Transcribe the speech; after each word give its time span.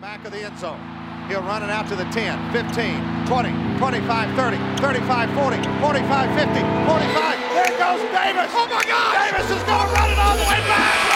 Back 0.00 0.24
of 0.24 0.30
the 0.30 0.38
end 0.38 0.56
zone. 0.56 0.78
He'll 1.26 1.42
run 1.42 1.64
it 1.64 1.70
out 1.70 1.88
to 1.88 1.96
the 1.96 2.04
10, 2.04 2.52
15, 2.52 3.26
20, 3.26 3.78
25, 3.78 4.36
30, 4.36 4.56
35, 4.78 5.34
40, 5.34 5.56
45, 5.80 6.38
50, 6.38 6.60
45. 6.86 7.38
There 7.58 7.74
goes 7.82 8.00
Davis. 8.14 8.50
Oh 8.54 8.68
my 8.70 8.84
God! 8.86 9.26
Davis 9.26 9.50
is 9.50 9.62
going 9.64 9.88
to 9.88 9.94
run 9.94 10.10
it 10.12 10.18
all 10.18 10.36
the 10.36 10.44
way 10.44 10.62
back. 10.70 11.07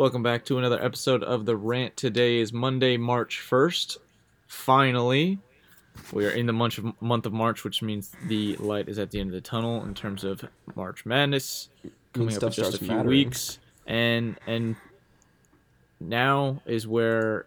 Welcome 0.00 0.22
back 0.22 0.46
to 0.46 0.56
another 0.56 0.82
episode 0.82 1.22
of 1.22 1.44
The 1.44 1.58
Rant. 1.58 1.94
Today 1.94 2.38
is 2.38 2.54
Monday, 2.54 2.96
March 2.96 3.38
1st. 3.46 3.98
Finally, 4.46 5.38
we 6.10 6.24
are 6.24 6.30
in 6.30 6.46
the 6.46 6.54
month 6.54 6.78
of, 6.78 6.94
month 7.02 7.26
of 7.26 7.34
March, 7.34 7.64
which 7.64 7.82
means 7.82 8.10
the 8.26 8.56
light 8.56 8.88
is 8.88 8.98
at 8.98 9.10
the 9.10 9.20
end 9.20 9.28
of 9.28 9.34
the 9.34 9.42
tunnel 9.42 9.84
in 9.84 9.92
terms 9.92 10.24
of 10.24 10.42
March 10.74 11.04
Madness 11.04 11.68
coming 12.14 12.34
up 12.34 12.44
in 12.44 12.50
just 12.50 12.76
a 12.76 12.78
few 12.78 12.88
mattering. 12.88 13.08
weeks. 13.08 13.58
And 13.86 14.40
and 14.46 14.76
now 16.00 16.62
is 16.64 16.88
where 16.88 17.44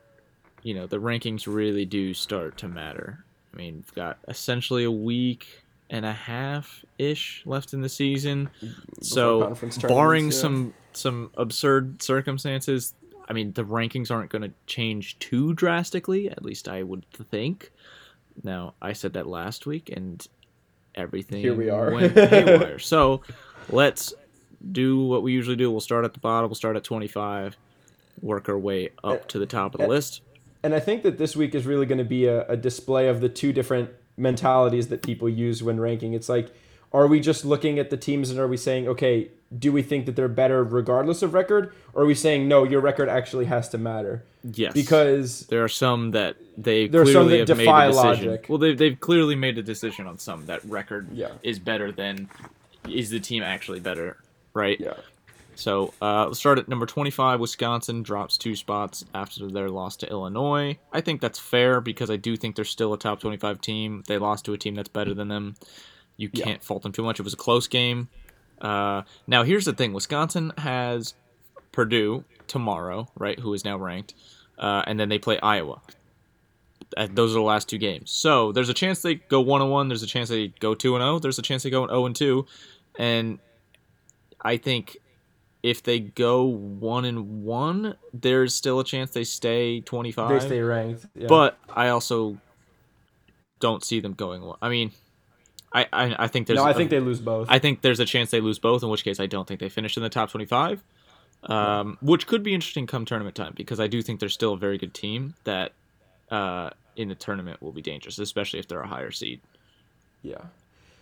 you 0.62 0.76
know 0.76 0.86
the 0.86 0.98
rankings 0.98 1.48
really 1.48 1.86
do 1.86 2.14
start 2.14 2.60
to 2.60 2.68
matter. 2.68 3.26
I 3.52 3.58
mean, 3.58 3.78
we've 3.78 3.96
got 3.96 4.20
essentially 4.28 4.84
a 4.84 4.92
week 4.92 5.64
and 5.90 6.06
a 6.06 6.14
half 6.14 6.86
ish 7.00 7.42
left 7.48 7.74
in 7.74 7.82
the 7.82 7.90
season. 7.90 8.52
So, 9.02 9.58
barring 9.88 10.26
yeah. 10.26 10.38
some 10.38 10.74
some 10.98 11.32
absurd 11.38 12.02
circumstances, 12.02 12.94
I 13.28 13.34
mean, 13.34 13.54
the 13.54 13.64
rankings 13.64 14.12
aren't 14.12 14.30
going 14.30 14.42
to 14.44 14.52
change 14.68 15.18
too 15.20 15.54
drastically. 15.54 16.30
At 16.30 16.44
least 16.44 16.68
I 16.68 16.84
would 16.84 17.06
think. 17.12 17.72
Now, 18.44 18.74
I 18.82 18.94
said 18.94 19.14
that 19.14 19.28
last 19.28 19.66
week, 19.66 19.90
and 19.96 20.26
everything 20.96 21.42
Here 21.42 21.54
we 21.54 21.70
are. 21.70 21.92
went 21.92 22.18
haywire. 22.18 22.80
so, 22.80 23.22
let's 23.70 24.14
do 24.72 25.06
what 25.06 25.24
we 25.24 25.34
usually 25.34 25.56
do. 25.56 25.70
We'll 25.72 25.82
start 25.82 26.06
at 26.06 26.14
the 26.14 26.20
bottom. 26.20 26.50
We'll 26.50 26.56
start 26.56 26.76
at 26.76 26.84
twenty 26.84 27.08
five, 27.08 27.56
work 28.22 28.50
our 28.50 28.58
way 28.58 28.90
up 29.04 29.22
eh, 29.22 29.24
to 29.30 29.40
the 29.40 29.46
top 29.46 29.76
of 29.76 29.80
the 29.80 29.84
and- 29.84 29.94
list. 29.94 30.22
And 30.64 30.74
I 30.74 30.80
think 30.80 31.04
that 31.04 31.18
this 31.18 31.36
week 31.36 31.54
is 31.54 31.66
really 31.66 31.86
going 31.86 31.98
to 31.98 32.06
be 32.06 32.26
a, 32.26 32.48
a 32.48 32.56
display 32.56 33.10
of 33.10 33.20
the 33.20 33.28
two 33.28 33.52
different 33.52 33.90
mentalities 34.16 34.88
that 34.88 35.04
people 35.04 35.28
use 35.28 35.62
when 35.62 35.78
ranking. 35.78 36.14
It's 36.14 36.30
like, 36.30 36.54
are 36.94 37.06
we 37.06 37.20
just 37.20 37.44
looking 37.44 37.80
at 37.80 37.90
the 37.90 37.98
teams 37.98 38.30
and 38.30 38.40
are 38.40 38.48
we 38.48 38.56
saying, 38.56 38.88
okay, 38.88 39.30
do 39.60 39.72
we 39.72 39.82
think 39.82 40.06
that 40.06 40.16
they're 40.16 40.28
better 40.28 40.64
regardless 40.64 41.22
of 41.22 41.34
record? 41.34 41.74
Or 41.94 42.04
are 42.04 42.06
we 42.06 42.16
saying, 42.16 42.48
no, 42.48 42.64
your 42.64 42.82
record 42.82 43.10
actually 43.10 43.46
has 43.46 43.70
to 43.70 43.78
matter? 43.78 44.24
Yes, 44.44 44.74
Because 44.74 45.42
There 45.48 45.64
are 45.64 45.70
some 45.70 46.12
that 46.12 46.36
they 46.58 46.88
There 46.88 47.02
are 47.02 47.06
some 47.06 47.14
clearly 47.28 47.38
that 47.40 47.48
have 47.50 47.58
made 47.58 47.64
defy 47.66 47.86
a 47.86 47.92
decision. 47.92 48.28
logic. 48.30 48.46
Well, 48.50 48.58
they've, 48.58 48.78
they've 48.78 49.00
clearly 49.00 49.36
made 49.36 49.58
a 49.58 49.64
decision 49.64 50.08
on 50.08 50.18
some 50.18 50.46
that 50.48 50.64
record 50.66 51.08
Yeah. 51.14 51.32
is 51.44 51.60
better 51.60 51.92
than 51.92 52.30
is 52.90 53.10
the 53.10 53.20
team 53.20 53.44
actually 53.44 53.80
better, 53.80 54.18
right? 54.54 54.78
yeah, 54.80 54.96
So 55.56 55.94
uh, 56.02 56.26
let's 56.26 56.40
start 56.40 56.60
at 56.60 56.68
number 56.68 56.86
25. 56.86 57.40
Wisconsin 57.40 58.04
drops 58.04 58.38
two 58.38 58.56
spots 58.56 59.06
after 59.14 59.50
their 59.50 59.70
loss 59.70 59.96
to 59.98 60.10
Illinois. 60.10 60.78
I 60.92 61.00
think 61.00 61.22
that's 61.22 61.40
fair 61.40 61.80
because 61.80 62.10
I 62.10 62.18
do 62.18 62.36
think 62.36 62.56
they're 62.56 62.66
still 62.66 62.92
a 62.94 62.98
top 62.98 63.22
25 63.22 63.62
team. 63.62 64.04
They 64.08 64.18
lost 64.18 64.44
to 64.46 64.54
a 64.54 64.58
team 64.58 64.76
that's 64.76 64.90
better 64.90 65.14
than 65.14 65.28
them. 65.30 65.56
You 66.18 66.30
can't 66.30 66.62
fault 66.64 66.84
them 66.84 66.92
too 66.92 67.04
much. 67.04 67.20
It 67.20 67.24
was 67.24 67.34
a 67.34 67.38
close 67.38 67.68
game. 67.68 68.10
Uh, 68.64 69.04
now 69.28 69.44
here's 69.44 69.66
the 69.66 69.74
thing: 69.74 69.94
Wisconsin 69.94 70.52
has 70.58 71.14
Purdue 71.72 72.24
tomorrow, 72.48 73.08
right? 73.18 73.40
Who 73.40 73.54
is 73.54 73.64
now 73.66 73.78
ranked, 73.78 74.14
uh, 74.58 74.84
and 74.88 75.00
then 75.00 75.10
they 75.10 75.20
play 75.20 75.40
Iowa. 75.42 75.82
Uh, 76.96 77.08
Those 77.12 77.32
are 77.32 77.40
the 77.40 77.42
last 77.42 77.68
two 77.70 77.78
games. 77.78 78.12
So 78.12 78.52
there's 78.52 78.70
a 78.70 78.74
chance 78.74 79.02
they 79.02 79.16
go 79.16 79.42
one 79.42 79.62
and 79.62 79.70
one. 79.72 79.88
There's 79.90 80.04
a 80.04 80.08
chance 80.08 80.30
they 80.30 80.48
go 80.60 80.74
two 80.76 80.96
and 80.96 81.02
zero. 81.04 81.20
There's 81.20 81.40
a 81.40 81.42
chance 81.42 81.64
they 81.64 81.70
go 81.70 81.86
zero 81.88 82.06
and 82.06 82.16
two, 82.16 82.46
and 82.98 83.40
I 84.42 84.58
think 84.58 84.98
if 85.64 85.82
they 85.82 86.00
go 86.00 86.44
one 86.44 87.06
and 87.06 87.44
one, 87.44 87.96
there's 88.14 88.54
still 88.54 88.80
a 88.82 88.84
chance 88.84 89.12
they 89.12 89.24
stay 89.24 89.80
25. 89.82 90.30
they 90.30 90.46
stay 90.46 90.60
ranked. 90.62 91.06
Yeah. 91.16 91.28
But 91.28 91.58
I 91.74 91.88
also 91.88 92.38
don't 93.62 93.84
see 93.84 94.02
them 94.02 94.14
going. 94.14 94.42
one. 94.42 94.58
I 94.62 94.68
mean, 94.68 94.92
I 95.74 95.88
I, 95.92 96.16
I 96.20 96.28
think 96.28 96.48
there's. 96.48 96.58
no, 96.58 96.64
I 96.66 96.72
a- 96.72 96.74
think 96.74 96.90
they 96.90 97.00
lose 97.00 97.20
both. 97.20 97.48
I 97.50 97.60
think 97.60 97.82
there's 97.82 98.00
a 98.00 98.06
chance 98.06 98.32
they 98.32 98.42
lose 98.42 98.60
both. 98.60 98.84
In 98.84 98.90
which 98.90 99.04
case, 99.04 99.20
I 99.20 99.26
don't 99.26 99.48
think 99.48 99.60
they 99.60 99.70
finish 99.70 99.98
in 99.98 100.04
the 100.04 100.10
top 100.10 100.30
25. 100.32 100.84
Um, 101.46 101.98
which 102.02 102.26
could 102.26 102.42
be 102.42 102.54
interesting 102.54 102.88
come 102.88 103.04
tournament 103.04 103.36
time 103.36 103.52
because 103.58 103.78
I 103.80 103.88
do 103.88 104.02
think 104.02 104.22
they're 104.22 104.30
still 104.30 104.54
a 104.54 104.58
very 104.58 104.78
good 104.78 104.94
team 104.94 105.34
that 105.44 105.74
uh, 106.32 106.70
in 106.96 107.10
the 107.10 107.16
tournament 107.16 107.62
will 107.62 107.74
be 107.74 107.82
dangerous, 107.82 108.18
especially 108.18 108.60
if 108.60 108.68
they're 108.70 108.80
a 108.82 108.88
higher 108.88 109.12
seed. 109.12 109.42
Yeah. 110.22 110.38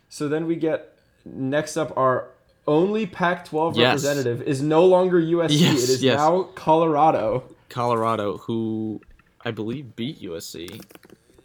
So 0.09 0.27
then 0.27 0.47
we 0.47 0.55
get 0.55 0.95
next 1.25 1.77
up 1.77 1.95
our 1.95 2.29
only 2.67 3.05
Pac-12 3.05 3.75
Yes. 3.75 4.03
representative 4.03 4.41
is 4.47 4.63
no 4.63 4.83
longer 4.85 5.21
USC. 5.21 5.49
Yes, 5.51 5.83
it 5.83 5.89
is 5.91 6.03
yes. 6.03 6.17
now 6.17 6.43
Colorado. 6.55 7.43
Colorado, 7.69 8.37
who 8.39 8.99
I 9.45 9.51
believe 9.51 9.95
beat 9.95 10.21
USC. 10.23 10.83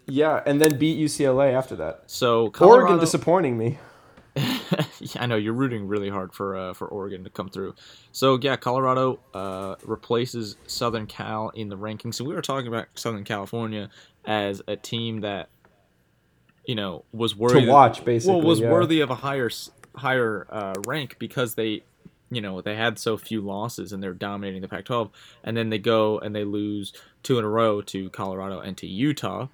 Yeah, 0.07 0.43
and 0.47 0.61
then 0.61 0.79
beat 0.79 0.99
UCLA 0.99 1.53
after 1.53 1.77
that. 1.77 2.05
So 2.07 2.51
Colorado, 2.51 2.83
Oregon 2.83 3.01
disappointing 3.01 3.59
me. 3.59 3.79
yeah, 4.37 5.17
I 5.17 5.27
know 5.27 5.37
you're 5.37 5.53
rooting 5.53 5.89
really 5.89 6.11
hard 6.11 6.33
for 6.33 6.57
uh, 6.57 6.75
for 6.75 6.87
Oregon 6.87 7.25
to 7.25 7.31
come 7.31 7.49
through. 7.49 7.75
So 8.13 8.39
yeah, 8.41 8.57
Colorado 8.57 9.19
uh, 9.35 9.77
replaces 9.83 10.57
Southern 10.67 11.07
Cal 11.07 11.49
in 11.51 11.69
the 11.69 11.77
rankings. 11.77 12.15
So 12.15 12.25
we 12.25 12.35
were 12.35 12.43
talking 12.43 12.69
about 12.69 12.87
Southern 12.95 13.25
California 13.25 13.91
as 14.25 14.63
a 14.69 14.77
team 14.77 15.23
that 15.23 15.49
you 16.67 16.75
know 16.75 17.05
was 17.13 17.35
worthy 17.35 17.65
to 17.65 17.71
watch, 17.71 18.05
basically, 18.05 18.37
Well, 18.37 18.47
was 18.47 18.61
yeah. 18.61 18.71
worthy 18.71 19.01
of 19.01 19.11
a 19.11 19.17
higher 19.17 19.51
higher 19.97 20.47
uh, 20.51 20.75
rank 20.87 21.17
because 21.19 21.55
they 21.57 21.83
you 22.31 22.41
know 22.41 22.61
they 22.61 22.77
had 22.77 22.99
so 23.01 23.17
few 23.17 23.41
losses 23.41 23.93
and 23.93 24.03
they're 24.03 24.15
dominating 24.15 24.63
the 24.63 24.69
Pac-12, 24.69 25.11
and 25.43 25.57
then 25.57 25.71
they 25.71 25.79
go 25.79 26.19
and 26.21 26.35
they 26.37 26.45
lose 26.45 26.93
two 27.25 27.39
in 27.39 27.45
a 27.45 27.49
row 27.49 27.81
to 27.83 28.09
Colorado 28.11 28.61
and 28.61 28.77
to 28.77 28.87
Utah 28.87 29.49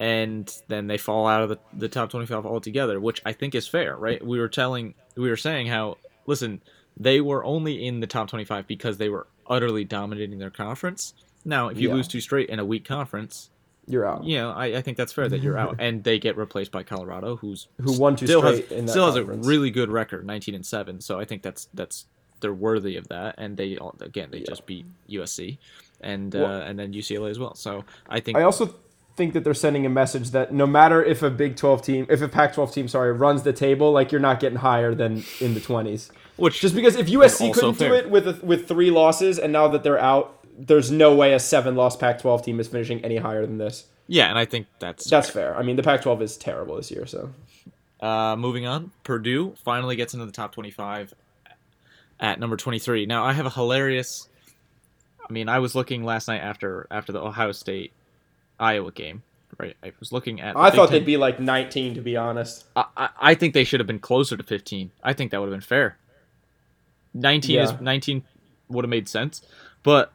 and 0.00 0.52
then 0.68 0.86
they 0.86 0.96
fall 0.96 1.26
out 1.26 1.42
of 1.42 1.50
the, 1.50 1.58
the 1.74 1.88
top 1.88 2.10
25 2.10 2.46
altogether, 2.46 2.98
which 2.98 3.20
I 3.26 3.32
think 3.34 3.54
is 3.54 3.68
fair, 3.68 3.94
right? 3.96 4.24
We 4.24 4.40
were 4.40 4.48
telling, 4.48 4.94
we 5.14 5.28
were 5.28 5.36
saying 5.36 5.66
how, 5.66 5.98
listen, 6.26 6.62
they 6.96 7.20
were 7.20 7.44
only 7.44 7.86
in 7.86 8.00
the 8.00 8.06
top 8.06 8.28
25 8.28 8.66
because 8.66 8.96
they 8.96 9.10
were 9.10 9.26
utterly 9.46 9.84
dominating 9.84 10.38
their 10.38 10.50
conference. 10.50 11.12
Now, 11.44 11.68
if 11.68 11.78
you 11.78 11.88
Yeah. 11.90 11.94
lose 11.96 12.08
two 12.08 12.20
straight 12.22 12.48
in 12.48 12.58
a 12.58 12.64
weak 12.64 12.86
conference, 12.86 13.50
You're 13.86 14.06
out. 14.06 14.24
you 14.24 14.38
know, 14.38 14.52
I, 14.52 14.78
I 14.78 14.80
think 14.82 14.96
that's 14.96 15.12
fair 15.12 15.28
that 15.28 15.42
you're 15.42 15.58
out, 15.58 15.76
and 15.78 16.02
they 16.02 16.18
get 16.18 16.38
replaced 16.38 16.72
by 16.72 16.82
Colorado, 16.82 17.36
who's 17.36 17.68
Who 17.82 17.98
won 18.00 18.16
two 18.16 18.26
still 18.26 18.40
has 18.40 18.64
straight 18.64 18.86
that 18.86 18.88
still 18.90 19.04
has 19.06 19.16
a 19.16 19.24
really 19.24 19.70
good 19.70 19.90
record, 19.90 20.24
19 20.26 20.54
and 20.54 20.64
seven. 20.64 21.02
So 21.02 21.20
I 21.20 21.26
think 21.26 21.42
that's 21.42 21.68
that's 21.74 22.06
they're 22.40 22.54
worthy 22.54 22.96
of 22.96 23.08
that, 23.08 23.34
and 23.36 23.54
they 23.58 23.76
again 24.00 24.28
they 24.30 24.38
Yeah. 24.38 24.44
just 24.48 24.64
beat 24.64 24.86
USC, 25.10 25.58
and 26.00 26.32
Well- 26.32 26.46
uh, 26.46 26.60
and 26.64 26.78
then 26.78 26.94
UCLA 26.94 27.28
as 27.30 27.38
well. 27.38 27.54
So 27.54 27.84
I 28.08 28.20
think 28.20 28.38
I 28.38 28.42
also 28.44 28.74
think 29.20 29.34
that 29.34 29.44
they're 29.44 29.52
sending 29.52 29.84
a 29.84 29.90
message 29.90 30.30
that 30.30 30.50
no 30.50 30.66
matter 30.66 31.04
if 31.04 31.22
a 31.22 31.28
Big 31.28 31.54
12 31.54 31.82
team, 31.82 32.06
if 32.08 32.22
a 32.22 32.28
Pac-12 32.28 32.72
team, 32.72 32.88
sorry, 32.88 33.12
runs 33.12 33.42
the 33.42 33.52
table, 33.52 33.92
like 33.92 34.10
you're 34.10 34.20
not 34.20 34.40
getting 34.40 34.56
higher 34.56 34.94
than 34.94 35.22
in 35.42 35.52
the 35.52 35.60
20s. 35.60 36.10
which 36.36 36.58
Just 36.62 36.74
because 36.74 36.96
if 36.96 37.06
USC 37.08 37.52
couldn't 37.52 37.76
do 37.78 37.92
it 37.92 38.08
with 38.08 38.26
a, 38.26 38.38
with 38.42 38.66
three 38.66 38.90
losses, 38.90 39.38
and 39.38 39.52
now 39.52 39.68
that 39.68 39.82
they're 39.82 39.98
out, 40.00 40.38
there's 40.58 40.90
no 40.90 41.14
way 41.14 41.34
a 41.34 41.38
seven-loss 41.38 41.96
Pac-12 41.96 42.44
team 42.44 42.60
is 42.60 42.68
finishing 42.68 43.04
any 43.04 43.18
higher 43.18 43.44
than 43.44 43.58
this. 43.58 43.88
yeah, 44.06 44.30
and 44.30 44.38
I 44.38 44.46
think 44.46 44.66
that's 44.78 45.04
That's 45.10 45.28
fair. 45.28 45.54
I 45.54 45.62
mean, 45.62 45.76
the 45.76 45.82
Pac-12 45.82 46.22
is 46.22 46.38
terrible 46.38 46.76
this 46.76 46.90
year, 46.90 47.04
so 47.04 47.30
Uh, 48.00 48.36
moving 48.36 48.66
on, 48.66 48.90
Purdue 49.04 49.54
finally 49.62 49.96
gets 49.96 50.14
into 50.14 50.24
the 50.24 50.32
top 50.32 50.52
25 50.52 51.12
at 52.18 52.40
number 52.40 52.56
23. 52.56 53.04
Now, 53.04 53.22
I 53.24 53.34
have 53.34 53.44
a 53.44 53.50
hilarious. 53.50 54.28
I 55.28 55.30
mean, 55.32 55.50
I 55.50 55.58
was 55.58 55.74
looking 55.74 56.04
last 56.04 56.26
night 56.26 56.40
after 56.40 56.86
after 56.90 57.12
the 57.12 57.20
Ohio 57.20 57.52
State 57.52 57.92
Iowa 58.60 58.92
game, 58.92 59.22
right? 59.58 59.76
I 59.82 59.92
was 59.98 60.12
looking 60.12 60.40
at. 60.40 60.56
I 60.56 60.70
thought 60.70 60.90
Ten- 60.90 60.98
they'd 61.00 61.06
be 61.06 61.16
like 61.16 61.40
19 61.40 61.94
to 61.94 62.00
be 62.00 62.16
honest. 62.16 62.64
I, 62.76 62.84
I, 62.96 63.08
I 63.20 63.34
think 63.34 63.54
they 63.54 63.64
should 63.64 63.80
have 63.80 63.86
been 63.86 63.98
closer 63.98 64.36
to 64.36 64.42
15. 64.42 64.90
I 65.02 65.12
think 65.12 65.30
that 65.32 65.40
would 65.40 65.46
have 65.46 65.54
been 65.54 65.60
fair. 65.60 65.96
19 67.14 67.56
Yeah. 67.56 67.62
is 67.64 67.80
19 67.80 68.22
would 68.68 68.84
have 68.84 68.90
made 68.90 69.08
sense, 69.08 69.42
but 69.82 70.12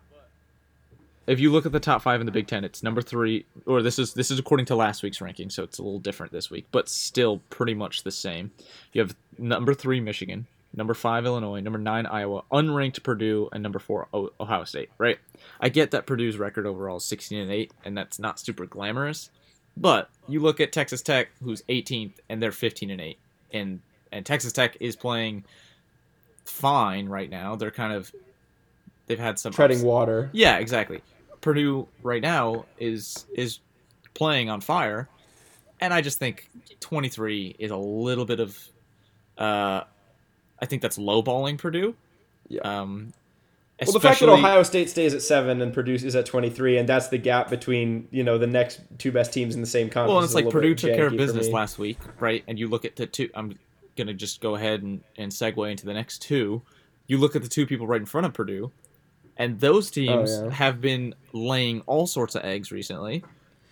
if 1.28 1.40
you 1.40 1.52
look 1.52 1.66
at 1.66 1.72
the 1.72 1.80
top 1.80 2.02
five 2.04 2.20
in 2.22 2.26
the 2.26 2.32
Big 2.32 2.48
Ten, 2.48 2.64
it's 2.64 2.84
number 2.84 3.02
three, 3.02 3.46
or 3.66 3.82
this 3.82 3.98
is 4.00 4.14
this 4.14 4.30
is 4.32 4.38
according 4.40 4.68
to 4.68 4.76
last 4.76 5.02
week's 5.04 5.20
ranking, 5.20 5.50
so 5.50 5.64
it's 5.64 5.80
a 5.80 5.84
little 5.84 6.00
different 6.00 6.32
this 6.32 6.50
week, 6.52 6.66
but 6.72 6.88
still 6.88 7.42
pretty 7.50 7.74
much 7.74 8.04
the 8.04 8.12
same. 8.12 8.52
You 8.94 9.02
have 9.02 9.16
number 9.40 9.74
three 9.74 10.00
Michigan, 10.00 10.46
number 10.76 10.94
five 10.94 11.26
Illinois, 11.26 11.62
number 11.62 11.80
nine 11.80 12.06
Iowa, 12.06 12.44
unranked 12.52 13.04
Purdue, 13.04 13.50
and 13.52 13.64
number 13.64 13.80
four 13.80 14.08
Ohio 14.14 14.64
State. 14.64 14.90
Right? 14.98 15.18
I 15.60 15.70
get 15.70 15.92
that 15.92 16.06
Purdue's 16.06 16.38
record 16.38 16.66
overall 16.66 16.98
is 16.98 17.06
16 17.06 17.40
and 17.40 17.52
eight, 17.52 17.72
and 17.84 17.98
that's 17.98 18.20
not 18.20 18.40
super 18.40 18.66
glamorous, 18.66 19.30
but 19.78 20.10
you 20.28 20.40
look 20.40 20.60
at 20.60 20.72
Texas 20.72 21.02
Tech, 21.02 21.30
who's 21.44 21.62
18th, 21.64 22.14
and 22.30 22.42
they're 22.42 22.52
15 22.52 22.90
and 22.90 23.02
eight, 23.02 23.20
and 23.52 23.82
and 24.12 24.26
Texas 24.26 24.54
Tech 24.54 24.78
is 24.80 24.96
playing 24.96 25.44
fine 26.46 27.10
right 27.10 27.30
now. 27.30 27.56
They're 27.56 27.72
kind 27.72 27.94
of 27.94 28.12
they've 29.08 29.20
had 29.20 29.40
some 29.40 29.52
treading 29.54 29.78
ups. 29.78 29.86
water. 29.86 30.30
Yeah, 30.34 30.58
exactly. 30.58 31.02
Purdue 31.42 31.88
right 32.02 32.22
now 32.22 32.66
is 32.80 33.26
is 33.34 33.60
playing 34.14 34.50
on 34.50 34.62
fire, 34.62 35.10
and 35.80 35.94
I 35.94 36.02
just 36.02 36.18
think 36.20 36.50
23 36.80 37.56
is 37.60 37.72
a 37.72 37.78
little 37.78 38.26
bit 38.26 38.40
of, 38.40 38.58
uh, 39.38 39.82
I 40.62 40.66
think 40.66 40.82
that's 40.82 40.98
lowballing 40.98 41.58
Purdue. 41.58 41.96
Yeah. 42.48 42.62
Um, 42.62 43.14
Well, 43.82 43.92
the 43.92 44.00
fact 44.00 44.22
that 44.22 44.30
Ohio 44.30 44.64
State 44.64 44.90
stays 44.90 45.14
at 45.14 45.22
seven 45.22 45.62
and 45.62 45.74
Purdue 45.74 45.96
is 45.96 46.16
at 46.16 46.26
twenty 46.26 46.50
three, 46.50 46.78
and 46.78 46.88
that's 46.88 47.10
the 47.10 47.18
gap 47.18 47.50
between 47.50 48.08
you 48.12 48.24
know 48.24 48.38
the 48.38 48.48
next 48.48 48.80
two 48.98 49.12
best 49.12 49.34
teams 49.34 49.54
in 49.56 49.62
the 49.62 49.68
same 49.68 49.90
conference. 49.90 50.16
Well, 50.16 50.24
it's 50.24 50.34
like 50.34 50.50
Purdue 50.50 50.76
took 50.76 50.94
care 50.96 51.08
of 51.08 51.18
business 51.18 51.50
last 51.50 51.78
week, 51.78 51.98
right? 52.20 52.44
And 52.48 52.58
you 52.58 52.68
look 52.70 52.86
at 52.86 52.96
the 52.96 53.06
two. 53.06 53.30
I'm 53.36 53.58
gonna 53.98 54.14
just 54.14 54.40
go 54.42 54.56
ahead 54.56 54.82
and, 54.82 55.02
and 55.18 55.32
segue 55.32 55.70
into 55.70 55.86
the 55.86 55.94
next 55.94 56.22
two. 56.22 56.62
You 57.08 57.18
look 57.18 57.36
at 57.36 57.44
the 57.44 57.50
two 57.50 57.66
people 57.66 57.86
right 57.88 58.00
in 58.00 58.06
front 58.06 58.26
of 58.26 58.34
Purdue, 58.34 58.72
and 59.38 59.60
those 59.60 59.92
teams 59.92 60.32
Oh, 60.32 60.46
yeah. 60.46 60.52
have 60.54 60.80
been 60.80 61.14
laying 61.34 61.82
all 61.82 62.08
sorts 62.08 62.36
of 62.36 62.44
eggs 62.46 62.72
recently. 62.72 63.24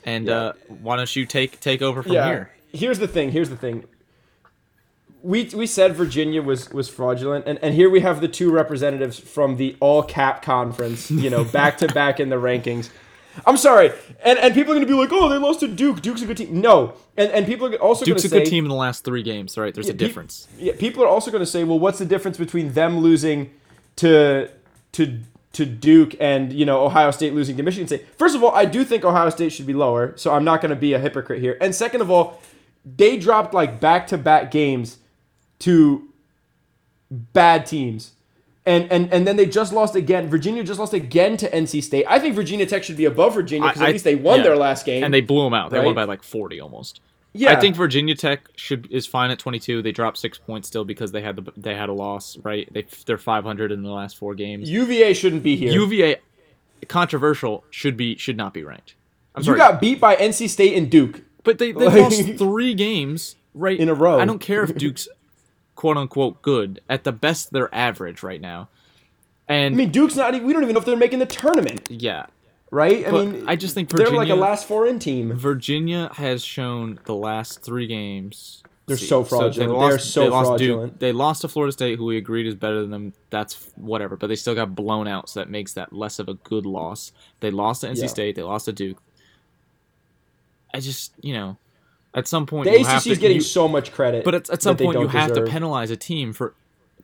And 0.05 0.27
Yeah. 0.27 0.35
uh, 0.35 0.53
why 0.81 0.97
don't 0.97 1.15
you 1.15 1.25
take 1.25 1.61
take 1.61 1.81
over 1.81 2.03
from 2.03 2.11
yeah. 2.11 2.27
here? 2.27 2.51
Here's 2.73 2.99
the 2.99 3.07
thing. 3.07 3.31
Here's 3.31 3.49
the 3.49 3.55
thing. 3.55 3.85
We, 5.23 5.45
we 5.55 5.65
said 5.67 5.95
Virginia 5.95 6.41
was 6.41 6.69
was 6.71 6.89
fraudulent, 6.89 7.47
and, 7.47 7.57
and 7.63 7.73
here 7.73 7.89
we 7.89 8.01
have 8.01 8.21
the 8.21 8.27
two 8.27 8.51
representatives 8.51 9.17
from 9.17 9.55
the 9.55 9.75
all 9.79 10.03
cap 10.03 10.41
conference, 10.41 11.09
you 11.09 11.29
know, 11.29 11.43
back 11.59 11.77
to 11.79 11.87
back 11.87 12.19
in 12.19 12.29
the 12.29 12.35
rankings. 12.35 12.89
I'm 13.45 13.57
sorry, 13.57 13.91
and 14.23 14.37
and 14.37 14.53
people 14.53 14.73
are 14.73 14.75
gonna 14.75 14.85
be 14.85 14.93
like, 14.93 15.09
oh, 15.11 15.29
they 15.29 15.37
lost 15.37 15.61
to 15.61 15.67
Duke. 15.67 16.01
Duke's 16.01 16.21
a 16.21 16.25
good 16.25 16.37
team. 16.37 16.61
No, 16.61 16.93
and 17.17 17.31
and 17.31 17.45
people 17.45 17.73
are 17.73 17.77
also 17.77 18.05
Duke's 18.05 18.25
a 18.25 18.29
gonna 18.29 18.41
good 18.41 18.47
say, 18.47 18.51
team 18.51 18.65
in 18.65 18.69
the 18.69 18.75
last 18.75 19.03
three 19.05 19.23
games, 19.23 19.57
right? 19.57 19.73
There's 19.73 19.89
a 19.89 19.93
pe- 19.93 19.97
difference. 19.97 20.47
Yeah, 20.59 20.73
people 20.77 21.03
are 21.03 21.07
also 21.07 21.31
going 21.31 21.41
to 21.41 21.49
say, 21.49 21.63
well, 21.63 21.79
what's 21.79 21.99
the 21.99 22.05
difference 22.05 22.37
between 22.37 22.73
them 22.73 22.99
losing 22.99 23.49
to 23.95 24.49
to 24.91 25.19
to 25.53 25.65
Duke 25.65 26.15
and 26.19 26.51
you 26.51 26.65
know 26.65 26.85
Ohio 26.85 27.11
State 27.11 27.33
losing 27.33 27.57
to 27.57 27.63
Michigan 27.63 27.87
State? 27.87 28.05
First 28.17 28.35
of 28.35 28.43
all, 28.43 28.51
I 28.51 28.65
do 28.65 28.83
think 28.83 29.03
Ohio 29.05 29.29
State 29.29 29.51
should 29.53 29.67
be 29.67 29.73
lower, 29.73 30.15
so 30.17 30.33
I'm 30.33 30.43
not 30.43 30.61
going 30.61 30.71
to 30.71 30.75
be 30.75 30.93
a 30.93 30.99
hypocrite 30.99 31.39
here. 31.41 31.57
And 31.61 31.73
second 31.73 32.01
of 32.01 32.11
all, 32.11 32.41
they 32.85 33.17
dropped 33.17 33.53
like 33.53 33.79
back 33.79 34.07
to 34.07 34.17
back 34.17 34.51
games 34.51 34.97
to 35.63 36.07
bad 37.11 37.65
teams. 37.65 38.11
And, 38.65 38.89
and 38.89 39.11
and 39.13 39.27
then 39.27 39.35
they 39.35 39.45
just 39.45 39.73
lost 39.73 39.93
again. 39.93 40.29
Virginia 40.29 40.63
just 40.63 40.79
lost 40.79 40.93
again 40.93 41.35
to 41.37 41.49
NC 41.49 41.83
State. 41.83 42.05
I 42.07 42.17
think 42.17 42.33
Virginia 42.33 42.65
Tech 42.65 42.83
should 42.85 42.95
be 42.95 43.03
above 43.03 43.33
Virginia 43.33 43.67
because 43.67 43.81
at 43.81 43.89
I- 43.89 43.91
least 43.91 44.05
they 44.05 44.15
won 44.15 44.37
yeah. 44.37 44.43
their 44.43 44.55
last 44.55 44.85
game. 44.85 45.03
And 45.03 45.13
they 45.13 45.19
blew 45.19 45.43
them 45.43 45.53
out. 45.53 45.69
They 45.71 45.81
won 45.81 45.93
by 45.95 46.05
like 46.05 46.23
40 46.23 46.61
almost. 46.61 47.01
yeah, 47.33 47.51
I 47.51 47.59
think 47.59 47.75
Virginia 47.75 48.15
Tech 48.15 48.47
should 48.55 48.87
is 48.89 49.05
fine 49.05 49.31
at 49.31 49.39
22. 49.39 49.81
They 49.81 49.91
dropped 49.91 50.17
six 50.17 50.37
points 50.37 50.69
still 50.69 50.85
because 50.85 51.11
they 51.11 51.21
had 51.21 51.35
the 51.35 51.51
they 51.57 51.75
had 51.75 51.89
a 51.89 51.93
loss, 51.93 52.37
right? 52.37 52.71
They 52.71 52.85
they're 53.05 53.17
500 53.17 53.73
in 53.73 53.83
the 53.83 53.91
last 53.91 54.15
four 54.17 54.33
games. 54.33 54.69
UVA 54.69 55.13
shouldn't 55.13 55.43
be 55.43 55.57
here. 55.57 55.73
UVA, 55.73 56.15
controversial, 56.87 57.65
should 57.69 57.97
be 57.97 58.15
should 58.15 58.37
not 58.37 58.53
be 58.53 58.63
ranked. 58.63 58.95
I'm 59.35 59.41
you 59.41 59.47
sorry, 59.47 59.57
got 59.57 59.81
beat 59.81 59.99
by 59.99 60.15
NC 60.15 60.47
State 60.47 60.77
and 60.77 60.89
Duke. 60.89 61.21
but 61.43 61.57
they 61.57 61.73
they 61.73 61.85
like- 61.87 61.99
lost 62.01 62.21
three 62.37 62.73
games 62.75 63.35
right 63.53 63.77
In 63.77 63.89
a 63.89 63.93
row. 63.93 64.19
I 64.19 64.25
don't 64.25 64.39
care 64.39 64.63
if 64.63 64.73
Duke's 64.77 65.09
quote 65.75 65.97
unquote 65.97 66.41
good. 66.41 66.81
At 66.89 67.03
the 67.03 67.11
best, 67.11 67.51
they're 67.51 67.73
average 67.73 68.23
right 68.23 68.41
now. 68.41 68.69
And 69.47 69.75
I 69.75 69.77
mean, 69.77 69.91
Duke's 69.91 70.15
not. 70.15 70.33
We 70.33 70.53
don't 70.53 70.63
even 70.63 70.73
know 70.73 70.79
if 70.79 70.85
they're 70.85 70.95
making 70.95 71.19
the 71.19 71.25
tournament, 71.25 71.89
yeah, 71.89 72.27
right? 72.71 73.05
I 73.05 73.11
But 73.11 73.27
mean, 73.27 73.43
I 73.47 73.55
just 73.55 73.75
think 73.75 73.89
they're 73.89 74.09
like 74.09 74.29
a 74.29 74.35
last 74.35 74.67
four 74.67 74.87
in 74.87 74.99
team. 74.99 75.33
Virginia 75.33 76.09
has 76.15 76.43
shown 76.43 76.99
the 77.05 77.15
last 77.15 77.61
three 77.61 77.87
games. 77.87 78.63
They're 78.85 78.97
See, 78.97 79.05
so 79.05 79.23
fraudulent. 79.23 79.55
they 79.55 79.65
They 79.65 79.71
lost, 79.71 79.95
are 79.95 79.97
so 79.99 80.21
they 80.23 80.29
lost 80.29 80.47
fraudulent. 80.49 80.91
Duke. 80.93 80.99
They 80.99 81.11
lost 81.13 81.41
to 81.41 81.47
Florida 81.47 81.71
State, 81.71 81.97
who 81.97 82.05
we 82.05 82.17
agreed 82.17 82.47
is 82.47 82.55
better 82.55 82.81
than 82.81 82.91
them. 82.91 83.13
That's 83.29 83.69
whatever, 83.75 84.17
but 84.17 84.27
they 84.27 84.35
still 84.35 84.55
got 84.55 84.75
blown 84.75 85.07
out, 85.07 85.29
so 85.29 85.39
that 85.39 85.49
makes 85.49 85.73
that 85.73 85.93
less 85.93 86.19
of 86.19 86.27
a 86.27 86.33
good 86.33 86.65
loss. 86.65 87.11
They 87.39 87.49
lost 87.49 87.81
to 87.81 87.87
NC 87.87 88.01
Yeah. 88.01 88.07
State. 88.07 88.35
They 88.35 88.43
lost 88.43 88.65
to 88.65 88.73
Duke. 88.73 88.97
I 90.73 90.79
just, 90.79 91.13
you 91.21 91.33
know, 91.33 91.57
at 92.15 92.27
some 92.27 92.45
point 92.45 92.65
The 92.69 92.79
you 92.79 92.85
have 92.85 93.01
ACC 93.01 93.11
is 93.11 93.17
getting 93.19 93.37
you- 93.37 93.41
so 93.41 93.67
much 93.67 93.91
credit, 93.91 94.23
but 94.23 94.35
at, 94.35 94.49
at 94.49 94.61
some 94.61 94.77
point 94.77 94.99
you 94.99 95.07
have 95.07 95.33
to 95.33 95.41
penalize 95.51 95.89
a 95.91 95.97
team 95.97 96.33
for, 96.33 96.53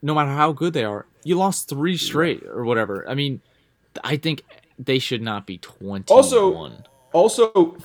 no 0.01 0.13
matter 0.13 0.29
how 0.31 0.51
good 0.51 0.73
they 0.73 0.83
are. 0.83 1.05
You 1.23 1.35
lost 1.35 1.67
three 1.69 1.97
straight 1.97 2.43
or 2.45 2.63
whatever. 2.63 3.07
I 3.09 3.13
mean, 3.15 3.41
I 4.03 4.17
think 4.17 4.43
they 4.77 4.99
should 4.99 5.21
not 5.21 5.45
be 5.45 5.57
twenty. 5.57 6.13
Also- 6.13 6.71
Also, 7.11 7.75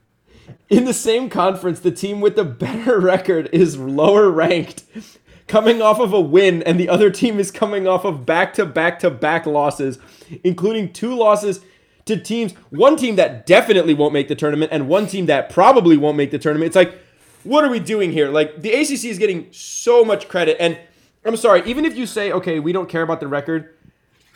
in 0.68 0.84
the 0.84 0.92
same 0.92 1.30
conference, 1.30 1.80
the 1.80 1.90
team 1.92 2.20
with 2.20 2.36
the 2.36 2.44
better 2.44 2.98
record 3.14 3.48
is 3.52 3.78
lower 3.78 4.28
ranked, 4.30 4.82
coming 5.46 5.80
off 5.80 6.00
of 6.00 6.12
a 6.12 6.20
win, 6.20 6.62
and 6.64 6.78
the 6.80 6.88
other 6.88 7.08
team 7.10 7.38
is 7.38 7.50
coming 7.52 7.86
off 7.86 8.04
of 8.04 8.26
back 8.26 8.52
to 8.54 8.66
back 8.66 8.98
to 8.98 9.10
back 9.10 9.46
losses, 9.46 9.98
including 10.42 10.92
two 10.92 11.14
losses 11.14 11.60
to 12.06 12.16
teams, 12.16 12.52
one 12.70 12.96
team 12.96 13.16
that 13.16 13.46
definitely 13.46 13.92
won't 13.94 14.12
make 14.12 14.28
the 14.28 14.34
tournament, 14.34 14.72
and 14.72 14.88
one 14.88 15.06
team 15.06 15.26
that 15.26 15.50
probably 15.50 15.96
won't 15.96 16.16
make 16.16 16.30
the 16.30 16.38
tournament. 16.38 16.68
It's 16.68 16.76
like, 16.76 16.96
what 17.44 17.64
are 17.64 17.70
we 17.70 17.78
doing 17.80 18.12
here? 18.12 18.28
Like, 18.30 18.62
the 18.62 18.72
ACC 18.72 19.04
is 19.06 19.18
getting 19.18 19.48
so 19.50 20.04
much 20.04 20.28
credit, 20.28 20.56
and 20.60 20.78
I'm 21.24 21.36
sorry, 21.36 21.62
even 21.66 21.84
if 21.84 21.96
you 21.96 22.06
say, 22.06 22.32
okay, 22.32 22.60
we 22.60 22.72
don't 22.72 22.88
care 22.88 23.02
about 23.02 23.20
the 23.20 23.26
record, 23.28 23.74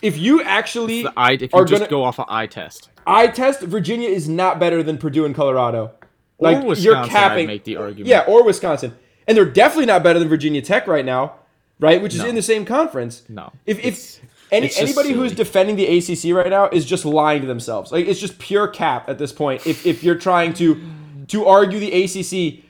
if 0.03 0.19
you 0.19 0.43
actually 0.43 1.05
the 1.05 1.13
eye, 1.17 1.33
if 1.33 1.43
you 1.43 1.49
are 1.53 1.65
just 1.65 1.81
gonna- 1.81 1.91
go 1.91 2.03
off 2.05 2.19
an 2.19 2.25
eye 2.29 2.47
test. 2.47 2.89
eye 3.07 3.29
test, 3.29 3.61
Virginia 3.63 4.09
is 4.09 4.29
not 4.29 4.59
better 4.59 4.83
than 4.83 4.99
Purdue 4.99 5.25
and 5.25 5.35
Colorado. 5.35 5.93
Or 6.39 6.51
Like 6.53 6.65
Wisconsin, 6.65 6.85
you're 6.85 6.97
I'd 6.97 7.09
capping. 7.09 7.47
make 7.47 7.65
the 7.65 7.77
argument. 7.77 8.07
Yeah, 8.09 8.25
or 8.27 8.43
Wisconsin, 8.45 8.95
and 9.29 9.37
they're 9.37 9.45
definitely 9.45 9.87
not 9.87 10.03
better 10.03 10.19
than 10.19 10.29
Virginia 10.29 10.63
Tech 10.63 10.87
right 10.89 11.05
now, 11.05 11.35
right? 11.79 12.01
Which 12.03 12.15
is 12.15 12.21
No. 12.23 12.27
in 12.29 12.35
the 12.35 12.43
same 12.43 12.65
conference. 12.65 13.23
No. 13.29 13.53
If 13.67 13.79
It's- 13.79 14.21
if 14.23 14.30
any, 14.53 14.71
anybody 14.77 15.13
who's 15.13 15.33
defending 15.33 15.77
the 15.77 15.87
ACC 15.87 16.35
right 16.35 16.51
now 16.51 16.69
is 16.69 16.85
just 16.85 17.05
lying 17.05 17.41
to 17.43 17.47
themselves. 17.47 17.93
Like 17.93 18.07
it's 18.07 18.21
just 18.21 18.39
pure 18.39 18.69
cap 18.69 19.09
at 19.09 19.19
this 19.19 19.33
point. 19.33 19.67
If 19.67 19.87
if 19.87 20.03
you're 20.03 20.17
trying 20.17 20.55
to 20.55 20.81
to 21.29 21.47
argue 21.47 21.79
the 21.79 21.93
ACC 22.05 22.65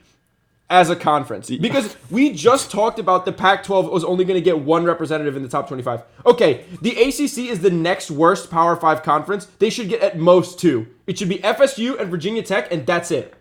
as 0.71 0.89
a 0.89 0.95
conference 0.95 1.51
because 1.51 1.97
we 2.11 2.33
just 2.33 2.71
talked 2.71 3.01
about 3.01 3.25
the 3.25 3.33
Pac-12 3.33 3.91
was 3.91 4.05
only 4.05 4.25
going 4.25 4.37
to 4.37 4.45
get 4.45 4.61
one 4.61 4.85
representative 4.85 5.35
in 5.35 5.43
the 5.43 5.49
top 5.49 5.67
25. 5.67 6.05
Okay, 6.27 6.65
the 6.81 6.93
ACC 6.93 7.51
is 7.51 7.59
the 7.61 7.71
next 7.71 8.09
worst 8.09 8.53
Power 8.53 8.77
5 8.77 9.03
conference. 9.03 9.47
They 9.59 9.69
should 9.69 9.89
get 9.89 10.01
at 10.01 10.17
most 10.17 10.61
two. 10.61 10.87
It 11.09 11.19
should 11.19 11.29
be 11.29 11.39
FSU 11.39 11.99
and 11.99 12.09
Virginia 12.09 12.45
Tech 12.45 12.73
and 12.73 12.87
that's 12.87 13.11
it. 13.11 13.35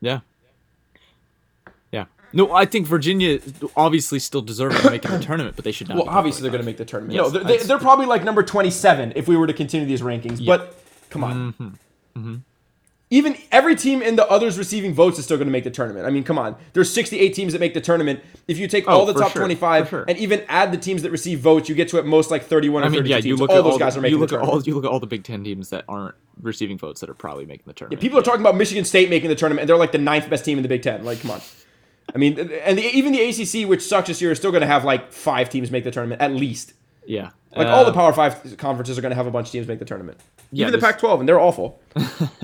Yeah. 0.00 0.20
Yeah. 2.34 2.44
No, 2.46 2.52
I 2.52 2.64
think 2.64 2.86
Virginia 2.86 3.38
obviously 3.76 4.18
still 4.18 4.42
deserves 4.42 4.80
to 4.82 4.90
make 4.90 5.02
the 5.02 5.18
tournament, 5.22 5.56
but 5.56 5.64
they 5.64 5.72
should 5.72 5.88
not. 5.88 5.96
Well, 5.98 6.08
obviously 6.08 6.42
they're 6.42 6.50
going 6.50 6.62
to 6.62 6.66
make 6.66 6.76
the 6.78 6.84
tournament. 6.84 7.14
Yes, 7.14 7.32
no, 7.32 7.42
they're, 7.42 7.58
they're 7.58 7.78
probably 7.78 8.06
like 8.06 8.24
number 8.24 8.42
27 8.42 9.12
if 9.16 9.28
we 9.28 9.36
were 9.36 9.46
to 9.46 9.52
continue 9.52 9.86
these 9.86 10.02
rankings. 10.02 10.44
But 10.44 10.74
come 11.10 11.24
on. 11.24 11.52
Mm-hmm. 12.16 12.36
Even 13.10 13.36
every 13.52 13.76
team 13.76 14.02
in 14.02 14.16
the 14.16 14.26
others 14.28 14.58
receiving 14.58 14.92
votes 14.92 15.18
is 15.18 15.24
still 15.24 15.36
going 15.36 15.46
to 15.46 15.52
make 15.52 15.62
the 15.62 15.70
tournament. 15.70 16.04
I 16.06 16.10
mean, 16.10 16.24
come 16.24 16.38
on. 16.38 16.56
There's 16.72 16.92
68 16.92 17.32
teams 17.34 17.52
that 17.52 17.60
make 17.60 17.72
the 17.74 17.80
tournament. 17.80 18.20
If 18.48 18.58
you 18.58 18.66
take 18.66 18.88
Oh, 18.88 18.92
all 19.00 19.06
the 19.06 19.12
top 19.12 19.30
sure, 19.32 19.40
25 19.42 19.88
sure. 19.88 20.04
and 20.08 20.18
even 20.18 20.42
add 20.48 20.72
the 20.72 20.78
teams 20.78 21.02
that 21.02 21.12
receive 21.12 21.38
votes, 21.38 21.68
you 21.68 21.76
get 21.76 21.88
to 21.90 21.98
at 21.98 22.06
most 22.06 22.30
like 22.32 22.44
31 22.46 22.82
or 22.82 22.86
I 22.86 22.88
mean, 22.88 22.98
32 23.00 23.10
yeah, 23.10 23.16
teams. 23.16 23.26
you 23.26 23.36
look 23.36 23.50
all 23.50 23.58
at 23.58 23.62
those 23.62 23.72
all 23.74 23.78
guys 23.78 23.94
the, 23.94 24.00
are 24.00 24.02
making 24.02 24.16
you 24.16 24.20
look 24.20 24.30
the 24.30 24.36
at 24.38 24.42
all 24.42 24.60
you 24.62 24.74
look 24.74 24.84
at 24.84 24.90
all 24.90 24.98
the 25.00 25.06
Big 25.06 25.22
Ten 25.22 25.44
teams 25.44 25.68
that 25.70 25.84
aren't 25.88 26.14
receiving 26.40 26.76
votes 26.76 27.00
that 27.02 27.10
are 27.10 27.14
probably 27.14 27.46
making 27.46 27.64
the 27.66 27.72
tournament. 27.74 28.00
Yeah, 28.02 28.04
People 28.04 28.18
are 28.18 28.22
talking 28.22 28.40
about 28.40 28.56
Michigan 28.56 28.84
State 28.84 29.10
making 29.10 29.28
the 29.28 29.36
tournament, 29.36 29.60
and 29.62 29.68
they're 29.68 29.76
like 29.76 29.92
the 29.92 29.98
ninth 29.98 30.28
best 30.28 30.44
team 30.44 30.58
in 30.58 30.62
the 30.62 30.68
Big 30.68 30.82
Ten. 30.82 31.04
Like, 31.04 31.20
come 31.20 31.30
on. 31.30 31.40
I 32.14 32.18
mean, 32.18 32.38
and 32.38 32.78
the, 32.78 32.82
even 32.82 33.12
the 33.12 33.20
ACC, 33.22 33.68
which 33.68 33.82
sucks 33.82 34.06
this 34.08 34.22
year, 34.22 34.30
is 34.30 34.38
still 34.38 34.50
going 34.52 34.60
to 34.60 34.66
have 34.68 34.84
like 34.84 35.10
five 35.12 35.48
teams 35.50 35.70
make 35.70 35.82
the 35.84 35.90
tournament 35.90 36.20
at 36.22 36.30
least. 36.32 36.74
yeah, 37.06 37.30
Like 37.56 37.66
Uh, 37.66 37.70
all 37.70 37.84
the 37.84 37.92
Power 37.92 38.12
Five 38.12 38.56
conferences 38.56 38.96
are 38.98 39.02
going 39.02 39.10
to 39.10 39.16
have 39.16 39.26
a 39.26 39.30
bunch 39.32 39.48
of 39.48 39.52
teams 39.52 39.66
make 39.66 39.78
the 39.80 39.84
tournament. 39.84 40.18
Yeah, 40.52 40.66
even 40.68 40.72
the 40.72 40.78
there's- 40.78 40.94
Pac-12, 40.94 41.20
and 41.20 41.28
they're 41.28 41.40
awful. 41.40 41.80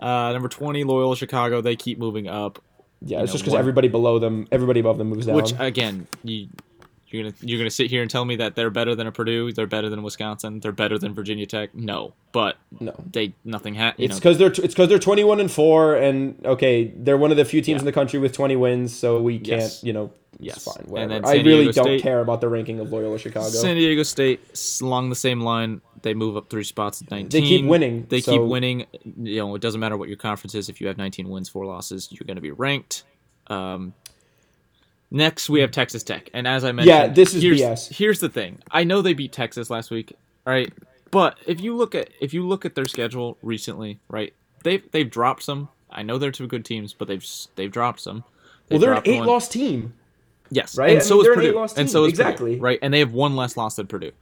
Uh, 0.00 0.32
number 0.32 0.48
twenty, 0.48 0.82
Loyola 0.82 1.14
Chicago. 1.16 1.60
They 1.60 1.76
keep 1.76 1.96
moving 1.96 2.26
up. 2.26 2.60
Yeah, 3.02 3.18
You 3.18 3.22
it's 3.24 3.30
know, 3.30 3.34
just 3.34 3.44
because 3.44 3.56
everybody 3.58 3.86
below 3.86 4.18
them, 4.18 4.48
everybody 4.50 4.80
above 4.80 4.98
them 4.98 5.10
moves 5.10 5.26
down. 5.26 5.36
Which 5.36 5.52
again, 5.60 6.08
you 6.24 6.48
you're 7.12 7.24
gonna 7.24 7.34
you're 7.42 7.58
gonna 7.58 7.70
sit 7.70 7.88
here 7.90 8.02
and 8.02 8.10
tell 8.10 8.24
me 8.24 8.36
that 8.36 8.54
they're 8.56 8.70
better 8.70 8.94
than 8.94 9.06
a 9.06 9.12
Purdue, 9.12 9.52
they're 9.52 9.66
better 9.66 9.88
than 9.88 10.02
Wisconsin, 10.02 10.60
they're 10.60 10.72
better 10.72 10.98
than 10.98 11.14
Virginia 11.14 11.46
Tech. 11.46 11.74
No, 11.74 12.14
but 12.32 12.56
no, 12.80 12.94
they 13.10 13.34
nothing 13.44 13.74
ha- 13.74 13.94
you 13.96 14.06
it's 14.06 14.16
because 14.16 14.38
they're 14.38 14.48
it's 14.52 14.58
because 14.74 14.88
they're 14.88 14.98
twenty 14.98 15.24
one 15.24 15.40
and 15.40 15.50
four, 15.50 15.94
and 15.96 16.44
okay, 16.46 16.92
they're 16.96 17.16
one 17.18 17.30
of 17.30 17.36
the 17.36 17.44
few 17.44 17.60
teams 17.60 17.76
Yeah. 17.76 17.80
in 17.80 17.84
the 17.86 17.92
country 17.92 18.18
with 18.18 18.32
twenty 18.32 18.56
wins, 18.56 18.94
so 18.96 19.20
we 19.20 19.38
can't, 19.38 19.60
Yes. 19.62 19.84
you 19.84 19.92
know, 19.92 20.10
Yes. 20.38 20.56
it's 20.56 20.64
fine. 20.64 20.76
And 20.84 20.90
Whatever. 20.90 21.08
then 21.14 21.24
I 21.24 21.32
really 21.42 21.64
Diego 21.64 21.84
don't 21.84 22.00
care 22.00 22.20
about 22.20 22.40
the 22.40 22.48
ranking 22.48 22.80
of 22.80 22.92
Loyola 22.92 23.18
Chicago. 23.18 23.48
San 23.48 23.76
Diego 23.76 24.02
State 24.02 24.40
along 24.82 25.10
the 25.10 25.16
same 25.16 25.40
line. 25.40 25.80
They 26.02 26.14
move 26.14 26.36
up 26.36 26.50
three 26.50 26.64
spots 26.64 27.00
at 27.00 27.10
19. 27.12 27.28
They 27.28 27.46
keep 27.46 27.64
winning, 27.66 28.06
They 28.08 28.20
so- 28.20 28.32
keep 28.32 28.42
winning. 28.42 28.86
You 29.22 29.36
know, 29.40 29.54
it 29.54 29.62
doesn't 29.62 29.78
matter 29.78 29.96
what 29.96 30.08
your 30.08 30.16
conference 30.16 30.54
is. 30.56 30.68
If 30.68 30.80
you 30.80 30.88
have 30.88 30.98
19 30.98 31.28
wins, 31.28 31.48
four 31.48 31.64
losses, 31.64 32.08
you're 32.10 32.26
going 32.26 32.34
to 32.36 32.40
be 32.42 32.50
ranked. 32.50 33.04
Um, 33.46 33.92
next, 35.12 35.48
we 35.50 35.60
have 35.60 35.70
hmm. 35.70 35.74
Texas 35.74 36.02
Tech, 36.02 36.30
and 36.34 36.46
as 36.48 36.64
I 36.64 36.72
mentioned, 36.72 36.88
Yeah, 36.88 37.06
this 37.08 37.34
is 37.34 37.42
here's, 37.42 37.60
BS. 37.60 37.96
Here's 37.96 38.20
the 38.20 38.28
thing: 38.28 38.58
I 38.70 38.84
know 38.84 39.02
they 39.02 39.14
beat 39.14 39.32
Texas 39.32 39.70
last 39.70 39.90
week, 39.90 40.12
right? 40.44 40.72
But 41.10 41.38
if 41.46 41.60
you 41.60 41.76
look 41.76 41.94
at 41.94 42.08
if 42.20 42.32
you 42.34 42.46
look 42.46 42.64
at 42.64 42.74
their 42.74 42.86
schedule 42.86 43.36
recently, 43.42 44.00
right? 44.08 44.32
They've 44.64 44.82
they've 44.92 45.10
dropped 45.10 45.42
some. 45.42 45.68
I 45.90 46.02
know 46.02 46.18
they're 46.18 46.30
two 46.32 46.46
good 46.46 46.64
teams, 46.64 46.94
but 46.94 47.06
they've 47.08 47.24
they've 47.56 47.70
dropped 47.70 48.00
some. 48.00 48.18
well, 48.18 48.24
They've 48.68 48.80
they're 48.80 48.94
an 48.94 49.02
eight 49.04 49.22
loss 49.22 49.48
team. 49.48 49.94
Yes, 50.50 50.76
right? 50.76 50.90
And 50.90 50.98
I 51.00 51.02
so 51.02 51.14
mean, 51.14 51.20
is 51.20 51.24
they're 51.24 51.32
an 51.32 51.38
Purdue. 51.38 51.48
eight-loss 51.48 51.76
And 51.78 51.88
team. 51.88 51.92
so 51.92 52.04
is 52.04 52.10
Exactly. 52.10 52.50
Purdue, 52.52 52.62
right? 52.62 52.78
And 52.82 52.92
they 52.92 52.98
have 52.98 53.12
one 53.12 53.36
less 53.36 53.56
loss 53.56 53.76
than 53.76 53.86
Purdue. 53.86 54.12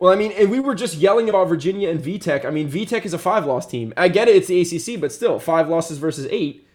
Well, 0.00 0.12
I 0.12 0.16
mean, 0.16 0.32
and 0.32 0.50
we 0.50 0.60
were 0.60 0.74
just 0.74 0.96
yelling 0.96 1.28
about 1.28 1.48
Virginia 1.48 1.88
and 1.88 2.00
VTech. 2.00 2.44
I 2.44 2.50
mean, 2.50 2.70
VTech 2.70 3.04
is 3.04 3.12
a 3.12 3.18
five 3.18 3.46
loss 3.46 3.66
team. 3.66 3.92
I 3.96 4.08
get 4.08 4.28
it, 4.28 4.36
it's 4.36 4.48
the 4.48 4.60
ACC, 4.94 5.00
but 5.00 5.12
still, 5.12 5.38
five 5.38 5.68
losses 5.68 5.98
versus 5.98 6.26
eight, 6.30 6.66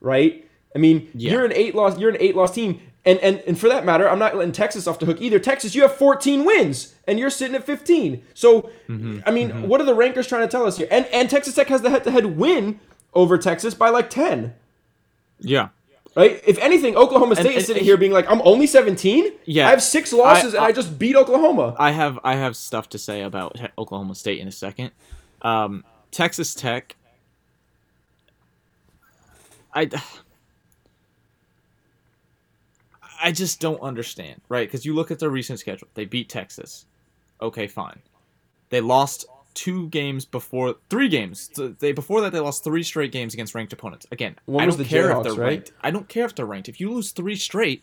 right? 0.00 0.48
I 0.74 0.78
mean, 0.78 1.08
Yeah. 1.14 1.32
you're 1.32 1.44
an 1.44 1.52
eight 1.54 1.74
loss, 1.74 1.98
you're 1.98 2.10
an 2.10 2.16
eight 2.20 2.34
loss 2.36 2.52
team, 2.54 2.80
and 3.04 3.18
and 3.18 3.42
and 3.46 3.58
for 3.58 3.68
that 3.68 3.84
matter, 3.84 4.08
I'm 4.08 4.18
not 4.18 4.34
letting 4.36 4.52
Texas 4.52 4.86
off 4.86 4.98
the 4.98 5.06
hook 5.06 5.20
either. 5.20 5.38
Texas, 5.38 5.74
you 5.74 5.82
have 5.82 5.94
14 5.96 6.44
wins, 6.44 6.94
and 7.06 7.18
you're 7.18 7.30
sitting 7.30 7.54
at 7.56 7.64
15. 7.64 8.22
So, 8.34 8.70
Mm-hmm. 8.88 9.20
I 9.26 9.30
mean, 9.30 9.68
what 9.68 9.80
are 9.80 9.84
the 9.84 9.94
rankers 9.94 10.26
trying 10.26 10.42
to 10.42 10.48
tell 10.48 10.64
us 10.66 10.76
here? 10.78 10.88
And 10.90 11.06
and 11.06 11.28
Texas 11.28 11.54
Tech 11.54 11.68
has 11.68 11.82
the 11.82 11.90
head 11.90 12.04
to 12.04 12.10
head 12.10 12.36
win 12.38 12.80
over 13.14 13.36
Texas 13.38 13.74
by 13.74 13.90
like 13.90 14.08
10. 14.10 14.54
Yeah. 15.40 15.68
Right? 16.14 16.42
If 16.46 16.58
anything, 16.58 16.94
Oklahoma 16.96 17.36
State 17.36 17.46
and- 17.48 17.56
is 17.56 17.66
sitting 17.66 17.84
here 17.84 17.96
being 17.96 18.12
like, 18.12 18.30
I'm 18.30 18.42
only 18.42 18.66
17. 18.66 19.32
Yeah. 19.46 19.66
I 19.66 19.70
have 19.70 19.82
six 19.82 20.12
losses, 20.12 20.54
I- 20.54 20.58
and 20.58 20.66
I 20.66 20.72
just 20.72 20.98
beat 20.98 21.16
Oklahoma. 21.16 21.74
I 21.78 21.90
have 21.90 22.18
I 22.22 22.36
have 22.36 22.54
stuff 22.56 22.88
to 22.90 22.98
say 22.98 23.22
about 23.22 23.58
Oklahoma 23.78 24.14
State 24.14 24.38
in 24.40 24.46
a 24.48 24.52
second. 24.52 24.90
Um, 25.42 25.84
Texas 26.10 26.54
Tech. 26.54 26.96
I. 29.74 29.88
I 33.22 33.32
just 33.32 33.60
don't 33.60 33.80
understand, 33.80 34.40
right? 34.48 34.66
Because 34.68 34.84
you 34.84 34.94
look 34.94 35.10
at 35.10 35.18
their 35.18 35.30
recent 35.30 35.60
schedule. 35.60 35.88
They 35.94 36.04
beat 36.04 36.28
Texas. 36.28 36.84
Okay, 37.40 37.66
fine. 37.66 38.00
They 38.70 38.80
lost 38.80 39.26
two 39.54 39.88
games 39.90 40.24
before 40.24 40.76
three 40.90 41.08
games. 41.08 41.50
They 41.78 41.92
before 41.92 42.20
that 42.22 42.32
they 42.32 42.40
lost 42.40 42.64
three 42.64 42.82
straight 42.82 43.12
games 43.12 43.34
against 43.34 43.54
ranked 43.54 43.72
opponents. 43.72 44.06
Again, 44.10 44.36
One 44.46 44.62
I 44.62 44.66
was 44.66 44.76
don't 44.76 44.84
the 44.84 44.88
care 44.88 45.08
Jayhawks, 45.10 45.16
if 45.18 45.22
they're 45.24 45.32
right? 45.34 45.48
ranked. 45.48 45.72
I 45.82 45.90
don't 45.90 46.08
care 46.08 46.24
if 46.24 46.34
they're 46.34 46.46
ranked. 46.46 46.68
If 46.68 46.80
you 46.80 46.90
lose 46.90 47.12
three 47.12 47.36
straight, 47.36 47.82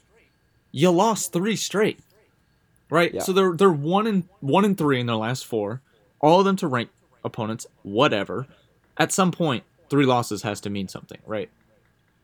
you 0.71 0.91
lost 0.91 1.31
three 1.31 1.55
straight. 1.55 1.99
Right? 2.89 3.13
Yeah. 3.13 3.21
So 3.21 3.33
they're 3.33 3.53
they're 3.53 3.71
one 3.71 4.07
and 4.07 4.23
one 4.41 4.65
and 4.65 4.77
three 4.77 4.99
in 4.99 5.05
their 5.05 5.15
last 5.15 5.45
four. 5.45 5.81
All 6.19 6.39
of 6.39 6.45
them 6.45 6.55
to 6.57 6.67
ranked 6.67 6.93
opponents, 7.23 7.67
whatever. 7.83 8.47
At 8.97 9.11
some 9.11 9.31
point, 9.31 9.63
three 9.89 10.05
losses 10.05 10.41
has 10.41 10.59
to 10.61 10.69
mean 10.69 10.87
something, 10.87 11.19
right? 11.25 11.49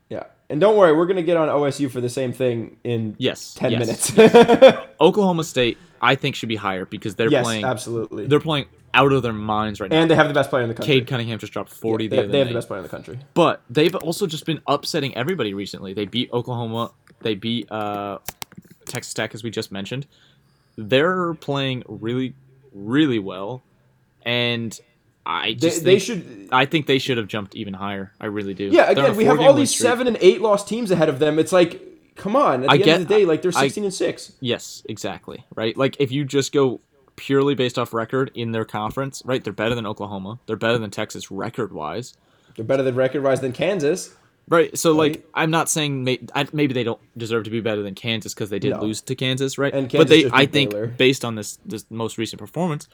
Yeah. 0.09 0.23
And 0.49 0.61
don't 0.61 0.77
worry, 0.77 0.93
we're 0.95 1.07
going 1.07 1.15
to 1.17 1.23
get 1.23 1.37
on 1.37 1.47
OSU 1.47 1.89
for 1.89 2.01
the 2.01 2.09
same 2.09 2.31
thing 2.31 2.77
in 2.83 3.15
Yes. 3.17 3.53
10 3.55 3.71
yes. 3.71 4.15
minutes. 4.15 4.79
Oklahoma 5.01 5.43
State, 5.43 5.77
I 6.01 6.15
think, 6.15 6.35
should 6.35 6.49
be 6.49 6.55
higher 6.55 6.85
because 6.85 7.15
they're 7.15 7.31
yes, 7.31 7.43
playing 7.43 7.65
absolutely. 7.65 8.27
they're 8.27 8.39
playing 8.39 8.65
out 8.93 9.11
of 9.11 9.23
their 9.23 9.33
minds 9.33 9.81
right 9.81 9.89
now. 9.89 9.97
and 9.99 10.09
they 10.09 10.15
have 10.15 10.27
the 10.27 10.33
best 10.33 10.49
player 10.49 10.63
in 10.63 10.69
the 10.69 10.75
country. 10.75 10.95
Cade 10.95 11.07
Cunningham 11.07 11.37
just 11.39 11.51
dropped 11.51 11.69
40 11.69 12.07
they, 12.07 12.21
the 12.21 12.27
they 12.27 12.39
have 12.39 12.47
the 12.47 12.53
best 12.53 12.67
player 12.67 12.79
in 12.79 12.83
the 12.83 12.89
country. 12.89 13.19
But 13.33 13.61
they've 13.69 13.93
also 13.95 14.25
just 14.27 14.45
been 14.45 14.61
upsetting 14.67 15.15
everybody 15.17 15.53
recently. 15.53 15.93
They 15.93 16.05
beat 16.05 16.31
Oklahoma. 16.31 16.91
They 17.21 17.35
beat 17.35 17.69
uh, 17.71 18.19
Texas 18.85 19.13
Tech, 19.13 19.33
as 19.33 19.43
we 19.43 19.49
just 19.49 19.71
mentioned. 19.71 20.05
They're 20.77 21.33
playing 21.33 21.83
really, 21.87 22.35
really 22.73 23.19
well, 23.19 23.63
and 24.23 24.77
I 25.25 25.47
They, 25.49 25.53
just 25.55 25.83
they 25.83 25.99
think, 25.99 26.01
should. 26.03 26.49
I 26.51 26.65
think 26.65 26.85
they 26.85 26.99
should 26.99 27.17
have 27.17 27.27
jumped 27.27 27.55
even 27.55 27.73
higher. 27.73 28.11
I 28.21 28.27
really 28.27 28.53
do. 28.53 28.65
Yeah, 28.65 28.89
again, 28.91 29.15
we 29.15 29.25
have 29.25 29.39
all 29.39 29.53
these 29.53 29.71
streak. 29.71 29.87
seven 29.87 30.07
and 30.07 30.17
eight 30.21 30.41
lost 30.41 30.67
teams 30.67 30.91
ahead 30.91 31.09
of 31.09 31.19
them. 31.19 31.39
It's 31.39 31.51
like, 31.51 31.81
come 32.15 32.35
on. 32.35 32.63
At 32.63 32.67
the 32.67 32.69
I 32.69 32.75
end 32.75 32.83
get- 32.85 33.01
of 33.01 33.07
the 33.07 33.15
day, 33.15 33.25
like 33.25 33.41
they're 33.41 33.51
I- 33.55 33.61
16 33.61 33.83
and 33.85 33.93
6. 33.93 34.33
Yes, 34.39 34.83
exactly. 34.87 35.43
Right. 35.55 35.75
Like 35.75 35.97
if 35.99 36.11
you 36.11 36.25
just 36.25 36.51
go 36.53 36.79
purely 37.15 37.55
based 37.55 37.79
off 37.79 37.93
record 37.93 38.29
in 38.35 38.51
their 38.51 38.65
conference, 38.65 39.21
right? 39.25 39.43
They're 39.43 39.53
better 39.53 39.73
than 39.73 39.85
Oklahoma. 39.87 40.39
They're 40.45 40.55
better 40.57 40.77
than 40.77 40.91
Texas 40.91 41.31
record 41.31 41.71
wise. 41.73 42.13
They're 42.55 42.65
better 42.65 42.83
than 42.83 42.93
record 42.95 43.23
wise 43.23 43.41
than 43.41 43.51
Kansas. 43.53 44.13
Right. 44.47 44.77
So 44.77 44.91
Right. 44.91 44.97
like 45.13 45.25
I'm 45.33 45.49
not 45.49 45.69
saying 45.69 46.03
may, 46.03 46.19
I, 46.35 46.45
maybe 46.53 46.73
they 46.73 46.83
don't 46.83 46.99
deserve 47.17 47.45
to 47.45 47.49
be 47.49 47.61
better 47.61 47.81
than 47.81 47.95
Kansas 47.95 48.33
because 48.33 48.51
they 48.51 48.59
did 48.59 48.71
No. 48.75 48.81
lose 48.81 49.01
to 49.01 49.15
Kansas, 49.15 49.57
right? 49.57 49.73
And 49.73 49.91
but 49.91 50.07
they 50.07 50.29
I 50.31 50.45
think 50.45 50.69
Baylor. 50.71 50.87
based 50.87 51.25
on 51.25 51.33
this 51.35 51.57
this 51.65 51.85
most 51.89 52.17
recent 52.19 52.39
performance, 52.39 52.87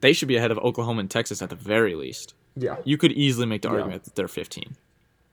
they 0.00 0.12
should 0.12 0.28
be 0.28 0.36
ahead 0.36 0.50
of 0.50 0.58
Oklahoma 0.58 1.00
and 1.00 1.10
Texas 1.10 1.42
at 1.42 1.50
the 1.50 1.56
very 1.56 1.94
least. 1.94 2.34
Yeah. 2.56 2.76
You 2.84 2.96
could 2.98 3.12
easily 3.12 3.46
make 3.46 3.62
the 3.62 3.68
argument 3.68 4.04
that 4.04 4.14
they're 4.14 4.28
15. 4.28 4.76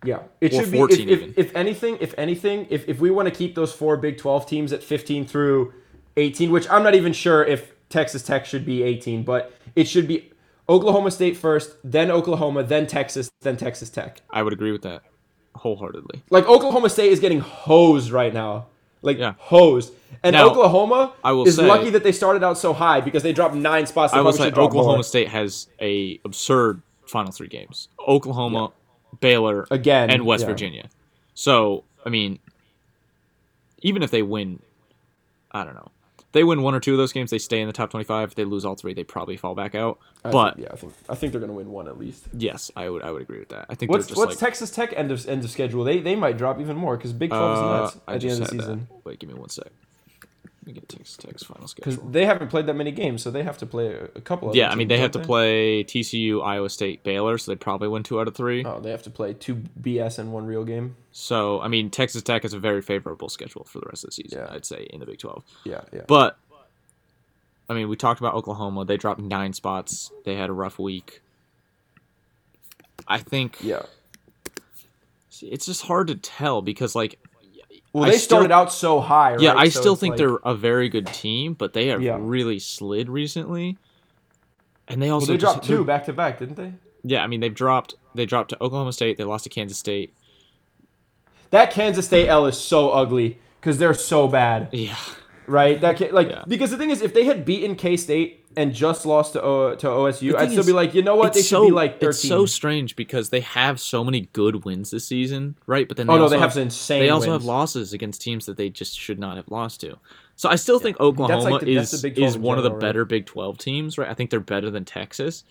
Yeah, 0.05 0.19
it 0.41 0.53
Or 0.53 0.61
should 0.61 0.71
be. 0.71 0.77
14 0.77 1.09
If, 1.09 1.19
if, 1.19 1.21
even. 1.21 1.33
if 1.37 1.55
anything, 1.55 1.97
if 1.99 2.13
anything, 2.17 2.67
if, 2.69 2.87
if 2.87 2.99
we 2.99 3.09
want 3.09 3.27
to 3.27 3.33
keep 3.33 3.55
those 3.55 3.73
four 3.73 3.97
Big 3.97 4.17
Twelve 4.19 4.45
teams 4.47 4.71
at 4.71 4.83
fifteen 4.83 5.25
through 5.25 5.73
eighteen, 6.17 6.51
which 6.51 6.69
I'm 6.69 6.83
not 6.83 6.93
even 6.93 7.13
sure 7.13 7.43
if 7.43 7.71
Texas 7.89 8.21
Tech 8.21 8.45
should 8.45 8.63
be 8.63 8.83
eighteen, 8.83 9.23
but 9.23 9.51
it 9.75 9.85
should 9.87 10.07
be 10.07 10.31
Oklahoma 10.69 11.09
State 11.09 11.35
first, 11.35 11.77
then 11.83 12.11
Oklahoma, 12.11 12.61
then 12.61 12.85
Texas, 12.85 13.31
then 13.41 13.57
Texas 13.57 13.89
Tech. 13.89 14.21
I 14.29 14.43
would 14.43 14.53
agree 14.53 14.71
with 14.71 14.83
that 14.83 15.01
wholeheartedly. 15.55 16.21
Like 16.29 16.45
Oklahoma 16.47 16.89
State 16.91 17.11
is 17.11 17.19
getting 17.19 17.39
hosed 17.39 18.11
right 18.11 18.33
now, 18.33 18.67
like 19.01 19.17
Yeah. 19.17 19.33
hosed, 19.37 19.93
and 20.23 20.33
Now, 20.33 20.49
Oklahoma 20.49 21.13
I 21.23 21.31
will 21.33 21.47
is 21.47 21.55
say- 21.55 21.67
lucky 21.67 21.89
that 21.91 22.03
they 22.03 22.11
started 22.11 22.43
out 22.43 22.57
so 22.57 22.73
high 22.73 23.01
because 23.01 23.23
they 23.23 23.33
dropped 23.33 23.55
nine 23.55 23.85
spots. 23.85 24.13
They 24.13 24.19
I 24.19 24.21
will 24.21 24.33
say 24.33 24.47
Oklahoma 24.51 24.95
more. 24.97 25.03
State 25.03 25.27
has 25.29 25.67
a 25.81 26.19
absurd 26.25 26.81
final 27.05 27.31
three 27.31 27.47
games. 27.47 27.89
Oklahoma, 28.07 28.71
Baylor, 29.19 29.67
Again, 29.71 30.09
and 30.09 30.25
West 30.25 30.41
yeah. 30.43 30.47
Virginia. 30.49 30.89
So 31.33 31.83
I 32.05 32.09
mean, 32.09 32.39
even 33.81 34.01
if 34.03 34.11
they 34.11 34.21
win, 34.23 34.59
I 35.51 35.63
don't 35.63 35.75
know. 35.75 35.91
They 36.33 36.43
win 36.43 36.61
one 36.61 36.75
or 36.75 36.79
two 36.79 36.91
of 36.91 36.97
those 36.97 37.13
games, 37.13 37.31
they 37.31 37.37
stay 37.37 37.61
in 37.61 37.67
the 37.67 37.73
top 37.73 37.89
twenty-five. 37.89 38.29
If 38.29 38.35
they 38.35 38.43
lose 38.43 38.65
all 38.65 38.75
three, 38.75 38.93
they 38.93 39.03
probably 39.03 39.37
fall 39.37 39.55
back 39.55 39.75
out. 39.75 39.97
I 40.25 40.29
but 40.31 40.55
think, 40.55 40.67
yeah, 40.67 40.73
I 40.73 40.75
think 40.75 40.93
I 41.09 41.15
think 41.15 41.31
they're 41.31 41.41
gonna 41.41 41.53
win 41.53 41.71
one 41.71 41.87
at 41.87 41.97
least. 41.97 42.25
yes, 42.33 42.69
I 42.75 42.89
would 42.89 43.01
I 43.01 43.11
would 43.11 43.21
agree 43.21 43.39
with 43.39 43.49
that. 43.49 43.65
I 43.69 43.75
think 43.75 43.91
What's 43.91 44.07
just 44.07 44.17
what's 44.17 44.31
like 44.31 44.39
Texas 44.39 44.69
Tech 44.69 44.93
end 44.95 45.11
of 45.11 45.27
end 45.27 45.43
of 45.43 45.49
schedule? 45.49 45.83
They 45.83 45.99
they 45.99 46.15
might 46.15 46.37
drop 46.37 46.59
even 46.59 46.75
more 46.75 46.97
because 46.97 47.13
Big 47.13 47.29
Twelve 47.29 47.53
is 47.53 47.59
uh, 47.59 47.65
nuts 47.79 47.97
I 48.07 48.13
at 48.15 48.21
the 48.21 48.27
just 48.27 48.41
end 48.41 48.43
of 48.43 48.57
the 48.57 48.63
season. 48.63 48.87
that. 48.91 49.05
Wait, 49.05 49.19
give 49.19 49.29
me 49.29 49.35
one 49.35 49.49
sec. 49.49 49.67
Let 50.67 50.75
me 50.75 50.81
get 50.81 50.89
Texas 50.89 51.15
Tech's 51.15 51.43
final 51.43 51.65
schedule 51.65 51.93
Because 51.93 52.11
they 52.11 52.25
haven't 52.25 52.49
played 52.49 52.65
that 52.65 52.73
many 52.73 52.91
games, 52.91 53.23
so 53.23 53.31
they 53.31 53.43
have 53.43 53.57
to 53.59 53.65
play 53.65 53.87
a, 53.87 54.19
couple. 54.19 54.53
Yeah, 54.53 54.69
I 54.69 54.75
mean 54.75 54.89
they 54.89 54.97
have 54.97 55.11
to 55.11 55.19
play 55.19 55.85
TCU, 55.85 56.43
Iowa 56.43 56.69
State, 56.69 57.03
Baylor, 57.03 57.37
so 57.37 57.51
they 57.51 57.55
probably 57.55 57.87
win 57.87 58.03
two 58.03 58.19
out 58.19 58.27
of 58.27 58.35
three. 58.35 58.65
Oh, 58.65 58.81
they 58.81 58.91
have 58.91 59.03
to 59.03 59.09
play 59.09 59.33
two 59.33 59.63
BS 59.81 60.19
and 60.19 60.33
one 60.33 60.45
real 60.45 60.65
game. 60.65 60.97
So 61.13 61.61
I 61.61 61.69
mean 61.69 61.89
Texas 61.89 62.21
Tech 62.21 62.41
has 62.41 62.53
a 62.53 62.59
very 62.59 62.81
favorable 62.81 63.29
schedule 63.29 63.63
for 63.63 63.79
the 63.79 63.85
rest 63.85 64.03
of 64.03 64.09
the 64.09 64.15
season. 64.15 64.39
Yeah. 64.39 64.53
I'd 64.53 64.65
say 64.65 64.87
in 64.89 64.99
the 64.99 65.05
Big 65.05 65.19
Twelve. 65.19 65.45
Yeah, 65.63 65.81
yeah. 65.93 66.01
But 66.05 66.37
I 67.69 67.73
mean, 67.73 67.87
we 67.87 67.95
talked 67.95 68.19
about 68.19 68.33
Oklahoma. 68.33 68.83
They 68.83 68.97
dropped 68.97 69.21
nine 69.21 69.53
spots. 69.53 70.11
They 70.25 70.35
had 70.35 70.49
a 70.49 70.53
rough 70.53 70.79
week. 70.79 71.21
I 73.07 73.19
think 73.19 73.59
yeah. 73.61 73.83
See, 75.29 75.47
it's 75.47 75.65
just 75.65 75.83
hard 75.83 76.07
to 76.07 76.15
tell 76.15 76.61
because, 76.61 76.95
like, 76.95 77.19
Well, 77.93 78.03
I 78.05 78.11
they 78.11 78.17
still- 78.17 78.37
started 78.39 78.51
out 78.53 78.71
so 78.71 78.99
high. 78.99 79.37
yeah. 79.39 79.53
I 79.55 79.69
So 79.69 79.79
still 79.79 79.95
think 79.95 80.11
like- 80.13 80.17
they're 80.19 80.37
a 80.43 80.53
very 80.53 80.89
good 80.89 81.07
team, 81.07 81.53
but 81.53 81.73
they 81.73 81.87
have 81.87 82.01
Yeah. 82.01 82.17
really 82.19 82.59
slid 82.59 83.09
recently. 83.09 83.77
And 84.87 85.01
they 85.01 85.07
Well, 85.07 85.15
also 85.15 85.33
they 85.33 85.37
dropped 85.37 85.59
just- 85.59 85.67
two 85.69 85.83
back 85.83 86.05
to 86.05 86.13
back, 86.13 86.39
didn't 86.39 86.55
they? 86.55 86.73
Yeah, 87.03 87.23
I 87.23 87.27
mean 87.27 87.39
they've 87.39 87.53
dropped. 87.53 87.95
They 88.15 88.25
dropped 88.25 88.49
to 88.49 88.63
Oklahoma 88.63 88.93
State. 88.93 89.17
They 89.17 89.23
lost 89.23 89.43
to 89.45 89.49
Kansas 89.49 89.77
State. 89.77 90.13
That 91.51 91.71
Kansas 91.71 92.05
State 92.05 92.27
L 92.27 92.45
is 92.45 92.57
so 92.57 92.89
ugly 92.91 93.37
because 93.59 93.77
they're 93.77 93.93
so 93.93 94.27
bad, 94.27 94.69
Yeah, 94.71 94.95
right? 95.47 95.79
That 95.81 95.97
ca- 95.97 96.11
like 96.11 96.29
Yeah. 96.29 96.43
because 96.47 96.71
the 96.71 96.77
thing 96.77 96.89
is, 96.89 97.01
if 97.01 97.13
they 97.13 97.23
had 97.25 97.45
beaten 97.45 97.75
K 97.75 97.97
State 97.97 98.45
and 98.55 98.73
just 98.73 99.05
lost 99.05 99.33
to 99.33 99.41
o, 99.41 99.75
to 99.75 99.87
OSU, 99.87 100.35
I'd 100.35 100.49
still 100.49 100.59
is, 100.61 100.65
be 100.65 100.71
like, 100.73 100.93
you 100.93 101.01
know 101.01 101.15
what? 101.15 101.33
They 101.33 101.39
should 101.41 101.49
so 101.49 101.65
be 101.65 101.71
like 101.71 101.95
thirteen. 101.99 102.09
it's 102.09 102.27
so 102.27 102.45
strange 102.45 102.95
because 102.95 103.29
they 103.29 103.39
have 103.41 103.79
so 103.79 104.03
many 104.03 104.29
good 104.33 104.65
wins 104.65 104.91
this 104.91 105.07
season, 105.07 105.55
right? 105.67 105.87
But 105.87 105.97
then 105.97 106.07
they 106.07 106.13
Oh, 106.13 106.17
no, 106.17 106.23
also 106.23 106.35
they 106.35 106.39
have 106.41 106.53
some 106.53 106.63
insane 106.63 107.01
They 107.01 107.09
also 107.09 107.29
wins. 107.31 107.41
have 107.43 107.45
losses 107.45 107.93
against 107.93 108.21
teams 108.21 108.45
that 108.47 108.57
they 108.57 108.69
just 108.69 108.99
should 108.99 109.19
not 109.19 109.37
have 109.37 109.47
lost 109.49 109.81
to. 109.81 109.97
So 110.35 110.49
I 110.49 110.55
still 110.55 110.79
think 110.79 110.99
Oklahoma 110.99 111.59
the- 111.59 111.75
is 111.75 111.91
the 111.91 111.97
Big 112.09 112.15
12 112.15 112.29
is 112.29 112.35
in 112.35 112.41
one 112.41 112.57
of 112.57 112.63
the 112.63 112.69
general, 112.69 112.79
right? 112.81 112.87
better 112.87 113.05
Big 113.05 113.25
Twelve 113.25 113.57
teams, 113.57 113.97
right? 113.97 114.09
I 114.09 114.13
think 114.13 114.29
they're 114.29 114.39
better 114.39 114.69
than 114.69 114.85
Texas, 114.85 115.43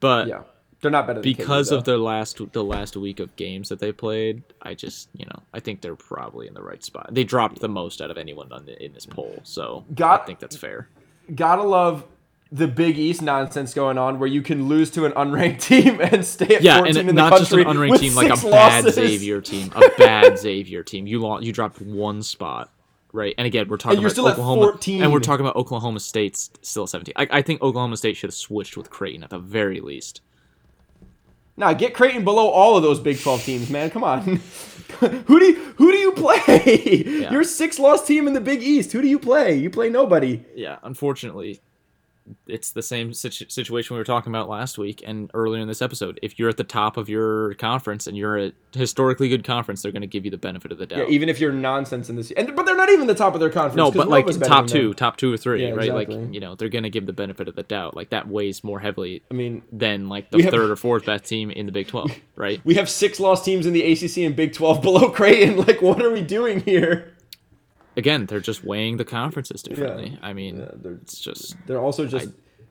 but 0.00 0.28
yeah, 0.28 0.42
they're 0.80 0.90
not 0.90 1.06
better 1.06 1.20
than 1.20 1.22
because 1.22 1.70
of 1.72 1.84
their 1.84 1.98
last 1.98 2.40
the 2.52 2.62
last 2.64 2.96
week 2.96 3.18
of 3.20 3.34
games 3.36 3.68
that 3.70 3.78
they 3.78 3.92
played, 3.92 4.42
I 4.62 4.74
just 4.74 5.08
you 5.16 5.24
know 5.26 5.42
I 5.54 5.60
think 5.60 5.80
they're 5.80 5.96
probably 5.96 6.46
in 6.46 6.54
the 6.54 6.62
right 6.62 6.82
spot. 6.84 7.08
They 7.12 7.24
dropped 7.24 7.60
the 7.60 7.68
most 7.68 8.00
out 8.00 8.10
of 8.10 8.18
anyone 8.18 8.52
on 8.52 8.66
the, 8.66 8.82
in 8.84 8.92
this 8.92 9.06
poll, 9.06 9.40
so 9.42 9.84
Got- 9.94 10.22
I 10.22 10.24
think 10.26 10.38
that's 10.38 10.56
fair. 10.56 10.88
gotta 11.34 11.62
love 11.62 12.04
the 12.52 12.68
Big 12.68 12.96
East 12.96 13.22
nonsense 13.22 13.74
going 13.74 13.98
on 13.98 14.20
where 14.20 14.28
you 14.28 14.40
can 14.40 14.68
lose 14.68 14.88
to 14.92 15.04
an 15.04 15.10
unranked 15.12 15.60
team 15.62 16.00
and 16.00 16.24
stay 16.24 16.54
at 16.54 16.62
Yeah, 16.62 16.78
14 16.78 16.96
and 16.98 17.08
in 17.10 17.16
not 17.16 17.32
the 17.32 17.38
just 17.40 17.52
an 17.52 17.64
unranked 17.64 17.98
team, 17.98 18.14
like 18.14 18.28
a 18.30 18.36
bad 18.48 18.84
losses. 18.84 18.94
Xavier 18.94 19.40
team, 19.40 19.72
a 19.74 19.82
bad 19.98 20.38
Xavier 20.38 20.84
team. 20.84 21.08
You 21.08 21.18
lost, 21.18 21.42
you 21.42 21.52
dropped 21.52 21.80
one 21.80 22.22
spot, 22.22 22.70
right? 23.12 23.34
And 23.36 23.48
again, 23.48 23.66
we're 23.68 23.78
talking 23.78 23.98
about 23.98 24.16
Oklahoma, 24.16 24.62
14. 24.62 25.02
and 25.02 25.12
we're 25.12 25.18
talking 25.18 25.44
about 25.44 25.56
Oklahoma 25.56 25.98
State's 25.98 26.50
still 26.62 26.84
at 26.84 26.90
17. 26.90 27.14
I, 27.16 27.26
I 27.38 27.42
think 27.42 27.62
Oklahoma 27.62 27.96
State 27.96 28.16
should 28.16 28.28
have 28.28 28.34
switched 28.34 28.76
with 28.76 28.90
Creighton 28.90 29.24
at 29.24 29.30
the 29.30 29.40
very 29.40 29.80
least. 29.80 30.20
Nah, 31.56 31.72
get 31.72 31.94
Creighton 31.94 32.24
below 32.24 32.48
all 32.48 32.76
of 32.76 32.82
those 32.82 33.00
Big 33.00 33.18
12 33.20 33.42
teams, 33.42 33.70
man. 33.70 33.90
Come 33.90 34.04
on. 34.04 34.20
who 35.00 35.38
do 35.40 35.44
you 35.44 35.74
who 35.76 35.90
do 35.90 35.98
you 35.98 36.12
play? 36.12 37.26
You're 37.30 37.42
a 37.42 37.44
six 37.44 37.78
loss 37.78 38.06
team 38.06 38.26
in 38.26 38.34
the 38.34 38.40
Big 38.40 38.62
East. 38.62 38.92
Who 38.92 39.02
do 39.02 39.08
you 39.08 39.18
play? 39.18 39.56
You 39.56 39.70
play 39.70 39.90
nobody. 39.90 40.44
Yeah, 40.54 40.78
unfortunately, 40.82 41.60
it's 42.46 42.70
the 42.72 42.82
same 42.82 43.12
situ- 43.12 43.48
situation 43.48 43.94
we 43.94 43.98
were 44.00 44.04
talking 44.04 44.32
about 44.32 44.48
last 44.48 44.78
week 44.78 45.02
and 45.06 45.30
earlier 45.34 45.60
in 45.60 45.68
this 45.68 45.80
episode. 45.82 46.18
If 46.22 46.38
you're 46.38 46.48
at 46.48 46.56
the 46.56 46.64
top 46.64 46.96
of 46.96 47.08
your 47.08 47.54
conference 47.54 48.06
and 48.06 48.16
you're 48.16 48.38
a 48.38 48.52
historically 48.72 49.28
good 49.28 49.44
conference, 49.44 49.82
they're 49.82 49.92
going 49.92 50.02
to 50.02 50.06
give 50.08 50.24
you 50.24 50.30
the 50.30 50.36
benefit 50.38 50.72
of 50.72 50.78
the 50.78 50.86
doubt. 50.86 50.98
Yeah, 50.98 51.04
even 51.08 51.28
if 51.28 51.38
you're 51.40 51.52
nonsense 51.52 52.08
in 52.08 52.16
this, 52.16 52.30
and 52.32 52.54
but 52.56 52.66
they're 52.66 52.76
not 52.76 52.90
even 52.90 53.06
the 53.06 53.14
top 53.14 53.34
of 53.34 53.40
their 53.40 53.50
conference. 53.50 53.76
no, 53.76 53.90
but 53.90 54.08
like 54.08 54.26
top 54.40 54.66
two, 54.66 54.94
top 54.94 55.16
two 55.16 55.32
or 55.32 55.36
three, 55.36 55.64
Yeah, 55.66 55.70
right? 55.74 55.92
Like 55.94 56.10
you 56.10 56.40
know, 56.40 56.54
they're 56.54 56.68
going 56.68 56.84
to 56.84 56.90
give 56.90 57.06
the 57.06 57.12
benefit 57.12 57.48
of 57.48 57.54
the 57.56 57.62
doubt. 57.62 57.96
Like 57.96 58.10
that 58.10 58.28
weighs 58.28 58.62
more 58.64 58.80
heavily 58.80 59.22
I 59.30 59.34
mean, 59.34 59.62
than 59.72 60.08
like 60.08 60.30
the 60.30 60.42
have- 60.42 60.52
third 60.52 60.70
or 60.70 60.76
fourth 60.76 61.06
best 61.06 61.24
team 61.24 61.50
in 61.50 61.66
the 61.66 61.72
Big 61.72 61.88
Twelve, 61.88 62.10
right? 62.36 62.60
we 62.64 62.74
have 62.74 62.88
six 62.90 63.20
lost 63.20 63.44
teams 63.44 63.66
in 63.66 63.72
the 63.72 63.82
ACC 63.92 64.18
and 64.18 64.34
Big 64.36 64.52
Twelve 64.52 64.82
below 64.82 65.10
Creighton. 65.10 65.56
Like, 65.66 65.82
what 65.82 66.00
are 66.02 66.10
we 66.12 66.20
doing 66.22 66.60
here? 66.60 67.15
Again, 67.96 68.26
they're 68.26 68.40
just 68.40 68.64
weighing 68.64 68.96
the 68.98 69.04
conferences 69.04 69.62
differently. 69.62 70.18
I 70.22 70.32
mean, 70.32 70.58
Yeah, 70.60 70.70
they're 70.74 70.94
it's 71.02 71.18
just 71.18 71.56
they're 71.66 71.80
also 71.80 72.06
just 72.06 72.28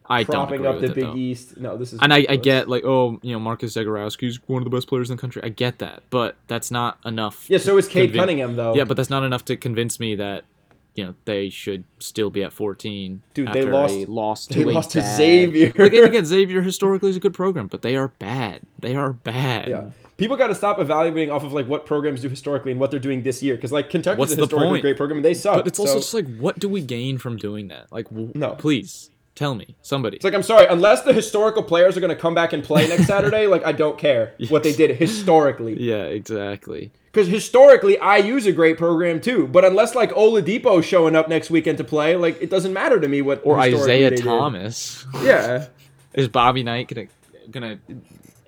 I 0.07 0.23
don't 0.23 0.47
propping 0.47 0.65
up 0.67 0.79
the 0.79 0.89
Big 0.89 1.03
though. 1.05 1.15
East. 1.15 1.57
No, 1.57 1.77
this 1.77 1.93
is 1.93 1.99
And 2.01 2.13
I, 2.13 2.25
I 2.29 2.35
get 2.35 2.69
like, 2.69 2.83
oh, 2.85 3.19
you 3.23 3.33
know, 3.33 3.39
Marcus 3.39 3.75
Zegarowski's 3.75 4.39
one 4.47 4.61
of 4.61 4.63
the 4.69 4.75
best 4.75 4.87
players 4.87 5.09
in 5.09 5.17
the 5.17 5.21
country. 5.21 5.41
I 5.43 5.49
get 5.49 5.79
that, 5.79 6.03
but 6.09 6.35
that's 6.47 6.69
not 6.69 6.99
enough. 7.05 7.49
Yeah, 7.49 7.57
so 7.57 7.77
is 7.77 7.87
Cade 7.87 8.13
Cunningham 8.13 8.55
though. 8.55 8.75
Yeah, 8.75 8.83
but 8.83 8.97
that's 8.97 9.09
not 9.09 9.23
enough 9.23 9.45
to 9.45 9.57
convince 9.57 9.99
me 9.99 10.15
that 10.15 10.45
you 10.93 11.05
know 11.05 11.15
they 11.25 11.49
should 11.49 11.83
still 11.99 12.29
be 12.29 12.43
at 12.43 12.53
14. 12.53 13.21
Dude, 13.33 13.51
they 13.51 13.63
lost- 13.63 14.49
they 14.49 14.63
to 14.63 14.69
a 14.69 14.73
lost 14.73 14.91
to 14.91 15.01
Xavier. 15.01 15.73
Like, 15.75 15.93
again, 15.93 16.25
Xavier 16.33 16.61
historically 16.61 17.09
is 17.09 17.15
a 17.15 17.19
good 17.19 17.33
program, 17.33 17.67
but 17.67 17.81
they 17.81 17.95
are 17.95 18.09
bad. 18.19 18.61
They 18.79 18.95
are 18.95 19.13
bad. 19.13 19.67
Yeah. 19.69 19.89
People 20.17 20.37
got 20.37 20.47
to 20.47 20.55
stop 20.55 20.79
evaluating 20.79 21.29
off 21.31 21.43
of 21.43 21.51
like 21.53 21.67
what 21.67 21.85
programs 21.85 22.21
do 22.21 22.29
historically 22.29 22.71
and 22.71 22.79
what 22.79 22.89
they're 22.91 22.99
doing 22.99 23.23
this 23.23 23.43
year 23.43 23.55
because 23.55 23.71
like 23.71 23.89
Kentucky's 23.89 24.17
What's 24.19 24.33
a 24.33 24.37
historically 24.37 24.81
great 24.81 24.95
program 24.97 25.17
and 25.17 25.25
they 25.25 25.33
suck. 25.33 25.57
But 25.57 25.67
it's 25.67 25.79
also 25.79 25.93
so- 25.93 25.99
just 25.99 26.13
like, 26.13 26.37
what 26.37 26.57
do 26.59 26.69
we 26.69 26.81
gain 26.81 27.17
from 27.17 27.37
doing 27.37 27.67
that? 27.67 27.91
Like, 27.91 28.09
w- 28.09 28.31
No. 28.33 28.51
please 28.51 29.09
tell 29.35 29.53
me, 29.55 29.75
somebody. 29.81 30.15
It's 30.15 30.23
like 30.23 30.33
I'm 30.33 30.43
sorry, 30.43 30.65
unless 30.67 31.01
the 31.01 31.11
historical 31.11 31.61
players 31.63 31.97
are 31.97 31.99
going 31.99 32.15
to 32.15 32.21
come 32.21 32.33
back 32.33 32.53
and 32.53 32.63
play 32.63 32.87
next 32.87 33.07
Saturday, 33.07 33.47
like 33.47 33.65
I 33.65 33.73
don't 33.73 33.97
care 33.97 34.33
what 34.49 34.63
they 34.63 34.71
did 34.73 34.95
historically. 34.95 35.73
yeah, 35.81 36.03
exactly. 36.03 36.91
Because 37.11 37.27
historically, 37.27 37.97
IU's 37.97 38.45
a 38.45 38.51
great 38.53 38.77
program 38.77 39.19
too. 39.19 39.47
But 39.47 39.65
unless 39.65 39.95
like 39.95 40.11
Oladipo 40.11 40.81
showing 40.83 41.15
up 41.17 41.27
next 41.27 41.49
weekend 41.49 41.77
to 41.79 41.83
play, 41.83 42.15
like 42.15 42.41
it 42.41 42.49
doesn't 42.49 42.71
matter 42.73 42.99
to 43.01 43.07
me 43.09 43.21
what 43.21 43.41
Or 43.45 43.59
Isaiah 43.59 44.09
they 44.09 44.15
did. 44.15 44.23
Thomas. 44.23 45.05
Yeah, 45.21 45.67
Is 46.13 46.29
Bobby 46.29 46.63
Knight 46.63 46.87
gonna 46.87 47.07
gonna 47.51 47.79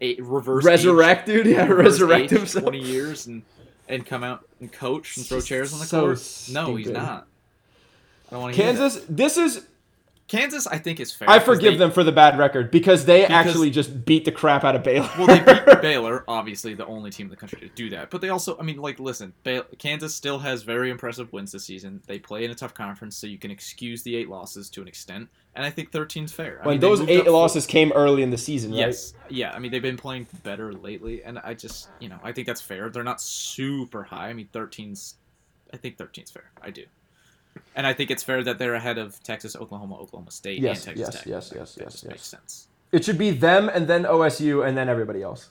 a, 0.01 0.15
reverse 0.21 0.63
resurrect, 0.65 1.25
dude. 1.25 1.45
Yeah, 1.47 1.63
age, 1.65 1.69
resurrect 1.71 2.23
age 2.25 2.29
himself. 2.31 2.63
twenty 2.63 2.81
years 2.83 3.27
and 3.27 3.43
and 3.87 4.05
come 4.05 4.23
out 4.23 4.45
and 4.59 4.71
coach 4.71 5.17
and 5.17 5.25
throw 5.25 5.39
chairs 5.41 5.73
on 5.73 5.79
the 5.79 5.85
So 5.85 6.01
court? 6.07 6.49
No, 6.51 6.75
he's 6.75 6.89
not. 6.89 7.27
I 8.29 8.31
don't 8.31 8.41
want 8.41 8.55
to 8.55 8.61
Kansas, 8.61 8.99
this 9.07 9.37
is 9.37 9.65
Kansas, 10.27 10.67
I 10.67 10.77
think 10.77 10.99
is 10.99 11.13
fair. 11.13 11.29
I 11.29 11.39
forgive 11.39 11.73
they- 11.75 11.77
them 11.77 11.91
for 11.91 12.03
the 12.03 12.11
bad 12.11 12.37
record 12.37 12.69
because 12.69 13.05
they 13.05 13.21
Because- 13.21 13.47
actually 13.47 13.69
just 13.69 14.03
beat 14.03 14.25
the 14.25 14.31
crap 14.33 14.65
out 14.65 14.75
of 14.75 14.83
Baylor. 14.83 15.09
Well, 15.17 15.27
they 15.27 15.39
beat 15.39 15.65
Baylor, 15.81 16.25
obviously 16.27 16.73
the 16.73 16.85
only 16.85 17.09
team 17.11 17.27
in 17.27 17.29
the 17.29 17.37
country 17.37 17.61
to 17.61 17.69
do 17.69 17.89
that. 17.91 18.09
But 18.09 18.19
they 18.19 18.27
also, 18.27 18.57
I 18.59 18.63
mean, 18.63 18.75
like, 18.79 18.99
listen, 18.99 19.31
Baylor, 19.43 19.63
Kansas 19.79 20.13
still 20.13 20.39
has 20.39 20.63
very 20.63 20.89
impressive 20.89 21.31
wins 21.31 21.53
this 21.53 21.63
season. 21.63 22.01
They 22.07 22.19
play 22.19 22.43
in 22.43 22.51
a 22.51 22.55
tough 22.55 22.73
conference, 22.73 23.15
so 23.15 23.25
you 23.25 23.37
can 23.37 23.51
excuse 23.51 24.03
the 24.03 24.17
eight 24.17 24.27
losses 24.29 24.69
to 24.71 24.81
an 24.81 24.89
extent. 24.89 25.29
And 25.57 25.65
I 25.65 25.71
think 25.71 25.91
13's 25.91 26.31
fair. 26.31 26.59
I 26.61 26.67
when 26.67 26.73
mean, 26.75 26.81
those 26.81 27.01
eight 27.01 27.21
up 27.21 27.25
four- 27.25 27.33
losses 27.33 27.65
came 27.65 27.91
early 27.93 28.21
in 28.21 28.29
the 28.29 28.37
season, 28.37 28.71
right? 28.71 28.79
Yes. 28.81 29.13
Yeah. 29.27 29.51
I 29.51 29.59
mean, 29.59 29.71
they've 29.71 29.81
been 29.81 29.97
playing 29.97 30.27
better 30.43 30.71
lately, 30.71 31.23
and 31.23 31.39
I 31.39 31.55
just, 31.55 31.89
you 31.99 32.09
know, 32.09 32.19
I 32.23 32.31
think 32.31 32.45
that's 32.45 32.61
fair. 32.61 32.89
They're 32.89 33.03
not 33.03 33.19
super 33.19 34.03
high. 34.03 34.29
I 34.29 34.33
mean, 34.33 34.47
13's, 34.53 35.15
I 35.73 35.77
think 35.77 35.97
13's 35.97 36.29
fair. 36.29 36.51
I 36.61 36.69
do. 36.69 36.83
And 37.75 37.87
I 37.87 37.93
think 37.93 38.11
it's 38.11 38.21
fair 38.21 38.43
that 38.43 38.59
they're 38.59 38.75
ahead 38.75 38.99
of 38.99 39.21
Texas, 39.23 39.55
Oklahoma, 39.55 39.97
Oklahoma 39.99 40.29
State, 40.29 40.61
Yes, 40.61 40.85
and 40.85 40.95
Texas 40.95 41.15
yes, 41.15 41.23
Tech. 41.23 41.25
yes, 41.25 41.51
yes, 41.55 41.77
yes, 41.79 41.91
just 41.91 42.03
yes. 42.03 42.11
makes 42.11 42.27
sense. 42.27 42.67
It 42.91 43.03
should 43.03 43.17
be 43.17 43.31
them 43.31 43.67
and 43.67 43.87
then 43.87 44.03
OSU 44.03 44.65
and 44.65 44.77
then 44.77 44.87
everybody 44.89 45.23
else. 45.23 45.49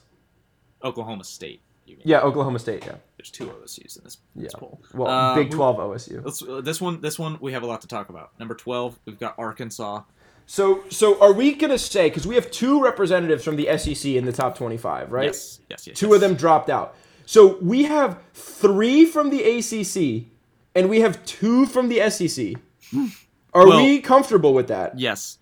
Oklahoma 0.83 1.25
State. 1.25 1.59
You 1.85 1.97
mean. 1.97 2.03
Yeah, 2.05 2.21
Oklahoma 2.21 2.59
State. 2.59 2.83
Yeah, 2.85 2.95
There's 3.17 3.31
two 3.31 3.47
OSU's 3.47 3.97
in 3.97 4.03
this, 4.03 4.17
this 4.35 4.51
yeah. 4.53 4.59
poll. 4.59 4.79
Well, 4.93 5.07
Uh, 5.07 5.35
Big 5.35 5.49
Twelve 5.51 5.77
OSU. 5.77 6.23
Let's, 6.23 6.43
uh, 6.43 6.61
this 6.61 6.79
one, 6.79 7.01
this 7.01 7.17
one, 7.17 7.37
we 7.41 7.51
have 7.53 7.63
a 7.63 7.65
lot 7.65 7.81
to 7.81 7.87
talk 7.87 8.09
about. 8.09 8.37
Number 8.39 8.53
twelve, 8.53 8.99
we've 9.05 9.19
got 9.19 9.33
Arkansas. 9.39 10.03
So, 10.45 10.83
so 10.89 11.19
are 11.21 11.33
we 11.33 11.53
gonna 11.55 11.79
say 11.79 12.09
because 12.09 12.27
we 12.27 12.35
have 12.35 12.49
two 12.51 12.81
representatives 12.81 13.43
from 13.43 13.55
the 13.55 13.75
SEC 13.77 14.15
in 14.15 14.25
the 14.25 14.31
top 14.31 14.55
twenty-five, 14.57 15.11
right? 15.11 15.25
Yes, 15.25 15.59
yes, 15.69 15.87
yes. 15.87 15.97
Two 15.97 16.07
yes. 16.07 16.15
of 16.15 16.21
them 16.21 16.35
dropped 16.35 16.69
out. 16.69 16.95
So 17.25 17.57
we 17.61 17.83
have 17.83 18.19
three 18.33 19.05
from 19.05 19.31
the 19.31 19.41
ACC, 19.43 20.27
and 20.75 20.89
we 20.89 21.01
have 21.01 21.23
two 21.25 21.65
from 21.65 21.89
the 21.89 22.09
SEC. 22.09 22.53
Are 23.53 23.67
Well- 23.67 23.83
we 23.83 23.99
comfortable 23.99 24.53
with 24.53 24.67
that? 24.67 24.97
Yes. 24.99 25.39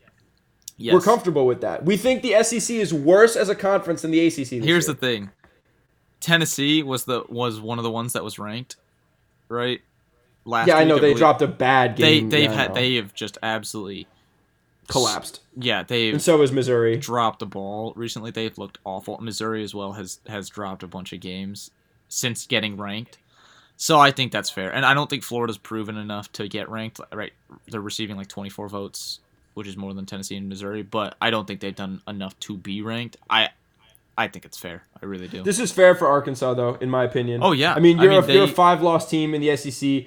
Yes. 0.78 0.94
We're 0.94 1.02
comfortable 1.02 1.46
with 1.46 1.62
that. 1.62 1.86
We 1.86 1.96
think 1.96 2.22
the 2.22 2.34
SEC 2.44 2.78
is 2.78 2.94
worse 2.94 3.36
as 3.38 3.48
a 3.48 3.56
conference 3.56 4.02
than 4.02 4.12
the 4.12 4.20
ACC. 4.28 4.36
This 4.36 4.50
Here's 4.66 4.66
year. 4.88 4.94
the 4.94 4.96
thing. 4.96 5.30
Tennessee 6.26 6.82
was 6.82 7.06
the 7.06 7.24
was 7.30 7.60
one 7.62 7.78
of 7.78 7.84
the 7.84 7.92
ones 7.92 8.14
that 8.14 8.24
was 8.24 8.40
ranked, 8.40 8.78
right? 9.48 9.82
Last 10.44 10.68
Yeah, 10.68 10.78
I 10.78 10.84
know 10.84 10.96
they 10.96 11.02
believe. 11.10 11.18
dropped 11.18 11.42
a 11.44 11.48
bad 11.48 11.96
game. 11.96 12.30
They 12.30 12.42
they've 12.42 12.52
Yeah, 12.52 12.56
had 12.64 12.74
they 12.74 12.96
have 12.96 13.14
just 13.14 13.38
absolutely 13.44 14.08
collapsed, 14.88 15.42
yeah 15.56 15.84
they've 15.84 16.14
and 16.14 16.22
so 16.22 16.42
is 16.42 16.52
Missouri. 16.52 16.98
dropped 16.98 17.40
the 17.40 17.46
ball 17.46 17.94
recently. 17.96 18.32
They've 18.32 18.58
looked 18.58 18.80
awful. 18.84 19.20
Missouri 19.20 19.64
as 19.64 19.76
well 19.76 19.94
has 19.94 20.20
has 20.28 20.50
dropped 20.50 20.82
a 20.82 20.88
bunch 20.88 21.14
of 21.14 21.20
games 21.20 21.70
since 22.08 22.48
getting 22.48 22.76
ranked. 22.76 23.20
So 23.78 24.00
I 24.00 24.10
think 24.10 24.32
that's 24.32 24.50
fair, 24.50 24.74
and 24.74 24.84
I 24.86 24.96
don't 24.96 25.10
think 25.10 25.22
Florida's 25.22 25.58
proven 25.60 25.96
enough 25.98 26.32
to 26.34 26.48
get 26.48 26.70
ranked. 26.70 27.00
Right, 27.14 27.34
they're 27.68 27.82
receiving 27.82 28.16
like 28.18 28.30
24 28.30 28.68
votes, 28.70 29.20
which 29.54 29.68
is 29.68 29.78
more 29.78 29.94
than 29.94 30.06
Tennessee 30.08 30.38
and 30.38 30.50
Missouri, 30.50 30.82
but 30.82 31.16
I 31.22 31.30
don't 31.30 31.46
think 31.46 31.60
they've 31.60 31.76
done 31.76 32.02
enough 32.08 32.40
to 32.42 32.58
be 32.58 32.82
ranked. 32.82 33.18
I 33.30 33.50
I 34.17 34.28
think 34.28 34.45
it's 34.45 34.58
fair. 34.58 34.84
I 35.01 35.06
really 35.06 35.28
do. 35.28 35.43
This 35.43 35.60
is 35.60 35.71
fair 35.71 35.93
for 35.95 36.08
Arkansas, 36.08 36.54
though, 36.54 36.75
in 36.75 36.89
my 36.89 37.04
opinion. 37.04 37.41
Oh, 37.43 37.51
yeah. 37.51 37.73
I 37.73 37.80
mean, 37.80 37.97
you're, 37.99 38.12
mean, 38.21 38.30
a, 38.30 38.34
you're 38.34 38.43
a 38.45 38.47
five-loss 38.47 39.10
team 39.10 39.34
in 39.36 39.41
the 39.41 39.56
SEC, 39.58 39.84
and, 39.88 40.06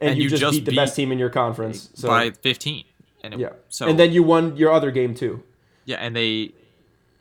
And 0.00 0.16
you, 0.16 0.24
you 0.24 0.30
just, 0.30 0.40
just 0.40 0.52
beat 0.54 0.64
the 0.64 0.74
best 0.74 0.96
team 0.96 1.12
in 1.12 1.18
your 1.18 1.28
conference. 1.30 1.90
So 1.94 2.08
by 2.08 2.30
15. 2.30 2.84
And 3.24 3.34
it, 3.34 3.40
yeah, 3.40 3.50
So 3.68 3.86
and 3.88 3.98
then 3.98 4.10
you 4.12 4.22
won 4.22 4.56
your 4.56 4.72
other 4.72 4.90
game 4.90 5.14
too. 5.14 5.42
yeah, 5.84 5.96
and 5.96 6.16
they, 6.16 6.52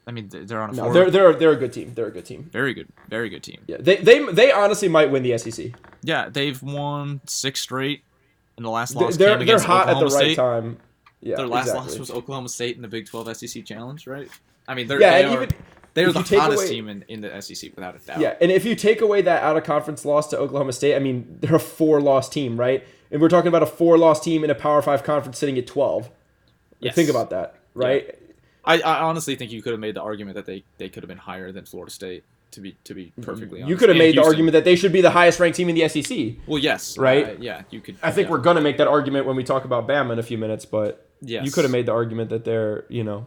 I 0.08 0.12
mean, 0.12 0.30
they're 0.32 0.60
on 0.62 0.72
a 0.72 0.74
No, 0.74 0.92
they're 0.92 1.12
they're 1.12 1.34
they're 1.34 1.52
a 1.52 1.56
good 1.56 1.72
team. 1.74 1.94
They're 1.94 2.08
a 2.08 2.12
good 2.12 2.26
team. 2.26 2.50
very 2.52 2.74
good, 2.74 2.88
very 3.08 3.30
good 3.30 3.44
team. 3.44 3.62
Yeah, 3.68 3.78
they 3.80 3.98
they 3.98 4.26
they 4.32 4.52
honestly 4.52 4.88
might 4.88 5.12
win 5.12 5.22
the 5.22 5.38
SEC. 5.38 5.68
Yeah, 6.02 6.28
they've 6.30 6.60
won 6.64 7.22
six 7.28 7.62
straight, 7.62 8.04
and 8.58 8.66
the 8.66 8.72
last 8.72 8.94
They're 8.96 9.04
loss 9.04 9.18
they're, 9.18 9.28
came 9.38 9.46
they're 9.46 9.58
against 9.58 9.66
hot 9.66 9.90
at 9.90 10.00
the 10.00 10.06
right 10.06 10.12
State. 10.12 10.36
time. 10.38 10.78
Yeah, 11.22 11.36
Their 11.36 11.46
last 11.46 11.68
exactly. 11.68 11.90
loss 11.90 12.00
was 12.00 12.10
Oklahoma 12.10 12.50
State 12.50 12.78
in 12.78 12.82
the 12.82 12.88
Big 12.88 13.06
12 13.06 13.38
SEC 13.38 13.64
Challenge, 13.64 14.08
right? 14.08 14.28
I 14.68 14.74
mean, 14.74 14.88
they're 14.88 15.00
Yeah, 15.00 15.22
they 15.22 15.26
are, 15.26 15.34
even 15.44 15.50
they're 15.94 16.12
the 16.12 16.22
hottest 16.22 16.64
away- 16.64 16.70
team 16.70 16.88
in, 16.90 17.04
in 17.08 17.22
the 17.22 17.42
SEC 17.42 17.72
without 17.76 17.96
a 17.96 18.00
doubt. 18.00 18.20
Yeah, 18.20 18.36
and 18.42 18.52
if 18.52 18.66
you 18.66 18.76
take 18.76 19.02
away 19.02 19.22
that 19.24 19.44
out 19.44 19.58
of 19.58 19.64
conference 19.64 20.06
loss 20.06 20.28
to 20.30 20.38
Oklahoma 20.38 20.74
State, 20.74 20.96
I 20.96 21.00
mean 21.00 21.38
they're 21.42 21.56
a 21.56 21.60
four 21.60 22.02
loss 22.02 22.30
team, 22.30 22.60
right? 22.60 22.86
And 23.12 23.22
we're 23.22 23.30
talking 23.30 23.50
about 23.50 23.64
a 23.64 23.68
four 23.68 23.98
loss 23.98 24.22
team 24.22 24.44
in 24.44 24.50
a 24.50 24.56
Power 24.56 24.82
Five 24.82 25.04
conference 25.04 25.38
sitting 25.38 25.58
at 25.58 25.68
twelve. 25.68 26.10
Yes. 26.80 26.96
Think 26.96 27.10
about 27.10 27.30
that, 27.32 27.56
right? 27.74 28.18
I, 28.64 28.80
I 28.82 29.02
honestly 29.02 29.36
think 29.36 29.52
you 29.52 29.62
could 29.62 29.72
have 29.72 29.80
made 29.80 29.96
the 29.96 30.02
argument 30.02 30.36
that 30.36 30.46
they, 30.46 30.64
they 30.78 30.88
could 30.88 31.02
have 31.04 31.08
been 31.08 31.18
higher 31.18 31.52
than 31.52 31.66
Florida 31.66 31.92
State. 31.92 32.24
To 32.52 32.60
be 32.60 32.76
to 32.84 32.94
be 32.94 33.14
perfectly 33.22 33.62
honest, 33.62 33.70
You 33.70 33.78
could 33.78 33.88
have 33.88 33.96
And 33.96 34.00
made 34.00 34.18
the 34.18 34.24
argument 34.26 34.52
that 34.54 34.66
they 34.66 34.76
should 34.76 34.92
be 34.92 35.00
the 35.00 35.10
highest 35.12 35.40
ranked 35.40 35.56
team 35.56 35.70
in 35.70 35.76
the 35.76 35.88
SEC. 35.88 36.34
Well, 36.46 36.60
yes, 36.60 36.98
Right? 36.98 37.26
uh, 37.30 37.34
yeah, 37.40 37.62
you 37.70 37.80
could. 37.80 37.96
I 38.04 38.12
think 38.12 38.26
yeah. 38.28 38.32
we're 38.32 38.40
gonna 38.40 38.60
make 38.60 38.76
that 38.78 38.90
argument 38.90 39.26
when 39.26 39.38
we 39.38 39.44
talk 39.46 39.64
about 39.64 39.88
Bama 39.88 40.12
in 40.12 40.20
a 40.20 40.24
few 40.24 40.38
minutes, 40.38 40.66
but 40.66 41.08
Yes. 41.22 41.46
you 41.46 41.52
could 41.52 41.64
have 41.64 41.72
made 41.72 41.86
the 41.86 41.94
argument 41.94 42.30
that 42.30 42.44
they're, 42.44 42.84
you 42.90 43.06
know, 43.06 43.26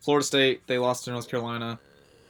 Florida 0.00 0.26
State. 0.26 0.66
They 0.66 0.78
lost 0.78 1.04
to 1.04 1.12
North 1.12 1.28
Carolina, 1.28 1.78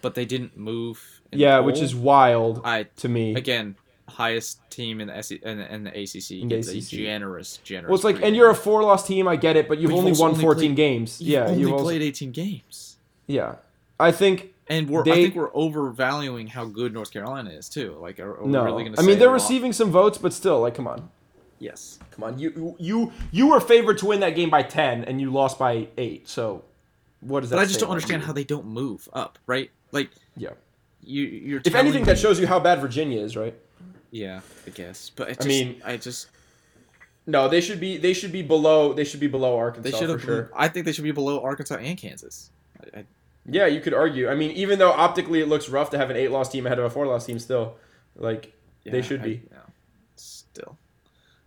but 0.05 0.15
they 0.15 0.25
didn't 0.25 0.57
move. 0.57 1.21
in 1.33 1.41
yeah, 1.41 1.57
the 1.57 1.63
which 1.65 1.81
is 1.81 1.95
wild 1.95 2.61
I 2.65 2.85
to 2.99 3.09
me. 3.09 3.35
again 3.35 3.75
highest 4.07 4.59
team 4.71 5.01
in 5.01 5.09
the 5.09 5.23
SEC 5.23 5.41
and 5.45 5.61
in, 5.61 5.85
the 5.85 5.91
ACC 5.91 6.31
In 6.33 6.49
the 6.49 6.57
gets 6.57 6.69
a 6.69 6.77
ACC. 6.79 6.85
generous, 6.91 7.57
generous. 7.65 7.89
Well, 7.89 7.95
it's 7.97 8.05
like, 8.05 8.23
and 8.23 8.37
you're 8.37 8.51
a 8.51 8.55
four 8.55 8.83
loss 8.83 9.07
team. 9.07 9.27
I 9.27 9.37
get 9.37 9.57
it, 9.57 9.67
but 9.67 9.79
you've 9.79 9.91
But 9.91 9.97
you've 9.97 10.07
only 10.07 10.21
won 10.21 10.31
only 10.33 10.43
14 10.43 10.61
played- 10.61 10.77
games. 10.77 11.21
You've 11.21 11.31
yeah, 11.31 11.45
only 11.47 11.61
you've 11.61 11.73
also, 11.73 11.85
played 11.85 12.03
18 12.03 12.31
games, 12.31 12.97
yeah. 13.27 13.57
I 13.99 14.13
think 14.13 14.53
and 14.69 14.89
we're 14.89 15.01
I 15.01 15.05
They- 15.05 15.23
think 15.25 15.35
we're 15.35 15.55
overvaluing 15.55 16.49
how 16.49 16.65
good 16.67 16.93
North 16.93 17.13
Carolina 17.13 17.51
is 17.51 17.69
too. 17.69 17.97
Like, 18.01 18.21
are, 18.21 18.37
are 18.37 18.45
we 18.45 18.51
no. 18.53 18.65
really 18.65 18.85
going 18.85 18.95
to? 18.95 19.01
I 19.01 19.05
mean, 19.05 19.19
they're 19.19 19.31
receiving 19.31 19.73
some 19.73 19.91
votes, 19.91 20.19
but 20.19 20.33
still, 20.33 20.61
like, 20.61 20.75
come 20.75 20.87
on, 20.87 21.11
Yes, 21.59 21.99
come 22.11 22.25
on. 22.25 22.39
You 22.39 22.77
you 22.79 23.13
you 23.31 23.47
were 23.49 23.61
favored 23.61 23.99
to 23.99 24.07
win 24.07 24.21
that 24.21 24.35
game 24.37 24.51
by 24.51 24.63
10, 24.63 25.05
and 25.05 25.21
you 25.21 25.33
lost 25.33 25.59
by 25.59 25.89
eight. 25.97 26.29
So, 26.29 26.63
what 27.21 27.41
does 27.41 27.51
that? 27.51 27.57
but 27.57 27.63
I 27.63 27.65
just 27.65 27.81
don't 27.81 27.89
understand 27.91 28.23
you? 28.23 28.27
how 28.27 28.33
they 28.35 28.45
don't 28.45 28.67
move 28.67 29.09
up. 29.15 29.39
Right? 29.47 29.71
Like 29.95 30.11
Yeah. 30.37 30.51
you, 31.03 31.23
you're. 31.23 31.61
If 31.65 31.75
anything, 31.75 32.05
that 32.05 32.19
shows 32.19 32.39
you 32.39 32.47
how 32.47 32.61
bad 32.61 32.81
Virginia 32.81 33.21
is, 33.23 33.37
right? 33.37 33.55
Yeah, 34.11 34.41
I 34.67 34.71
guess. 34.71 35.11
But 35.11 35.29
it 35.29 35.31
I 35.31 35.35
just, 35.45 35.49
mean- 35.49 35.83
I 35.85 35.97
just 35.97 36.29
No, 37.27 37.49
they 37.49 37.61
should 37.63 37.81
be. 37.81 37.97
They 37.97 38.13
should 38.13 38.33
be 38.33 38.43
below. 38.43 38.93
They 38.93 39.05
should 39.05 39.21
be 39.21 39.27
below 39.29 39.57
Arkansas 39.57 39.91
they 39.91 39.97
should 39.99 40.11
have. 40.11 40.23
sure. 40.23 40.51
I 40.55 40.69
think 40.69 40.85
they 40.85 40.93
should 40.93 41.05
be 41.05 41.13
below 41.13 41.43
Arkansas 41.43 41.77
and 41.77 41.97
Kansas. 41.97 42.51
I, 42.95 42.99
I, 43.01 43.05
Yeah, 43.47 43.67
you 43.67 43.81
could 43.81 43.95
argue. 43.95 44.29
I 44.29 44.35
mean, 44.35 44.51
even 44.53 44.79
though 44.79 44.93
optically 44.93 45.41
it 45.41 45.49
looks 45.49 45.69
rough 45.69 45.91
to 45.91 45.99
have 45.99 46.11
an 46.11 46.17
eight 46.17 46.31
loss 46.31 46.51
team 46.51 46.67
ahead 46.67 46.79
of 46.79 46.85
a 46.85 46.91
four 46.91 47.07
loss 47.07 47.25
team, 47.27 47.39
still, 47.39 47.77
like 48.17 48.53
they 48.85 49.01
should 49.03 49.21
I- 49.21 49.25
be. 49.25 49.43
yeah, 49.51 49.59
still. 50.17 50.77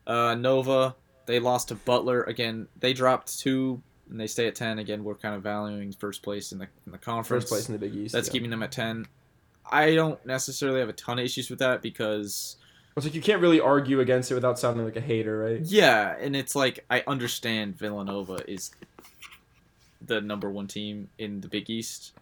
Uh, 0.08 0.36
Nova, 0.36 0.96
they 1.26 1.40
lost 1.40 1.68
to 1.70 1.76
Butler 1.76 2.24
again. 2.24 2.68
They 2.80 2.94
dropped 2.94 3.38
two 3.40 3.82
and 4.10 4.20
they 4.20 4.28
stay 4.28 4.48
at 4.48 4.56
ten. 4.56 4.80
Again, 4.80 5.04
we're 5.04 5.16
kind 5.16 5.36
of 5.36 5.44
valuing 5.44 5.92
first 5.94 6.22
place 6.22 6.52
in 6.52 6.60
the 6.60 6.68
in 6.86 6.92
the 6.92 6.98
conference. 6.98 7.44
First 7.44 7.52
place 7.52 7.70
in 7.70 7.74
the 7.74 7.80
Big 7.80 7.96
East. 7.96 8.14
That's 8.14 8.28
yeah. 8.28 8.32
keeping 8.34 8.50
them 8.50 8.64
at 8.64 8.72
ten. 8.72 9.08
I 9.70 9.96
don't 9.96 10.24
necessarily 10.26 10.80
have 10.80 10.90
a 10.90 10.94
ton 10.94 11.20
of 11.20 11.26
issues 11.26 11.50
with 11.50 11.60
that 11.60 11.82
because 11.82 12.56
It's 12.96 13.06
like 13.06 13.16
you 13.16 13.22
can't 13.22 13.42
really 13.42 13.60
argue 13.60 14.00
against 14.00 14.32
it 14.32 14.36
without 14.36 14.58
sounding 14.58 14.86
like 14.86 14.96
a 14.96 15.02
hater, 15.02 15.38
right? 15.38 15.62
yeah, 15.62 16.16
and 16.20 16.36
it's 16.36 16.56
like 16.56 16.86
I 16.90 17.04
understand 17.06 17.78
Villanova 17.78 18.40
is 18.50 18.72
the 20.02 20.22
number 20.22 20.50
one 20.50 20.68
team 20.68 21.10
in 21.18 21.42
the 21.42 21.48
Big 21.48 21.70
East. 21.70 22.14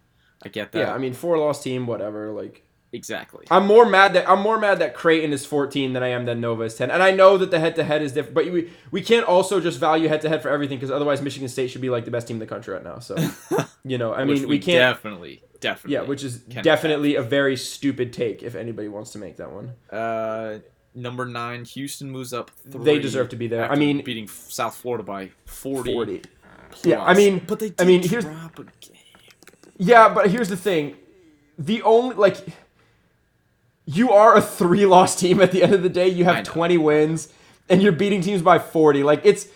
I 0.44 0.50
get 0.50 0.72
that. 0.74 0.80
Yeah, 0.80 0.94
I 0.94 0.98
mean, 0.98 1.14
four 1.14 1.38
loss 1.38 1.64
team, 1.64 1.88
whatever. 1.88 2.32
Like, 2.32 2.64
exactly. 2.96 3.46
I'm 3.52 3.66
more 3.68 3.86
mad 3.86 4.14
that 4.14 4.28
I'm 4.30 4.42
more 4.42 4.60
mad 4.60 4.80
that 4.80 4.96
Creighton 4.96 5.34
is 5.34 5.46
14 5.46 5.94
than 5.94 6.02
I 6.04 6.08
am 6.10 6.26
that 6.26 6.36
Nova 6.38 6.64
is 6.64 6.76
10. 6.76 6.90
And 6.90 7.04
I 7.04 7.12
know 7.12 7.38
that 7.38 7.52
the 7.52 7.60
head 7.60 7.76
to 7.76 7.84
head 7.84 8.02
is 8.02 8.12
different, 8.14 8.34
but 8.36 8.46
we 8.52 8.72
we 8.92 9.02
can't 9.02 9.26
also 9.28 9.60
just 9.60 9.80
value 9.80 10.08
head 10.08 10.22
to 10.22 10.30
head 10.30 10.42
for 10.42 10.50
everything 10.50 10.78
because 10.78 10.92
otherwise 10.92 11.22
Michigan 11.22 11.50
State 11.50 11.70
should 11.70 11.82
be 11.82 11.90
like 11.90 12.06
the 12.06 12.12
best 12.12 12.28
team 12.28 12.36
in 12.36 12.40
the 12.40 12.48
country 12.48 12.74
right 12.74 12.84
now. 12.84 13.00
So, 13.00 13.16
you 13.84 13.98
know, 13.98 14.14
I 14.14 14.24
mean, 14.24 14.40
we, 14.42 14.46
we 14.46 14.60
can't. 14.60 14.96
definitely, 14.96 15.44
definitely. 15.60 15.94
Yeah, 15.94 16.02
which 16.04 16.24
is 16.24 16.44
can 16.50 16.64
definitely 16.64 17.16
a 17.16 17.22
very 17.22 17.58
stupid 17.58 18.14
take 18.14 18.42
if 18.44 18.56
anybody 18.56 18.88
wants 18.88 19.12
to 19.12 19.18
make 19.20 19.38
that 19.38 19.52
one. 19.52 19.74
Uh, 19.92 20.60
number 20.96 21.26
nine, 21.26 21.66
Houston 21.66 22.10
moves 22.10 22.34
up. 22.34 22.52
Three 22.72 22.84
They 22.84 23.00
deserve 23.00 23.30
to 23.30 23.36
be 23.36 23.48
there. 23.48 23.70
I 23.72 23.76
mean- 23.76 24.02
beating 24.04 24.28
South 24.28 24.76
Florida 24.76 25.04
by 25.04 25.32
40. 25.46 25.94
40. 25.94 26.22
plus. 26.70 26.86
Yeah, 26.86 27.04
I 27.04 27.14
mean- 27.14 27.42
but 27.46 27.60
they. 27.60 27.70
Did 27.70 27.82
I 27.82 27.86
mean, 27.86 28.02
here's- 28.02 28.26
a 28.26 28.52
game. 28.80 28.96
Yeah, 29.78 30.14
but 30.14 30.30
here's 30.32 30.50
the 30.50 30.58
thing. 30.58 30.96
The 31.58 31.82
only 31.84 32.16
like 32.16 32.38
you 33.86 34.12
are 34.12 34.36
a 34.36 34.42
three 34.42 34.86
loss 34.86 35.16
team 35.20 35.42
at 35.42 35.52
the 35.52 35.64
end 35.64 35.74
of 35.74 35.84
the 35.84 35.90
day. 35.90 36.08
You 36.08 36.24
have 36.26 36.44
20 36.44 36.78
wins 36.78 37.30
and 37.70 37.82
you're 37.82 37.92
beating 37.92 38.22
teams 38.22 38.42
by 38.42 38.60
40. 38.60 39.04
Like 39.04 39.22
it's 39.24 39.48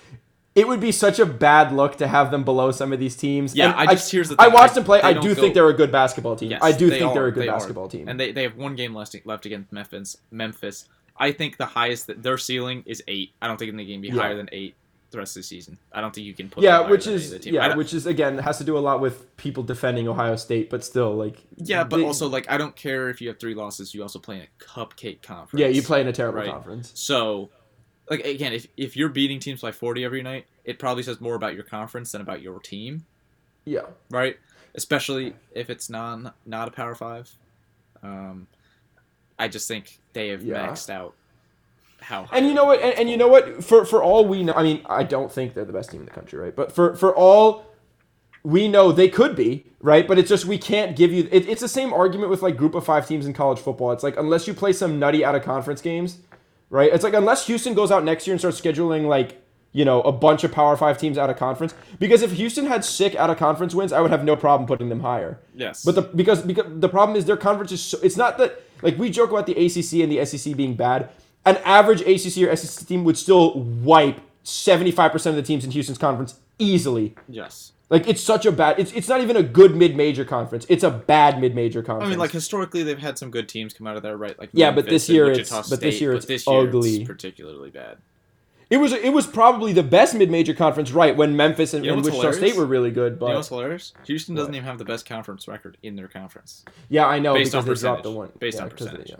it 0.55 0.67
would 0.67 0.79
be 0.79 0.91
such 0.91 1.19
a 1.19 1.25
bad 1.25 1.71
look 1.71 1.95
to 1.97 2.07
have 2.07 2.31
them 2.31 2.43
below 2.43 2.71
some 2.71 2.91
of 2.91 2.99
these 2.99 3.15
teams. 3.15 3.55
Yeah, 3.55 3.67
And 3.79 3.89
I 3.89 3.93
just- 3.93 4.11
here's 4.11 4.29
the 4.29 4.35
I 4.39 4.47
watched 4.49 4.75
them 4.75 4.83
play. 4.83 5.01
I 5.01 5.13
go- 5.13 5.33
think 5.33 5.53
they're 5.53 5.69
a 5.69 5.73
good 5.73 5.91
basketball 5.91 6.35
team. 6.35 6.51
Yes, 6.51 6.61
I 6.63 6.71
do 6.71 6.89
they 6.89 6.99
think 6.99 7.13
they're 7.13 7.27
a 7.27 7.31
good 7.31 7.43
they 7.43 7.47
are. 7.47 7.55
basketball 7.57 7.87
team. 7.87 8.07
and 8.09 8.19
they, 8.19 8.31
they 8.31 8.43
have 8.43 8.55
one 8.57 8.75
game 8.75 8.93
left 8.93 9.15
left 9.25 9.45
against 9.45 9.71
Memphis. 9.71 10.17
Memphis. 10.31 10.85
I 11.17 11.31
think 11.33 11.57
the 11.57 11.65
highest 11.65 12.07
that 12.07 12.23
their 12.23 12.37
ceiling 12.37 12.83
is 12.85 13.03
eight. 13.07 13.31
I 13.41 13.47
don't 13.47 13.57
think 13.57 13.75
they 13.75 13.85
can 13.85 14.01
be 14.01 14.07
Yeah. 14.09 14.15
higher 14.21 14.35
than 14.35 14.49
eight 14.51 14.75
the 15.11 15.17
rest 15.17 15.35
of 15.35 15.41
the 15.41 15.47
season. 15.47 15.77
I 15.91 16.01
don't 16.01 16.13
think 16.13 16.27
you 16.27 16.33
can 16.33 16.49
put. 16.49 16.63
yeah, 16.63 16.87
which 16.89 17.05
than 17.05 17.13
any 17.13 17.17
of 17.17 17.25
is 17.25 17.31
the 17.31 17.39
team. 17.39 17.53
Yeah, 17.55 17.75
which 17.75 17.93
is 17.93 18.05
again 18.05 18.37
has 18.37 18.57
to 18.59 18.63
do 18.63 18.77
a 18.77 18.79
lot 18.79 18.99
with 19.01 19.35
people 19.37 19.63
defending 19.63 20.07
Ohio 20.07 20.35
State, 20.35 20.69
but 20.69 20.83
still 20.83 21.15
like 21.15 21.37
yeah, 21.57 21.83
but 21.83 21.97
they- 21.97 22.03
also 22.05 22.27
like 22.27 22.49
I 22.49 22.57
don't 22.57 22.75
care 22.75 23.09
if 23.09 23.21
you 23.21 23.27
have 23.29 23.39
three 23.39 23.55
losses. 23.55 23.93
You 23.93 24.01
also 24.03 24.19
play 24.19 24.37
in 24.37 24.41
a 24.43 24.63
cupcake 24.63 25.21
conference. 25.21 25.59
yeah, 25.61 25.67
you 25.67 25.81
play 25.81 26.01
in 26.01 26.07
a 26.07 26.13
terrible 26.13 26.39
Right. 26.41 26.49
conference. 26.51 26.91
So, 26.95 27.49
like 28.09 28.25
again, 28.25 28.53
if 28.53 28.67
if 28.77 28.95
you're 28.95 29.09
beating 29.09 29.39
teams 29.39 29.61
by 29.61 29.71
40 29.71 30.03
every 30.05 30.21
night, 30.21 30.45
it 30.63 30.77
probably 30.79 31.03
says 31.03 31.19
more 31.19 31.35
about 31.35 31.55
your 31.55 31.63
conference 31.63 32.11
than 32.11 32.21
about 32.21 32.41
your 32.41 32.59
team, 32.59 33.05
Yeah. 33.65 33.87
right? 34.09 34.37
Especially 34.75 35.33
if 35.51 35.69
it's 35.69 35.89
non 35.89 36.31
not 36.45 36.67
a 36.67 36.71
Power 36.71 36.93
Five. 36.95 37.31
Um, 38.03 38.47
I 39.39 39.47
just 39.47 39.67
think 39.67 39.99
they 40.13 40.29
have 40.29 40.43
Yeah. 40.43 40.67
maxed 40.67 40.89
out 40.89 41.15
how. 42.01 42.27
And 42.31 42.47
you 42.47 42.53
know 42.53 42.65
what? 42.65 42.81
And, 42.81 42.97
and 42.97 43.09
you 43.09 43.17
know 43.17 43.27
what? 43.27 43.63
For 43.63 43.85
for 43.85 44.01
all 44.01 44.25
we 44.25 44.43
know, 44.43 44.53
I 44.53 44.63
mean, 44.63 44.81
I 44.85 45.03
don't 45.03 45.31
think 45.31 45.53
they're 45.53 45.65
the 45.65 45.73
best 45.73 45.91
team 45.91 46.01
in 46.01 46.05
the 46.05 46.11
country, 46.11 46.39
right? 46.39 46.55
But 46.55 46.71
for 46.71 46.95
for 46.95 47.15
all 47.15 47.65
we 48.43 48.67
know, 48.67 48.91
they 48.91 49.09
could 49.09 49.35
be, 49.35 49.65
right? 49.81 50.07
But 50.07 50.17
it's 50.17 50.29
just 50.29 50.45
we 50.45 50.57
can't 50.57 50.95
give 50.95 51.11
you. 51.11 51.27
It, 51.31 51.47
it's 51.47 51.61
the 51.61 51.67
same 51.67 51.93
argument 51.93 52.29
with 52.29 52.41
like 52.41 52.57
group 52.57 52.75
of 52.75 52.85
five 52.85 53.07
teams 53.07 53.25
in 53.25 53.33
college 53.33 53.59
football. 53.59 53.91
It's 53.91 54.03
like 54.03 54.17
unless 54.17 54.47
you 54.47 54.53
play 54.53 54.73
some 54.73 54.99
nutty 54.99 55.23
out 55.25 55.35
of 55.35 55.43
conference 55.43 55.81
games, 55.81 56.19
right? 56.69 56.91
It's 56.91 57.03
like 57.03 57.13
unless 57.13 57.47
Houston 57.47 57.73
goes 57.73 57.91
out 57.91 58.03
next 58.03 58.27
year 58.27 58.33
and 58.33 58.41
starts 58.41 58.59
scheduling 58.59 59.07
like 59.07 59.41
you 59.71 59.85
know 59.85 60.01
a 60.01 60.11
bunch 60.11 60.43
of 60.43 60.51
Power 60.51 60.77
Five 60.77 60.97
teams 60.97 61.17
out 61.17 61.29
of 61.29 61.37
conference. 61.37 61.73
Because 61.99 62.21
if 62.21 62.31
Houston 62.31 62.65
had 62.65 62.85
sick 62.85 63.15
out 63.15 63.29
of 63.29 63.37
conference 63.37 63.75
wins, 63.75 63.91
I 63.91 64.01
would 64.01 64.11
have 64.11 64.23
no 64.23 64.35
problem 64.35 64.67
putting 64.67 64.89
them 64.89 65.01
higher. 65.01 65.39
Yes. 65.53 65.83
But 65.83 65.95
the 65.95 66.01
because 66.01 66.41
because 66.41 66.65
the 66.69 66.89
problem 66.89 67.17
is 67.17 67.25
their 67.25 67.37
conference 67.37 67.71
is 67.71 67.81
so 67.81 67.99
it's 68.01 68.17
not 68.17 68.37
that 68.37 68.63
like 68.81 68.97
we 68.97 69.09
joke 69.09 69.31
about 69.31 69.45
the 69.45 69.53
ACC 69.53 70.01
and 70.01 70.11
the 70.11 70.25
SEC 70.25 70.55
being 70.55 70.75
bad. 70.75 71.09
An 71.45 71.57
average 71.57 72.01
ACC 72.01 72.43
or 72.47 72.55
SEC 72.55 72.87
team 72.87 73.03
would 73.05 73.17
still 73.17 73.59
wipe 73.59 74.19
75% 74.43 75.25
of 75.27 75.35
the 75.35 75.41
teams 75.41 75.63
in 75.63 75.71
Houston's 75.71 75.97
conference 75.97 76.39
easily. 76.57 77.15
yes. 77.27 77.71
Like 77.91 78.07
it's 78.07 78.21
such 78.21 78.45
a 78.45 78.51
bad 78.51 78.77
it's 78.79 78.91
it's 78.91 79.07
not 79.09 79.19
even 79.21 79.35
a 79.35 79.41
good 79.41 79.75
mid-major 79.75 80.23
conference. 80.23 80.63
It's 80.69 80.83
a 80.83 80.91
bad 80.91 81.41
mid-major 81.41 81.81
conference. 81.81 82.05
I 82.05 82.09
mean, 82.11 82.19
like 82.19 82.29
historically, 82.29 82.83
they've 82.83 82.99
had 82.99 83.17
some 83.17 83.31
good 83.31 83.49
teams 83.49 83.73
come 83.73 83.87
out 83.87 83.97
of 83.97 84.03
there, 84.03 84.15
right? 84.15 84.37
Like 84.37 84.49
Yeah, 84.53 84.69
but 84.69 84.85
this 84.85 85.09
year 85.09 85.31
it's- 85.31 85.49
but 85.49 85.79
this 85.81 85.95
State, 85.95 86.01
year 86.01 86.11
but 86.11 86.17
it's 86.17 86.25
this 86.27 86.45
year 86.45 86.59
ugly. 86.67 87.03
particularly 87.03 87.71
bad. 87.71 87.97
it 88.69 88.77
was 88.77 88.93
it 88.93 89.11
was 89.11 89.25
probably 89.25 89.73
the 89.73 89.81
best 89.81 90.13
mid-major 90.13 90.53
conference 90.53 90.91
right 90.91 91.17
when 91.17 91.35
Memphis 91.35 91.73
and, 91.73 91.83
You 91.83 91.89
know 91.89 91.95
and 91.97 92.05
Wichita 92.05 92.21
hilarious? 92.21 92.37
State 92.51 92.55
were 92.59 92.67
really 92.67 92.91
good, 92.91 93.17
but 93.17 93.25
you 93.25 93.31
know 93.31 93.37
what's 93.39 93.47
hilarious? 93.49 93.93
Houston 94.05 94.35
doesn't 94.35 94.51
What? 94.51 94.57
even 94.57 94.67
have 94.67 94.77
the 94.77 94.85
best 94.85 95.07
conference 95.07 95.47
record 95.47 95.77
in 95.81 95.95
their 95.95 96.07
conference. 96.07 96.63
yeah, 96.89 97.07
I 97.07 97.17
know 97.17 97.33
Based 97.33 97.53
because 97.53 97.55
on 97.55 97.73
they 97.73 97.79
dropped 97.81 98.03
the 98.03 98.09
percentage. 98.11 98.15
one. 98.17 98.29
Based 98.37 98.57
yeah, 98.57 98.63
on 98.65 98.69
'cause 98.69 98.85
they- 98.91 99.03
yeah. 99.07 99.15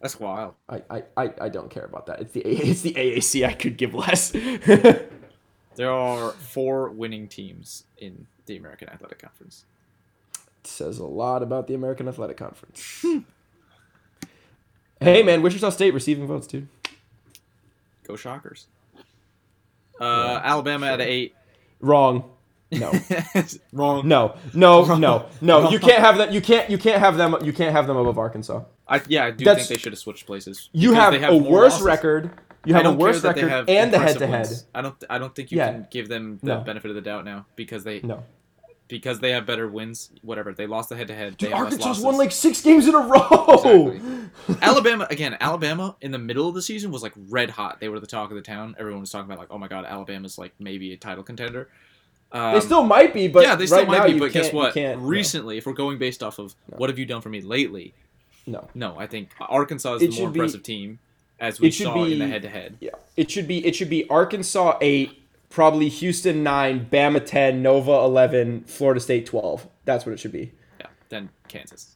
That's 0.00 0.20
wild. 0.20 0.54
I, 0.68 0.82
I, 0.90 1.02
I, 1.16 1.30
I 1.42 1.48
don't 1.48 1.70
care 1.70 1.84
about 1.84 2.06
that. 2.06 2.20
It's 2.20 2.32
the 2.32 2.40
it's 2.44 2.82
the 2.82 2.94
AAC. 2.94 3.46
I 3.46 3.52
could 3.54 3.76
give 3.76 3.94
less. 3.94 4.32
There 5.76 5.92
are 5.92 6.30
four 6.30 6.88
winning 6.88 7.28
teams 7.28 7.84
in 7.98 8.26
the 8.46 8.56
American 8.56 8.88
Athletic 8.88 9.18
Conference. 9.18 9.66
It 10.34 10.66
says 10.66 10.98
a 10.98 11.04
lot 11.04 11.42
about 11.42 11.66
the 11.66 11.74
American 11.74 12.08
Athletic 12.08 12.38
Conference. 12.38 13.04
hey 15.00 15.22
man, 15.22 15.42
Wichita 15.42 15.68
State 15.70 15.92
receiving 15.92 16.26
votes, 16.26 16.46
dude. 16.46 16.68
Go 18.04 18.16
Shockers. 18.16 18.68
Uh, 20.00 20.40
Alabama 20.42 20.86
at 20.86 21.02
eight. 21.02 21.34
Wrong. 21.80 22.30
No. 22.72 22.92
Wrong. 23.72 24.08
No. 24.08 24.36
No. 24.54 24.96
No. 24.96 25.26
No. 25.40 25.70
You 25.70 25.78
can't 25.78 26.00
have 26.00 26.18
that. 26.18 26.32
You 26.32 26.40
can't. 26.40 26.68
You 26.68 26.78
can't 26.78 26.98
have 26.98 27.16
them. 27.16 27.36
You 27.42 27.52
can't 27.52 27.72
have 27.72 27.86
them 27.86 27.96
above 27.96 28.18
Arkansas. 28.18 28.62
I, 28.88 29.00
yeah, 29.08 29.24
I 29.26 29.30
do 29.30 29.44
That's- 29.44 29.66
think 29.68 29.78
they 29.78 29.82
should 29.82 29.92
have 29.92 29.98
switched 30.00 30.26
places. 30.26 30.68
You 30.72 30.90
because 30.90 31.02
have, 31.14 31.20
they 31.20 31.26
a 31.26 31.36
worse 31.36 31.72
losses. 31.74 31.82
record. 31.86 32.30
You 32.64 32.74
have 32.74 32.86
a 32.86 32.92
worse 32.92 33.22
that 33.22 33.36
they 33.36 33.44
record 33.44 33.50
have 33.52 33.68
and 33.68 33.92
the 33.92 33.98
head-to-head. 34.00 34.48
I 34.74 34.82
don't. 34.82 35.04
I 35.08 35.18
don't 35.18 35.32
think 35.34 35.52
you 35.52 35.58
Yeah. 35.58 35.70
can 35.72 35.86
give 35.90 36.08
them 36.08 36.40
the 36.42 36.56
No. 36.56 36.60
benefit 36.62 36.90
of 36.90 36.96
the 36.96 37.00
doubt 37.02 37.24
now 37.24 37.46
because 37.54 37.84
they 37.84 38.00
No. 38.00 38.24
because 38.88 39.20
they 39.20 39.30
have 39.30 39.46
better 39.46 39.68
wins. 39.68 40.10
Whatever 40.22 40.52
they 40.52 40.66
lost 40.66 40.88
the 40.88 40.96
head 40.96 41.06
to 41.06 41.14
head. 41.14 41.36
They 41.38 41.46
Dude, 41.46 41.50
have 41.52 41.64
less 41.66 41.72
Arkansas's 41.74 41.86
losses. 41.86 42.04
won 42.04 42.16
like 42.18 42.32
six 42.32 42.60
games 42.62 42.88
in 42.88 42.96
a 42.96 42.98
row. 42.98 43.46
Exactly. 43.54 44.56
Alabama 44.62 45.06
again. 45.10 45.36
Alabama 45.40 45.94
in 46.00 46.10
the 46.10 46.18
middle 46.18 46.48
of 46.48 46.56
the 46.56 46.62
season 46.62 46.90
was 46.90 47.02
like 47.04 47.12
red 47.28 47.50
hot. 47.50 47.78
They 47.80 47.88
were 47.88 48.00
the 48.00 48.06
talk 48.08 48.30
of 48.30 48.36
the 48.36 48.42
town. 48.42 48.74
Everyone 48.78 49.00
was 49.00 49.10
talking 49.12 49.26
about 49.30 49.38
like, 49.38 49.48
oh 49.52 49.58
my 49.58 49.68
god, 49.68 49.84
Alabama's 49.84 50.36
like 50.36 50.52
maybe 50.58 50.92
a 50.92 50.96
title 50.96 51.22
contender. 51.22 51.68
Um, 52.32 52.54
they 52.54 52.60
still 52.60 52.82
might 52.82 53.14
be, 53.14 53.28
but 53.28 53.42
yeah, 53.44 53.54
they 53.54 53.66
still 53.66 53.78
right 53.86 53.88
might 54.00 54.12
be. 54.12 54.18
But 54.18 54.32
guess 54.32 54.52
what? 54.52 54.74
can't- 54.74 55.00
no. 55.00 55.06
Recently, 55.06 55.58
if 55.58 55.66
we're 55.66 55.72
going 55.72 55.98
based 55.98 56.22
off 56.22 56.38
of 56.38 56.54
what 56.66 56.90
have 56.90 56.98
you 56.98 57.06
done 57.06 57.20
for 57.22 57.28
me 57.28 57.40
lately, 57.40 57.94
No. 58.46 58.68
no, 58.74 58.98
I 58.98 59.06
think 59.06 59.30
Arkansas 59.40 59.94
is 59.94 60.02
It 60.02 60.10
the 60.12 60.20
more 60.20 60.30
be- 60.30 60.40
impressive 60.40 60.62
team, 60.62 60.98
as 61.38 61.60
we 61.60 61.70
saw 61.70 62.04
in 62.04 62.18
the 62.18 62.26
head 62.26 62.42
to 62.42 62.48
head. 62.48 62.76
Yeah, 62.80 62.90
it 63.16 63.30
should 63.30 63.46
be 63.46 63.64
it 63.66 63.74
should 63.76 63.90
be 63.90 64.08
Arkansas 64.10 64.76
eight, 64.80 65.22
probably 65.50 65.88
Houston 65.88 66.42
nine, 66.42 66.86
Bama 66.92 67.24
ten, 67.24 67.62
Nova 67.62 67.92
eleven, 67.92 68.64
Florida 68.66 69.00
State 69.00 69.26
twelve. 69.26 69.66
That's 69.84 70.04
what 70.04 70.12
it 70.12 70.18
should 70.20 70.32
be. 70.32 70.52
Yeah, 70.80 70.86
then 71.08 71.28
Kansas. 71.48 71.92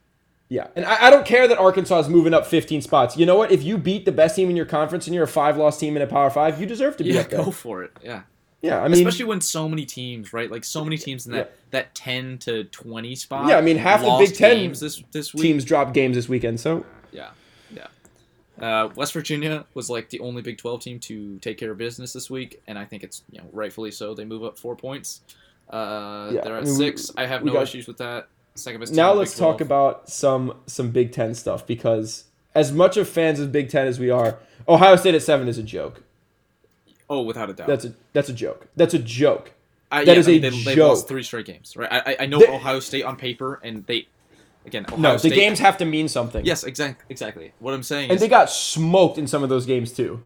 Yeah, 0.48 0.66
and 0.74 0.84
I, 0.84 1.06
I 1.06 1.10
don't 1.10 1.24
care 1.26 1.46
that 1.46 1.58
Arkansas 1.58 2.00
is 2.00 2.08
moving 2.08 2.34
up 2.34 2.46
fifteen 2.46 2.82
spots. 2.82 3.16
You 3.16 3.26
know 3.26 3.36
what? 3.36 3.50
If 3.52 3.62
you 3.62 3.78
beat 3.78 4.04
the 4.04 4.12
best 4.12 4.36
team 4.36 4.48
in 4.50 4.56
your 4.56 4.66
conference 4.66 5.06
and 5.06 5.14
you're 5.14 5.24
a 5.24 5.28
five 5.28 5.56
loss 5.56 5.78
team 5.78 5.96
in 5.96 6.02
a 6.02 6.06
Power 6.06 6.30
Five, 6.30 6.60
you 6.60 6.66
deserve 6.66 6.96
to 6.98 7.04
be 7.04 7.10
Yeah, 7.10 7.20
up 7.20 7.30
there. 7.30 7.44
go 7.44 7.50
for 7.50 7.82
it. 7.84 7.92
Yeah, 8.02 8.22
Yeah, 8.62 8.80
I 8.82 8.88
mean, 8.88 8.98
especially 9.06 9.24
when 9.24 9.40
so 9.40 9.68
many 9.68 9.86
teams, 9.86 10.32
right? 10.34 10.50
Like 10.50 10.64
so 10.64 10.84
many 10.84 10.98
teams 10.98 11.26
in 11.26 11.32
that 11.32 11.38
Yeah. 11.52 11.56
that 11.70 11.94
ten 11.94 12.36
to 12.38 12.64
twenty 12.64 13.14
spot. 13.14 13.48
Yeah, 13.48 13.56
I 13.56 13.60
mean, 13.62 13.76
half 13.78 14.02
the 14.02 14.16
Big 14.18 14.34
Ten 14.36 14.56
games 14.56 14.80
this 14.80 15.02
this 15.12 15.32
week. 15.32 15.42
teams 15.42 15.64
dropped 15.64 15.94
games 15.94 16.16
this 16.16 16.28
weekend. 16.28 16.60
So 16.60 16.84
Yeah, 17.12 17.30
yeah. 17.74 17.86
Uh, 18.60 18.90
West 18.94 19.14
Virginia 19.14 19.64
was 19.72 19.88
like 19.88 20.10
the 20.10 20.20
only 20.20 20.42
Big 20.42 20.58
Twelve 20.58 20.82
team 20.82 20.98
to 21.00 21.38
take 21.38 21.56
care 21.56 21.70
of 21.70 21.78
business 21.78 22.12
this 22.12 22.28
week, 22.28 22.60
and 22.66 22.78
I 22.78 22.84
think 22.84 23.02
it's 23.02 23.22
you 23.30 23.38
know 23.38 23.46
rightfully 23.52 23.90
so. 23.90 24.14
They 24.14 24.24
move 24.26 24.44
up 24.44 24.58
four 24.58 24.76
points. 24.76 25.22
Uh, 25.70 26.30
Yeah, 26.34 26.40
they're 26.42 26.54
I 26.54 26.58
at 26.58 26.64
mean, 26.64 26.72
we- 26.78 26.84
six. 26.84 27.10
I 27.16 27.26
have 27.26 27.44
no 27.44 27.52
got- 27.54 27.62
issues 27.62 27.86
with 27.86 27.96
that. 27.98 28.28
Second 28.56 28.80
best. 28.80 28.92
now 28.92 29.12
let's 29.14 29.38
talk 29.38 29.60
about 29.62 30.10
some 30.10 30.54
some 30.66 30.90
Big 30.90 31.12
Ten 31.12 31.34
stuff 31.34 31.66
because 31.66 32.24
as 32.54 32.72
much 32.72 32.96
of 32.98 33.08
fans 33.08 33.40
of 33.40 33.52
Big 33.52 33.70
Ten 33.70 33.86
as 33.86 33.98
we 33.98 34.10
are, 34.10 34.38
Ohio 34.68 34.96
State 34.96 35.14
at 35.14 35.22
seven 35.22 35.48
is 35.48 35.56
a 35.56 35.62
joke. 35.62 36.02
Oh, 37.10 37.22
without 37.22 37.50
a 37.50 37.52
doubt. 37.52 37.66
That's 37.66 37.84
a 37.84 37.94
that's 38.12 38.28
a 38.28 38.32
joke. 38.32 38.68
That's 38.76 38.94
a 38.94 38.98
joke. 38.98 39.52
I, 39.90 40.04
that 40.04 40.12
yeah, 40.12 40.18
is 40.20 40.28
I 40.28 40.30
mean, 40.30 40.44
a 40.44 40.50
they, 40.50 40.62
They've 40.62 40.78
lost 40.78 41.02
joke. 41.02 41.08
three 41.08 41.22
straight 41.24 41.46
games, 41.46 41.76
right? 41.76 41.92
I, 41.92 42.16
I- 42.20 42.26
know 42.26 42.38
They- 42.38 42.46
Ohio 42.46 42.78
State 42.78 43.02
on 43.04 43.16
paper, 43.16 43.60
and 43.64 43.84
they 43.86 44.06
again. 44.64 44.86
Ohio 44.86 45.00
No, 45.00 45.16
the 45.18 45.30
games 45.30 45.58
have 45.58 45.76
to 45.78 45.84
mean 45.84 46.06
something. 46.06 46.44
Yes, 46.46 46.62
exactly. 46.62 47.04
Exactly. 47.10 47.52
What 47.58 47.74
I'm 47.74 47.82
saying 47.82 48.10
and 48.10 48.16
is, 48.16 48.20
they 48.20 48.28
got 48.28 48.48
smoked 48.48 49.18
in 49.18 49.26
some 49.26 49.42
of 49.42 49.48
those 49.48 49.66
games 49.66 49.92
too. 49.92 50.22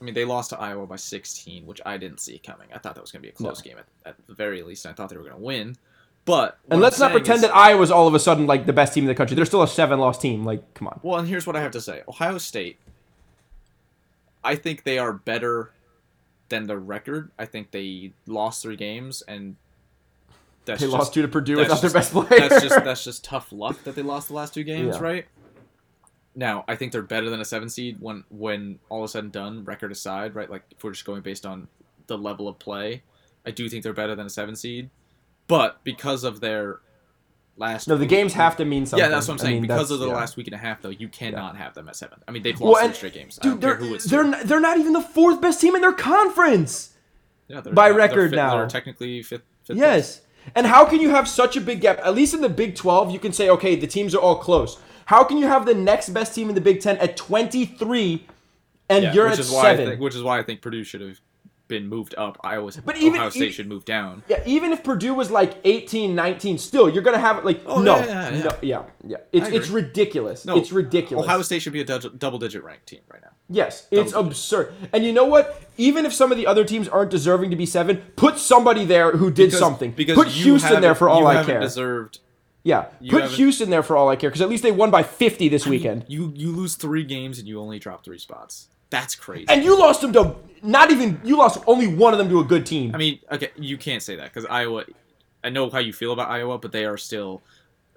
I 0.00 0.04
mean, 0.04 0.14
they 0.14 0.24
lost 0.24 0.50
to 0.50 0.58
Iowa 0.58 0.86
by 0.86 0.96
16, 0.96 1.64
which 1.64 1.80
I 1.86 1.96
didn't 1.96 2.18
see 2.20 2.38
coming. 2.38 2.66
I 2.74 2.78
thought 2.78 2.96
that 2.96 3.00
was 3.00 3.12
going 3.12 3.22
to 3.22 3.26
be 3.26 3.30
a 3.30 3.32
close 3.32 3.62
game 3.62 3.76
at, 3.78 3.86
at 4.04 4.26
the 4.26 4.34
very 4.34 4.60
least, 4.62 4.84
and 4.84 4.92
I 4.92 4.94
thought 4.96 5.08
they 5.08 5.16
were 5.16 5.22
going 5.22 5.36
to 5.36 5.40
win. 5.40 5.76
But 6.24 6.58
And 6.68 6.80
let's 6.80 6.98
not 6.98 7.12
pretend 7.12 7.42
that 7.42 7.54
Iowa's 7.54 7.90
all 7.90 8.08
of 8.08 8.14
a 8.14 8.18
sudden 8.18 8.46
like 8.46 8.66
the 8.66 8.72
best 8.72 8.92
team 8.94 9.04
in 9.04 9.08
the 9.08 9.14
country. 9.14 9.36
They're 9.36 9.44
still 9.44 9.62
a 9.62 9.68
seven 9.68 10.00
loss 10.00 10.18
team. 10.18 10.44
Like, 10.44 10.74
come 10.74 10.88
on. 10.88 10.98
Well, 11.02 11.18
and 11.20 11.28
here's 11.28 11.46
what 11.46 11.54
I 11.54 11.60
have 11.60 11.70
to 11.72 11.80
say: 11.80 12.02
Ohio 12.08 12.38
State. 12.38 12.78
I 14.42 14.56
think 14.56 14.82
they 14.82 14.98
are 14.98 15.12
better 15.12 15.70
than 16.48 16.66
the 16.66 16.78
record. 16.78 17.30
I 17.38 17.46
think 17.46 17.70
they 17.70 18.12
lost 18.26 18.62
three 18.62 18.76
games, 18.76 19.22
and 19.26 19.56
that's 20.64 20.80
They 20.80 20.86
just, 20.86 20.96
lost 20.96 21.14
two 21.14 21.22
to 21.22 21.28
Purdue 21.28 21.56
without 21.56 21.80
their 21.80 21.90
just- 21.90 22.12
best 22.12 22.28
player. 22.28 22.48
That's 22.48 22.62
just 22.62 22.84
that's 22.84 23.04
just 23.04 23.24
tough 23.24 23.52
luck 23.52 23.82
that 23.84 23.94
they 23.94 24.02
lost 24.02 24.28
the 24.28 24.34
last 24.34 24.54
two 24.54 24.64
games, 24.64 24.96
Yeah. 24.96 25.02
right? 25.02 25.26
Now, 26.36 26.64
I 26.66 26.74
think 26.74 26.90
they're 26.92 27.02
better 27.02 27.30
than 27.30 27.40
a 27.40 27.44
seven 27.44 27.68
seed 27.68 27.98
when 28.00 28.24
when 28.28 28.78
all 28.88 29.04
is 29.04 29.12
said 29.12 29.24
and 29.24 29.32
done, 29.32 29.64
record 29.64 29.92
aside, 29.92 30.34
right? 30.34 30.50
Like 30.50 30.64
if 30.70 30.82
we're 30.82 30.90
just 30.92 31.04
going 31.04 31.22
based 31.22 31.46
on 31.46 31.68
the 32.06 32.18
level 32.18 32.48
of 32.48 32.58
play, 32.58 33.02
I 33.46 33.50
do 33.50 33.68
think 33.68 33.82
they're 33.84 33.92
better 33.92 34.14
than 34.16 34.26
a 34.26 34.30
seven 34.30 34.56
seed. 34.56 34.90
But 35.46 35.82
because 35.84 36.24
of 36.24 36.40
their 36.40 36.80
last 37.56 37.88
no, 37.88 37.96
the 37.96 38.00
week- 38.00 38.10
games 38.10 38.32
have 38.34 38.56
to 38.56 38.64
mean 38.64 38.86
something. 38.86 39.04
Yeah, 39.04 39.08
that's 39.10 39.28
what 39.28 39.34
I'm 39.34 39.40
I 39.40 39.42
saying. 39.44 39.54
mean, 39.54 39.62
because 39.62 39.90
of 39.90 40.00
the 40.00 40.08
yeah. 40.08 40.14
last 40.14 40.36
week 40.36 40.46
and 40.48 40.54
a 40.54 40.58
half, 40.58 40.82
though, 40.82 40.88
you 40.90 41.08
cannot 41.08 41.56
have 41.56 41.74
them 41.74 41.88
at 41.88 41.96
seven. 41.96 42.20
I 42.26 42.30
mean, 42.30 42.42
they've 42.42 42.58
Well, 42.58 42.72
lost 42.72 42.84
and- 42.84 42.94
three 42.94 43.10
straight 43.10 43.14
games. 43.22 43.38
Dude, 43.40 43.60
they're 43.60 43.76
they're 43.76 44.24
not, 44.24 44.40
they're 44.44 44.60
not 44.60 44.78
even 44.78 44.92
the 44.92 45.00
fourth 45.00 45.40
best 45.40 45.60
team 45.60 45.74
in 45.74 45.80
their 45.82 45.92
conference. 45.92 46.90
Yeah, 47.48 47.60
they're 47.60 47.72
by 47.72 47.90
record 47.90 48.32
now. 48.32 48.56
They're 48.56 48.66
technically 48.68 49.22
fifth. 49.22 49.42
fifth 49.64 49.76
place. 49.76 49.78
Yes. 49.78 50.20
And 50.54 50.66
how 50.66 50.84
can 50.84 51.00
you 51.00 51.10
have 51.10 51.26
such 51.28 51.56
a 51.56 51.60
big 51.60 51.80
gap? 51.80 51.98
At 52.04 52.14
least 52.14 52.34
in 52.34 52.42
the 52.42 52.50
Big 52.50 52.74
12, 52.74 53.10
you 53.10 53.18
can 53.18 53.32
say, 53.32 53.48
okay, 53.48 53.76
the 53.76 53.86
teams 53.86 54.14
are 54.14 54.18
all 54.20 54.36
close. 54.36 54.78
How 55.06 55.24
can 55.24 55.38
you 55.38 55.46
have 55.46 55.64
the 55.64 55.74
next 55.74 56.10
best 56.10 56.34
team 56.34 56.50
in 56.50 56.54
the 56.54 56.60
Big 56.60 56.80
10 56.82 56.98
at 56.98 57.16
23 57.16 58.26
and 58.90 59.04
Yeah, 59.04 59.12
you're 59.14 59.24
which 59.24 59.34
at 59.34 59.38
is 59.40 59.50
why 59.50 59.60
I 59.70 59.76
7? 59.76 59.86
think, 59.86 60.00
which 60.02 60.14
is 60.14 60.22
why 60.22 60.38
I 60.38 60.42
think 60.42 60.60
Purdue 60.60 60.84
should 60.84 61.00
have 61.00 61.18
been 61.68 61.88
moved 61.88 62.14
up. 62.16 62.38
Iowa, 62.44 62.70
But 62.84 62.96
even- 62.98 63.14
Ohio 63.20 63.30
State 63.30 63.40
even- 63.42 63.52
should 63.52 63.68
move 63.68 63.84
down. 63.84 64.22
yeah, 64.28 64.42
even 64.46 64.72
if 64.72 64.84
Purdue 64.84 65.14
was 65.14 65.30
like 65.30 65.56
18, 65.64 66.14
19, 66.14 66.58
still, 66.58 66.88
you're 66.88 67.02
going 67.02 67.14
to 67.16 67.20
have 67.20 67.44
like, 67.44 67.62
Oh, 67.66 67.80
no, 67.80 67.96
yeah, 67.96 68.04
yeah, 68.06 68.30
yeah. 68.34 68.42
no, 68.44 68.50
yeah, 68.62 68.82
yeah. 69.06 69.16
It's, 69.32 69.48
it's 69.48 69.68
ridiculous. 69.70 70.44
No, 70.44 70.56
it's 70.56 70.72
ridiculous. 70.72 71.24
Ohio 71.24 71.42
State 71.42 71.62
should 71.62 71.72
be 71.72 71.80
a 71.80 71.84
double 71.84 72.38
digit 72.38 72.62
ranked 72.64 72.86
team 72.86 73.00
right 73.10 73.22
now. 73.22 73.30
Yes, 73.48 73.86
it's 73.90 74.12
Double 74.12 74.28
absurd. 74.28 74.72
And 74.92 75.04
you 75.04 75.12
know 75.12 75.24
what? 75.26 75.62
Even 75.76 76.06
if 76.06 76.12
some 76.14 76.30
of 76.32 76.38
the 76.38 76.46
other 76.46 76.64
teams 76.64 76.88
aren't 76.88 77.10
deserving 77.10 77.50
to 77.50 77.56
be 77.56 77.66
seven, 77.66 77.98
put 78.16 78.38
somebody 78.38 78.84
there 78.84 79.12
who 79.12 79.30
did 79.30 79.46
Because- 79.48 79.58
something. 79.58 79.90
Because 79.92 80.16
put 80.16 80.28
Houston 80.28 80.80
there 80.80 80.94
for 80.94 81.08
all 81.08 81.20
you 81.20 81.26
I 81.26 81.44
care. 81.44 81.60
Deserved. 81.60 82.20
yeah, 82.62 82.86
you 83.00 83.10
put 83.10 83.24
Houston 83.32 83.68
there 83.70 83.82
for 83.82 83.96
all 83.96 84.08
I 84.08 84.16
care 84.16 84.30
because 84.30 84.40
at 84.40 84.48
least 84.48 84.62
they 84.62 84.72
won 84.72 84.90
by 84.90 85.02
50 85.02 85.48
this 85.48 85.66
weekend. 85.66 86.04
You 86.08 86.32
you 86.34 86.52
lose 86.52 86.74
three 86.76 87.04
games 87.04 87.38
and 87.38 87.46
you 87.46 87.60
only 87.60 87.78
drop 87.78 88.02
three 88.04 88.18
spots. 88.18 88.68
That's 88.94 89.14
crazy. 89.16 89.46
And 89.48 89.64
you 89.64 89.76
lost 89.78 90.00
them 90.02 90.12
to 90.12 90.36
not 90.62 90.90
even 90.92 91.20
you 91.24 91.36
lost 91.36 91.62
only 91.66 91.88
one 91.88 92.12
of 92.14 92.18
them 92.18 92.28
to 92.28 92.38
a 92.40 92.44
good 92.44 92.64
team. 92.64 92.94
I 92.94 92.98
mean, 92.98 93.18
okay, 93.34 93.50
you 93.56 93.76
can't 93.76 94.02
say 94.02 94.14
that 94.16 94.26
because 94.32 94.46
Iowa. 94.46 94.84
I 95.42 95.50
know 95.50 95.68
how 95.68 95.80
you 95.80 95.92
feel 95.92 96.12
about 96.12 96.30
Iowa, 96.30 96.56
but 96.58 96.70
they 96.72 96.84
are 96.86 96.96
still 96.96 97.42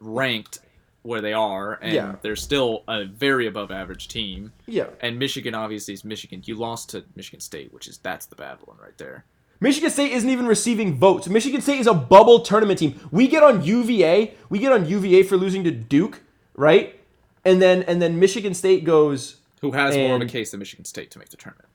ranked 0.01 0.59
where 1.03 1.21
they 1.21 1.31
are, 1.33 1.79
and 1.81 1.93
Yeah. 1.93 2.15
they're 2.21 2.35
still 2.35 2.83
a 2.87 3.05
very 3.05 3.47
above 3.47 3.71
average 3.71 4.09
team. 4.09 4.51
yeah. 4.65 4.87
And 4.99 5.17
Michigan 5.17 5.55
obviously 5.55 5.93
is 5.93 6.03
Michigan. 6.03 6.41
You 6.45 6.55
lost 6.55 6.89
to 6.89 7.05
Michigan 7.15 7.39
State, 7.39 7.71
which 7.73 7.87
is 7.87 7.97
that's 7.99 8.25
the 8.25 8.35
bad 8.35 8.57
one 8.65 8.77
right 8.81 8.97
there. 8.97 9.23
Michigan 9.61 9.89
State 9.89 10.11
isn't 10.11 10.29
even 10.29 10.45
receiving 10.45 10.97
votes. 10.97 11.27
Michigan 11.29 11.61
State 11.61 11.79
is 11.79 11.87
a 11.87 11.93
bubble 11.93 12.39
tournament 12.41 12.79
team. 12.79 12.99
We 13.11 13.27
get 13.27 13.41
on 13.43 13.63
UVA. 13.63 14.33
We 14.49 14.59
get 14.59 14.71
on 14.73 14.85
UVA 14.85 15.23
for 15.23 15.37
losing 15.37 15.63
to 15.63 15.71
Duke, 15.71 16.21
right? 16.55 16.99
And 17.45 17.61
then 17.61 17.83
and 17.83 18.01
then 18.01 18.19
Michigan 18.19 18.53
State 18.53 18.83
goes 18.83 19.37
Who 19.61 19.71
has 19.71 19.95
more 19.95 20.15
of 20.15 20.21
a 20.21 20.25
case 20.25 20.51
than 20.51 20.59
Michigan 20.59 20.85
State 20.85 21.11
to 21.11 21.19
make 21.19 21.29
the 21.29 21.37
tournament? 21.37 21.69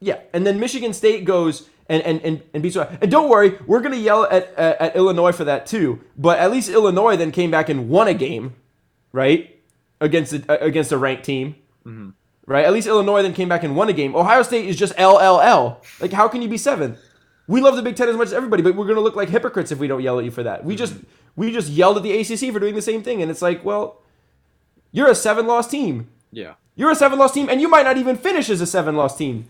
Yeah, 0.00 0.20
and 0.32 0.46
then 0.46 0.60
Michigan 0.60 0.92
State 0.92 1.24
goes 1.24 1.68
and 1.88 2.02
and 2.02 2.20
and, 2.22 2.42
and 2.52 2.62
beats. 2.62 2.76
And 2.76 3.10
don't 3.10 3.28
worry, 3.28 3.58
we're 3.66 3.80
gonna 3.80 3.96
yell 3.96 4.24
at, 4.24 4.52
at 4.54 4.80
at 4.80 4.96
Illinois 4.96 5.32
for 5.32 5.44
that 5.44 5.66
too. 5.66 6.00
But 6.16 6.38
at 6.38 6.50
least 6.50 6.68
Illinois 6.68 7.16
then 7.16 7.32
came 7.32 7.50
back 7.50 7.68
and 7.68 7.88
won 7.88 8.08
a 8.08 8.14
game, 8.14 8.54
right? 9.12 9.58
Against 10.00 10.32
a, 10.32 10.44
uh, 10.48 10.64
against 10.64 10.92
a 10.92 10.98
ranked 10.98 11.24
team, 11.24 11.56
mm-hmm. 11.86 12.10
right? 12.46 12.64
At 12.64 12.72
least 12.72 12.86
Illinois 12.86 13.22
then 13.22 13.32
came 13.32 13.48
back 13.48 13.62
and 13.62 13.74
won 13.76 13.88
a 13.88 13.92
game. 13.92 14.14
Ohio 14.14 14.42
State 14.42 14.66
is 14.66 14.76
just 14.76 14.94
LLL. 14.96 15.78
Like, 16.00 16.12
how 16.12 16.28
can 16.28 16.42
you 16.42 16.48
be 16.48 16.58
seventh? 16.58 16.98
We 17.46 17.60
love 17.60 17.76
the 17.76 17.82
Big 17.82 17.96
Ten 17.96 18.08
as 18.08 18.16
much 18.16 18.28
as 18.28 18.32
everybody, 18.32 18.62
but 18.62 18.74
we're 18.76 18.86
gonna 18.86 19.00
look 19.00 19.16
like 19.16 19.28
hypocrites 19.28 19.72
if 19.72 19.78
we 19.78 19.88
don't 19.88 20.02
yell 20.02 20.18
at 20.18 20.24
you 20.24 20.30
for 20.30 20.42
that. 20.42 20.64
We 20.64 20.74
mm-hmm. 20.74 20.78
just 20.78 20.94
we 21.36 21.52
just 21.52 21.70
yelled 21.70 21.96
at 21.96 22.02
the 22.02 22.12
ACC 22.12 22.52
for 22.52 22.60
doing 22.60 22.74
the 22.74 22.82
same 22.82 23.02
thing, 23.02 23.22
and 23.22 23.30
it's 23.30 23.42
like, 23.42 23.64
well, 23.64 24.02
you're 24.92 25.08
a 25.08 25.14
seven 25.14 25.46
loss 25.46 25.66
team. 25.66 26.10
Yeah. 26.30 26.54
You're 26.76 26.90
a 26.90 26.94
seven 26.96 27.18
loss 27.18 27.32
team, 27.32 27.48
and 27.48 27.60
you 27.60 27.68
might 27.68 27.84
not 27.84 27.96
even 27.96 28.16
finish 28.16 28.50
as 28.50 28.60
a 28.60 28.66
seven 28.66 28.96
loss 28.96 29.16
team, 29.16 29.46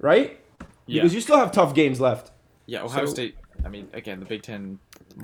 right? 0.00 0.38
Yeah. 0.86 1.02
Because 1.02 1.14
you 1.14 1.20
still 1.20 1.38
have 1.38 1.52
tough 1.52 1.74
games 1.74 2.00
left. 2.00 2.30
Yeah, 2.66 2.82
Ohio 2.82 3.06
So- 3.06 3.12
State. 3.14 3.36
I 3.64 3.68
mean, 3.68 3.88
again, 3.94 4.20
the 4.20 4.26
Big 4.26 4.42
Ten 4.42 4.78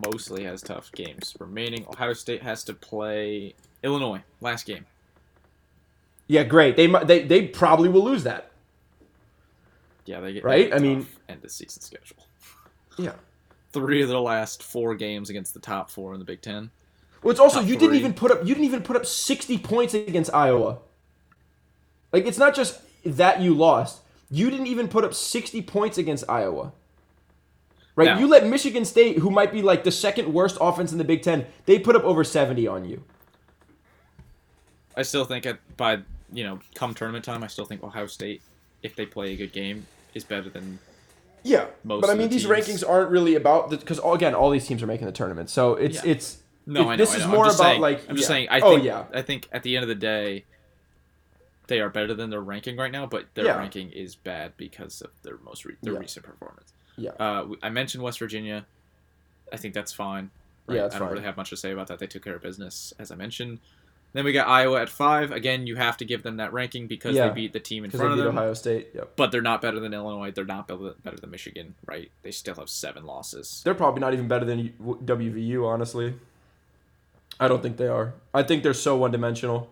mostly 0.07 0.45
has 0.45 0.63
tough 0.63 0.91
games 0.93 1.35
remaining. 1.39 1.85
Ohio 1.89 2.13
State 2.15 2.43
has 2.43 2.65
to 2.65 2.73
play 2.75 3.55
Illinois 3.83 4.23
last 4.41 4.65
game. 4.65 4.87
Yeah, 6.27 6.45
great. 6.45 6.77
They 6.77 6.87
they 6.87 7.25
they 7.25 7.47
probably 7.49 7.89
will 7.89 8.05
lose 8.05 8.23
that. 8.25 8.51
Yeah, 10.07 10.21
they 10.21 10.33
get 10.33 10.45
Right? 10.45 10.71
they 10.71 10.71
get 10.71 10.75
I 10.75 10.77
a 10.77 10.81
mean- 10.81 11.07
end 11.29 11.45
of 11.45 11.51
season 11.51 11.83
schedule. 11.83 12.25
Yeah. 12.97 13.15
Three 13.73 14.01
of 14.03 14.09
their 14.09 14.19
last 14.19 14.63
four 14.63 14.95
games 14.95 15.29
against 15.29 15.55
the 15.55 15.61
top 15.61 15.91
four 15.91 16.13
in 16.15 16.19
the 16.19 16.25
Big 16.25 16.41
Ten. 16.41 16.71
Well, 17.23 17.31
it's 17.33 17.41
also 17.41 17.61
Top 17.61 17.69
you 17.69 17.77
didn't 17.77 17.97
even 17.97 18.15
put 18.15 18.31
up 18.31 18.41
you 18.41 18.55
didn't 18.55 18.65
even 18.65 18.83
put 18.83 18.97
up 18.97 19.05
sixty 19.07 19.59
points 19.59 19.93
against 19.93 20.33
Iowa. 20.33 20.79
Like 22.13 22.27
it's 22.27 22.39
not 22.39 22.55
just 22.55 22.81
that 23.05 23.41
you 23.41 23.55
lost. 23.55 24.01
You 24.31 24.51
didn't 24.51 24.67
even 24.69 24.89
put 24.89 25.05
up 25.05 25.15
sixty 25.15 25.63
points 25.63 25.99
against 25.99 26.25
Iowa. 26.29 26.73
Right? 27.97 28.07
Now- 28.07 28.19
you 28.19 28.27
let 28.29 28.47
Michigan 28.47 28.85
State, 28.85 29.19
who 29.19 29.31
might 29.31 29.53
be 29.53 29.63
like 29.63 29.85
the 29.85 29.91
second 29.93 30.33
worst 30.33 30.57
offense 30.61 30.93
in 30.93 30.99
the 30.99 31.05
Big 31.05 31.23
Ten, 31.23 31.47
they 31.67 31.79
put 31.79 31.97
up 31.97 32.05
over 32.05 32.23
seventy 32.25 32.67
on 32.67 32.85
you. 32.85 33.03
I 34.97 35.03
still 35.03 35.25
think 35.25 35.47
at 35.47 35.59
by 35.77 36.01
you 36.33 36.45
know 36.45 36.61
come 36.75 36.95
tournament 36.95 37.25
time, 37.25 37.43
I 37.43 37.47
still 37.47 37.65
think 37.65 37.83
Ohio 37.83 38.07
State, 38.07 38.43
if 38.83 38.97
they 38.97 39.07
play 39.07 39.33
a 39.33 39.37
good 39.37 39.53
game, 39.53 39.87
is 40.15 40.25
better 40.25 40.49
than 40.51 40.79
Yeah, 41.43 41.67
Most 41.85 42.03
but 42.03 42.11
I 42.11 42.13
of 42.13 42.19
the 42.19 42.23
mean 42.25 42.31
these 42.31 42.45
teams. 42.47 42.83
rankings 42.83 42.89
aren't 42.89 43.11
really 43.11 43.35
about 43.35 43.71
because 43.71 43.99
oh, 44.01 44.15
again 44.15 44.35
all 44.35 44.51
these 44.51 44.67
teams 44.67 44.83
are 44.83 44.87
making 44.87 45.07
the 45.07 45.13
tournament, 45.13 45.51
so 45.51 45.75
it's 45.75 46.05
Yeah. 46.05 46.11
it's 46.13 46.39
No, 46.67 46.83
it- 46.83 46.85
I 46.85 46.91
know. 46.91 46.97
this 47.05 47.13
I 47.15 47.17
is 47.19 47.23
know. 47.23 47.29
more 47.31 47.45
I'm 47.45 47.49
just 47.51 47.59
about 47.61 47.69
saying, 47.71 47.81
like 47.81 48.09
I'm 48.09 48.17
just 48.17 48.29
yeah. 48.29 48.35
saying. 48.35 48.49
I 48.51 48.61
oh 48.61 48.77
yeah, 48.77 49.05
I 49.15 49.23
think 49.23 49.49
at 49.53 49.63
the 49.63 49.77
end 49.77 49.83
of 49.85 49.89
the 49.89 49.95
day, 49.95 50.45
they 51.71 51.81
are 51.81 51.89
better 51.89 52.13
than 52.13 52.29
their 52.31 52.41
ranking 52.43 52.77
right 52.77 52.91
now, 52.91 53.07
but 53.07 53.27
their 53.35 53.47
Yeah. 53.47 53.57
ranking 53.59 53.91
is 53.93 54.17
bad 54.17 54.57
because 54.57 55.01
of 55.01 55.11
their 55.23 55.39
most 55.39 55.65
re- 55.65 55.77
their 55.83 55.95
Yeah. 55.95 56.01
recent 56.01 56.27
performance. 56.27 56.73
Yeah. 56.97 57.13
Uh, 57.13 57.55
I 57.63 57.71
mentioned 57.71 58.03
West 58.03 58.19
Virginia. 58.19 58.67
I 59.53 59.57
think 59.57 59.73
that's 59.73 59.93
fine. 59.93 60.31
Right? 60.67 60.75
Yeah, 60.77 60.83
that's 60.83 60.97
I 60.97 60.99
don't 60.99 61.09
fine. 61.09 61.13
really 61.15 61.25
have 61.27 61.37
much 61.37 61.51
to 61.51 61.57
say 61.57 61.71
about 61.71 61.87
that. 61.87 62.01
They 62.01 62.09
took 62.09 62.25
care 62.25 62.35
of 62.35 62.43
business, 62.43 62.93
as 62.99 63.11
I 63.11 63.15
mentioned. 63.15 63.61
Then 64.13 64.25
we 64.25 64.33
got 64.33 64.49
Iowa 64.49 64.83
at 64.83 64.89
five. 64.89 65.31
Again, 65.31 65.69
you 65.69 65.77
have 65.77 65.97
to 65.99 66.05
give 66.05 66.25
them 66.25 66.39
that 66.39 66.53
ranking 66.53 66.89
because 66.89 67.15
Yeah. 67.15 67.29
they 67.29 67.35
beat 67.35 67.53
the 67.53 67.61
team 67.61 67.85
in 67.85 67.93
front 67.93 68.11
of 68.11 68.19
them. 68.19 68.37
Ohio 68.37 68.55
State. 68.55 68.89
Yep. 68.93 69.13
But 69.15 69.31
they're 69.31 69.41
not 69.41 69.63
better 69.63 69.79
than 69.79 69.95
Illinois. 69.95 70.33
They're 70.33 70.45
not 70.45 70.67
better 70.67 70.95
better 71.05 71.17
than 71.19 71.31
Michigan. 71.31 71.77
Right? 71.87 72.11
They 72.23 72.33
still 72.33 72.57
have 72.57 72.69
seven 72.69 73.07
losses. 73.07 73.63
They're 73.65 73.75
probably 73.75 74.01
not 74.01 74.13
even 74.13 74.27
better 74.27 74.45
than 74.45 74.75
WVU, 75.05 75.65
honestly. 75.65 76.15
I 77.39 77.47
don't 77.47 77.63
think 77.63 77.77
they 77.77 77.87
are. 77.87 78.15
I 78.35 78.43
think 78.43 78.65
they're 78.65 78.75
so 78.75 78.97
one-dimensional. 78.97 79.71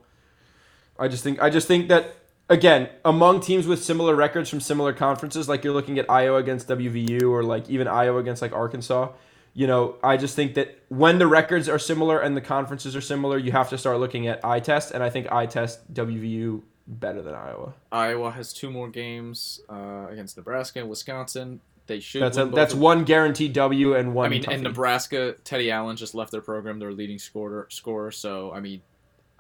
I 0.99 1.09
just 1.09 1.23
think 1.23 1.41
I 1.41 1.51
just 1.51 1.69
think 1.69 1.89
that 1.89 2.17
again, 2.49 2.89
among 3.05 3.41
teams 3.41 3.67
with 3.67 3.85
similar 3.85 4.15
records 4.15 4.51
from 4.51 4.61
similar 4.61 4.93
conferences, 4.93 5.49
like 5.49 5.65
you're 5.65 5.75
looking 5.75 5.99
at 5.99 6.11
Iowa 6.11 6.39
against 6.39 6.69
WVU 6.69 7.31
or 7.31 7.43
like 7.43 7.69
even 7.71 7.87
Iowa 7.87 8.19
against 8.19 8.43
like 8.43 8.53
Arkansas, 8.53 9.11
you 9.55 9.67
know, 9.67 9.97
I 10.03 10.17
just 10.17 10.37
think 10.37 10.55
that 10.55 10.79
when 10.89 11.19
the 11.19 11.27
records 11.27 11.69
are 11.69 11.79
similar 11.79 12.21
and 12.21 12.37
the 12.37 12.41
conferences 12.41 12.95
are 12.95 13.01
similar, 13.01 13.39
you 13.39 13.53
have 13.53 13.69
to 13.71 13.79
start 13.79 13.99
looking 13.99 14.29
at 14.29 14.45
eye 14.45 14.61
test, 14.61 14.93
and 14.93 15.03
I 15.03 15.11
think 15.11 15.31
eye 15.33 15.47
test 15.47 15.93
WVU 15.93 16.63
better 16.87 17.23
than 17.23 17.35
Iowa. 17.35 17.75
Iowa 17.93 18.31
has 18.31 18.53
two 18.53 18.71
more 18.71 18.89
games 18.89 19.61
uh, 19.69 20.07
against 20.09 20.37
Nebraska 20.37 20.81
and 20.81 20.89
Wisconsin. 20.89 21.61
They 21.87 22.01
should. 22.01 22.23
That's 22.23 22.37
a, 22.37 22.45
that's 22.47 22.75
one 22.75 23.05
guaranteed 23.05 23.55
W 23.55 23.95
and 23.95 24.15
one. 24.15 24.27
I 24.27 24.29
mean, 24.29 24.45
and 24.45 24.61
toughie. 24.61 24.65
Nebraska, 24.65 25.35
Teddy 25.43 25.71
Allen 25.71 25.97
just 25.97 26.15
left 26.15 26.31
their 26.31 26.43
program, 26.43 26.79
their 26.79 26.93
leading 26.93 27.19
scorer. 27.19 27.67
Scorer. 27.71 28.11
So 28.11 28.53
I 28.53 28.61
mean, 28.61 28.83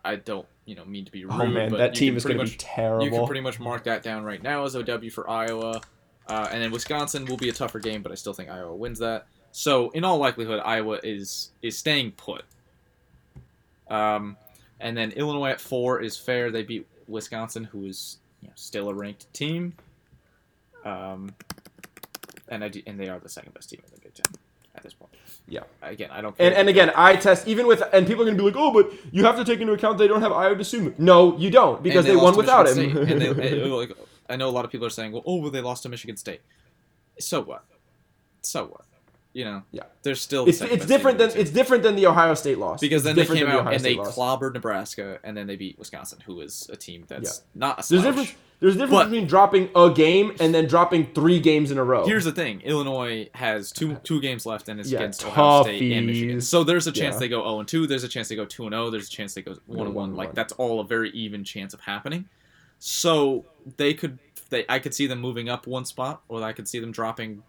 I 0.08 0.16
don't 0.16 0.46
you 0.64 0.74
know 0.74 0.86
mean 0.86 1.04
to 1.04 1.12
be 1.12 1.24
rude. 1.24 1.34
Oh 1.34 1.46
man, 1.46 1.70
but 1.70 1.76
that 1.76 1.94
team 1.94 2.16
is 2.16 2.24
going 2.24 2.38
to 2.38 2.44
be 2.44 2.56
terrible. 2.56 3.04
You 3.04 3.10
can 3.10 3.26
pretty 3.26 3.42
much 3.42 3.60
mark 3.60 3.84
that 3.84 4.02
down 4.02 4.24
right 4.24 4.42
now 4.42 4.64
as 4.64 4.74
a 4.74 4.82
W 4.82 5.10
for 5.10 5.28
Iowa, 5.28 5.82
uh, 6.26 6.48
and 6.50 6.62
then 6.62 6.70
Wisconsin 6.70 7.26
will 7.26 7.36
be 7.36 7.50
a 7.50 7.52
tougher 7.52 7.78
game, 7.78 8.02
but 8.02 8.10
I 8.10 8.14
still 8.14 8.32
think 8.32 8.48
Iowa 8.48 8.74
wins 8.74 9.00
that. 9.00 9.26
So 9.52 9.90
in 9.90 10.04
all 10.04 10.16
likelihood, 10.16 10.62
Iowa 10.64 10.98
is 11.02 11.50
is 11.60 11.76
staying 11.76 12.12
put. 12.12 12.42
Um, 13.90 14.36
and 14.80 14.96
then 14.96 15.12
Illinois 15.12 15.50
at 15.50 15.60
four 15.60 16.00
is 16.00 16.16
fair. 16.16 16.50
They 16.50 16.62
beat 16.62 16.86
Wisconsin, 17.06 17.64
who 17.64 17.84
is 17.84 18.18
you 18.40 18.48
know, 18.48 18.54
still 18.56 18.88
a 18.88 18.94
ranked 18.94 19.32
team. 19.34 19.74
Um, 20.84 21.34
and 22.48 22.64
I 22.64 22.68
do, 22.68 22.82
and 22.86 22.98
they 22.98 23.08
are 23.08 23.18
the 23.18 23.28
second 23.28 23.52
best 23.52 23.68
team 23.68 23.82
in 23.84 23.94
the 23.94 24.00
Big 24.00 24.14
Ten 24.14 24.24
at 24.78 24.84
this 24.84 24.94
point. 24.94 25.12
Yeah. 25.48 25.64
Again, 25.82 26.10
I 26.12 26.20
don't. 26.20 26.34
And, 26.38 26.52
care 26.52 26.60
and 26.60 26.68
again, 26.68 26.90
eye 26.94 27.16
test 27.16 27.48
even 27.48 27.66
with 27.66 27.82
and 27.92 28.06
people 28.06 28.22
are 28.22 28.26
gonna 28.26 28.38
be 28.38 28.44
like, 28.44 28.56
oh, 28.56 28.72
but 28.72 28.92
you 29.12 29.24
have 29.24 29.36
to 29.36 29.44
take 29.44 29.60
into 29.60 29.72
account 29.72 29.98
they 29.98 30.06
don't 30.08 30.22
have 30.22 30.32
Ayo 30.32 30.56
Dosunmu. 30.56 30.98
No, 30.98 31.36
you 31.36 31.50
don't 31.50 31.82
because 31.82 32.06
and 32.06 32.16
they, 32.16 32.22
won 32.22 32.36
without 32.36 32.68
him. 32.68 32.96
And 32.96 33.20
they, 33.20 33.28
and, 33.28 33.72
like, 33.72 33.92
I 34.28 34.36
know 34.36 34.48
a 34.48 34.54
lot 34.58 34.64
of 34.64 34.70
people 34.70 34.86
are 34.86 34.90
saying, 34.90 35.12
well, 35.12 35.22
oh, 35.26 35.36
well, 35.36 35.50
they 35.50 35.60
lost 35.60 35.82
to 35.82 35.88
Michigan 35.88 36.16
State. 36.16 36.42
So 37.18 37.40
what? 37.42 37.64
So 38.42 38.66
what? 38.66 38.82
you 39.32 39.44
know, 39.44 39.62
Yeah. 39.72 39.84
they're 40.02 40.14
still. 40.14 40.44
the 40.44 40.50
It's, 40.50 40.60
it's 40.60 40.86
different 40.86 41.18
than 41.18 41.30
it's 41.34 41.50
different 41.50 41.82
than 41.82 41.96
the 41.96 42.06
Ohio 42.06 42.34
State 42.34 42.58
loss 42.58 42.80
because 42.80 43.02
then 43.02 43.14
they 43.16 43.26
came 43.26 43.46
the 43.46 43.52
out 43.52 43.60
Ohio 43.60 43.74
and 43.74 43.84
they 43.84 43.94
State 43.94 43.98
loss. 43.98 44.16
clobbered 44.16 44.54
Nebraska, 44.54 45.18
and 45.22 45.36
then 45.36 45.46
they 45.46 45.56
beat 45.56 45.78
Wisconsin, 45.78 46.18
who 46.26 46.40
is 46.40 46.68
a 46.72 46.76
team 46.76 47.04
that's 47.06 47.42
not 47.54 47.84
a 47.84 47.88
There's 47.88 48.02
difference. 48.02 48.34
There's 48.60 48.74
a 48.74 48.78
difference 48.78 48.90
But- 48.98 49.04
between 49.10 49.26
dropping 49.28 49.70
a 49.76 49.90
game 49.90 50.34
and 50.40 50.52
then 50.52 50.66
dropping 50.66 51.12
three 51.14 51.38
games 51.38 51.70
in 51.70 51.78
a 51.78 51.84
row. 51.84 52.04
Here's 52.06 52.24
the 52.24 52.32
thing: 52.32 52.60
Illinois 52.62 53.28
has 53.34 53.70
two 53.70 53.94
two 54.02 54.20
games 54.20 54.44
left, 54.46 54.68
and 54.68 54.80
it's 54.80 54.90
Yeah, 54.90 54.98
against 54.98 55.24
Ohio 55.24 55.62
State 55.62 55.92
and. 55.92 56.06
Michigan. 56.06 56.40
So 56.40 56.64
there's 56.64 56.86
a 56.88 56.92
chance 56.92 57.14
Yeah. 57.14 57.20
they 57.20 57.28
go 57.28 57.42
0 57.42 57.60
and 57.60 57.68
2. 57.68 57.86
There's 57.86 58.02
a 58.04 58.08
chance 58.08 58.28
they 58.28 58.34
go 58.36 58.44
2 58.44 58.64
and 58.66 58.72
0. 58.72 58.90
There's 58.90 59.06
a 59.06 59.10
chance 59.10 59.34
they 59.34 59.42
go 59.42 59.56
1 59.66 59.86
and 59.86 59.94
1. 59.94 60.08
one. 60.10 60.16
Like 60.16 60.34
that's 60.34 60.52
all 60.54 60.80
a 60.80 60.84
very 60.84 61.10
even 61.10 61.44
chance 61.44 61.72
of 61.72 61.80
happening. 61.82 62.28
So 62.80 63.44
they 63.76 63.94
could, 63.94 64.18
they 64.50 64.64
I 64.68 64.78
could 64.80 64.94
see 64.94 65.06
them 65.06 65.20
moving 65.20 65.48
up 65.48 65.66
one 65.66 65.84
spot, 65.84 66.22
or 66.28 66.42
I 66.42 66.52
could 66.52 66.66
see 66.68 66.78
them 66.80 66.90
dropping, 66.92 67.42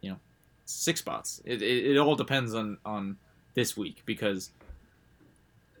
you 0.00 0.10
know, 0.10 0.16
six 0.64 0.98
spots. 1.00 1.42
It, 1.44 1.62
it, 1.62 1.92
it 1.92 1.96
all 1.98 2.16
depends 2.16 2.54
on 2.54 2.78
on 2.84 3.18
this 3.54 3.76
week 3.76 4.02
because 4.04 4.50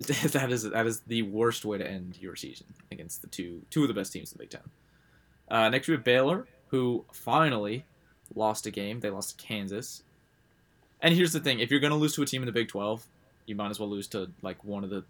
that 0.32 0.50
is 0.50 0.64
that 0.64 0.86
is 0.86 1.00
the 1.00 1.22
worst 1.22 1.64
way 1.64 1.78
to 1.78 1.88
end 1.88 2.18
your 2.20 2.34
season 2.36 2.66
against 2.90 3.22
the 3.22 3.28
two 3.28 3.62
two 3.70 3.82
of 3.82 3.88
the 3.88 3.94
best 3.94 4.12
teams 4.12 4.32
in 4.32 4.38
the 4.38 4.42
Big 4.42 4.50
Ten. 4.50 4.62
Uh, 5.48 5.68
next 5.68 5.88
we 5.88 5.94
have 5.94 6.04
Baylor, 6.04 6.46
who 6.68 7.04
finally 7.12 7.84
lost 8.34 8.66
a 8.66 8.70
game. 8.70 9.00
They 9.00 9.10
lost 9.10 9.38
to 9.38 9.46
Kansas. 9.46 10.02
And 11.00 11.14
here's 11.14 11.32
the 11.32 11.40
thing: 11.40 11.60
if 11.60 11.70
you're 11.70 11.80
going 11.80 11.92
to 11.92 11.96
lose 11.96 12.14
to 12.14 12.22
a 12.22 12.26
team 12.26 12.42
in 12.42 12.46
the 12.46 12.52
Big 12.52 12.68
12, 12.68 13.06
you 13.46 13.54
might 13.54 13.70
as 13.70 13.78
well 13.78 13.88
lose 13.88 14.08
to 14.08 14.30
like 14.42 14.62
one 14.64 14.84
of 14.84 14.90
the 14.90 15.04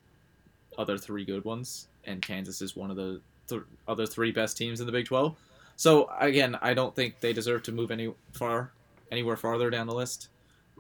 other 0.77 0.99
three 0.99 1.25
good 1.25 1.44
ones. 1.44 1.88
And 2.05 2.20
Kansas 2.20 2.61
is 2.61 2.77
one 2.77 2.90
of 2.90 2.97
the 2.97 3.20
th- 3.49 3.62
other 3.88 4.07
three 4.07 4.33
best 4.33 4.57
teams 4.57 4.81
in 4.81 4.87
the 4.87 4.92
Big 4.92 5.07
12. 5.07 5.35
So 5.77 6.11
again, 6.20 6.59
I 6.61 6.75
don't 6.75 6.94
think 6.94 7.20
they 7.20 7.33
deserve 7.33 7.62
to 7.64 7.73
move 7.73 7.90
any 7.90 8.12
far, 8.33 8.73
anywhere 9.11 9.37
farther 9.37 9.70
down 9.70 9.87
the 9.87 9.94
list. 9.94 10.29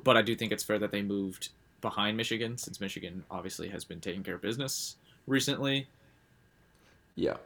But 0.02 0.16
I 0.16 0.22
do 0.22 0.34
think 0.34 0.52
it's 0.52 0.64
fair 0.64 0.78
that 0.78 0.90
they 0.90 1.02
moved 1.02 1.50
behind 1.84 2.16
Michigan, 2.16 2.58
since 2.58 2.80
Michigan 2.80 3.22
obviously 3.30 3.68
has 3.68 3.84
been 3.84 4.00
taking 4.00 4.24
care 4.24 4.34
of 4.34 4.42
business 4.42 4.96
recently. 5.28 5.86
Yeah. 7.14 7.36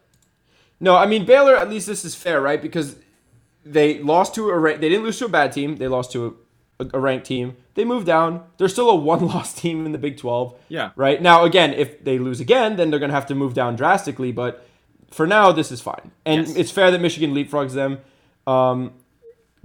No, 0.80 0.96
I 0.96 1.06
mean 1.06 1.26
Baylor. 1.26 1.56
At 1.56 1.68
least 1.68 1.86
this 1.86 2.04
is 2.04 2.14
fair, 2.14 2.40
right? 2.40 2.62
Because 2.62 2.96
they 3.64 3.98
lost 3.98 4.34
to 4.36 4.48
a 4.48 4.58
rank. 4.58 4.80
They 4.80 4.88
didn't 4.88 5.04
lose 5.04 5.18
to 5.18 5.26
a 5.26 5.28
bad 5.28 5.52
team. 5.52 5.76
They 5.76 5.88
lost 5.88 6.12
to 6.12 6.38
a, 6.80 6.86
a 6.94 7.00
ranked 7.00 7.26
team. 7.26 7.56
They 7.74 7.84
moved 7.84 8.06
down. 8.06 8.44
They're 8.56 8.68
still 8.68 8.88
a 8.88 8.94
one-loss 8.94 9.52
team 9.60 9.84
in 9.84 9.92
the 9.92 9.98
Big 9.98 10.16
Twelve. 10.16 10.54
Yeah. 10.68 10.92
Right 10.96 11.20
now, 11.20 11.44
again, 11.44 11.74
if 11.74 12.02
they 12.04 12.18
lose 12.18 12.40
again, 12.40 12.76
then 12.76 12.90
they're 12.90 13.00
gonna 13.00 13.12
have 13.12 13.26
to 13.26 13.34
move 13.34 13.52
down 13.54 13.76
drastically. 13.76 14.32
But 14.32 14.64
for 15.10 15.26
now, 15.26 15.52
this 15.52 15.70
is 15.72 15.80
fine, 15.80 16.12
and 16.24 16.46
Yes. 16.46 16.56
it's 16.56 16.70
fair 16.70 16.90
that 16.90 17.00
Michigan 17.00 17.34
leapfrogs 17.34 17.72
them. 17.72 17.98
Um, 18.46 18.92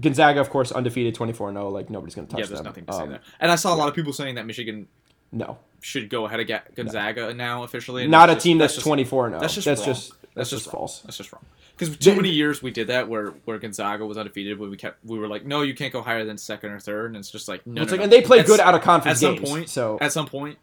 Gonzaga, 0.01 0.39
of 0.41 0.49
course, 0.49 0.71
undefeated, 0.71 1.15
24-0. 1.15 1.71
Like 1.71 1.89
nobody's 1.89 2.15
gonna 2.15 2.27
touch 2.27 2.39
yeah, 2.39 2.45
there's 2.47 2.59
them. 2.59 2.65
nothing 2.65 2.85
to 2.85 2.93
say 2.93 3.03
Um, 3.03 3.09
there. 3.09 3.21
And 3.39 3.51
I 3.51 3.55
saw 3.55 3.73
a 3.73 3.77
lot 3.77 3.87
of 3.89 3.95
people 3.95 4.13
saying 4.13 4.35
that 4.35 4.45
Michigan 4.45 4.87
No, 5.31 5.57
should 5.81 6.09
go 6.09 6.25
ahead 6.25 6.39
of 6.39 6.47
Ga- 6.47 6.61
Gonzaga 6.75 7.33
now 7.33 7.63
officially. 7.63 8.03
and 8.03 8.11
not 8.11 8.29
a 8.29 8.33
just- 8.33 8.43
team 8.43 8.57
that's 8.57 8.75
twenty-four 8.77 9.25
and 9.27 9.33
zero. 9.33 9.41
That's 9.41 9.53
just 9.55 9.65
that's 9.65 9.81
wrong. 9.81 9.87
just 9.87 10.09
That's 10.11 10.33
that's 10.35 10.49
just 10.51 10.63
just 10.65 10.71
false. 10.71 10.99
That's 11.01 11.17
just 11.17 11.31
wrong. 11.33 11.45
Because 11.77 11.97
too 11.97 12.15
many 12.15 12.29
years 12.29 12.61
we 12.61 12.69
did 12.71 12.87
that 12.87 13.09
where 13.09 13.31
where 13.45 13.57
Gonzaga 13.57 14.05
was 14.05 14.17
undefeated, 14.17 14.59
when 14.59 14.69
we 14.69 14.77
kept 14.77 15.03
we 15.05 15.17
were 15.17 15.27
like, 15.27 15.45
no, 15.45 15.61
you 15.63 15.73
can't 15.73 15.91
go 15.91 16.01
higher 16.01 16.23
than 16.23 16.37
second 16.37 16.71
or 16.71 16.79
third, 16.79 17.07
and 17.07 17.17
it's 17.17 17.31
just 17.31 17.47
like 17.47 17.65
no, 17.65 17.81
It's 17.81 17.91
no, 17.91 17.93
like, 17.95 17.99
no. 17.99 18.03
and 18.03 18.11
they 18.13 18.21
play 18.21 18.39
At 18.39 18.45
good 18.45 18.59
out 18.59 18.75
of 18.75 18.81
conference 18.81 19.17
At 19.23 19.27
some 19.27 19.35
games, 19.35 19.49
point, 19.49 19.69
so- 19.69 19.97
at 20.01 20.11
some 20.13 20.27
point, 20.27 20.57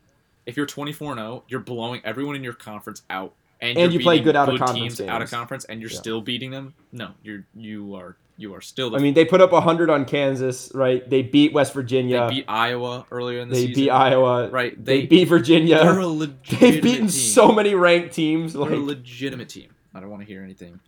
if 0.47 0.57
you're 0.57 0.67
24 0.67 1.15
0, 1.17 1.45
you're 1.49 1.61
blowing 1.61 2.01
everyone 2.05 2.37
in 2.37 2.45
your 2.45 2.53
conference 2.55 3.03
out, 3.11 3.35
and, 3.61 3.77
And 3.77 3.93
you 3.93 3.99
play 4.01 4.21
good 4.21 4.37
out 4.37 4.49
of 4.49 4.59
conference 4.59 4.97
teams 4.99 5.09
out 5.09 5.21
of 5.21 5.31
conference, 5.31 5.65
and 5.65 5.81
you're 5.81 5.91
Yeah. 5.91 5.99
still 5.99 6.21
beating 6.21 6.53
them. 6.53 6.75
No, 6.93 7.11
you're 7.25 7.45
you 7.57 7.95
are 7.97 8.17
you 8.41 8.55
are 8.55 8.61
still. 8.63 8.91
The, 8.91 8.97
I 8.97 9.01
mean, 9.01 9.15
they 9.15 9.25
put 9.25 9.41
up 9.41 9.53
100 9.53 9.91
on 9.91 10.05
Kansas, 10.07 10.73
right? 10.75 11.09
They 11.09 11.23
beat 11.23 11.53
West 11.53 11.75
Virginia. 11.75 12.27
they 12.29 12.37
beat 12.37 12.45
Iowa 12.49 13.07
earlier 13.11 13.41
in 13.41 13.49
the 13.49 13.55
They 13.55 13.61
season. 13.67 13.75
They 13.75 13.81
beat 13.83 13.91
Iowa. 13.91 14.49
Right, 14.49 14.85
They, 14.85 15.01
they- 15.03 15.07
beat 15.07 15.25
Virginia. 15.29 15.79
They're 15.79 15.99
a 15.99 16.07
legitimate 16.09 16.61
They've 16.61 16.83
beaten 16.83 17.01
team. 17.03 17.09
so 17.11 17.53
many 17.53 17.75
ranked 17.75 18.15
teams. 18.15 18.55
They're 18.55 18.63
a 18.73 18.79
legitimate 18.79 19.49
team. 19.51 19.71
I 19.95 20.01
don't 20.01 20.09
want 20.11 20.23
to 20.23 20.27
hear 20.27 20.43
anything 20.43 20.81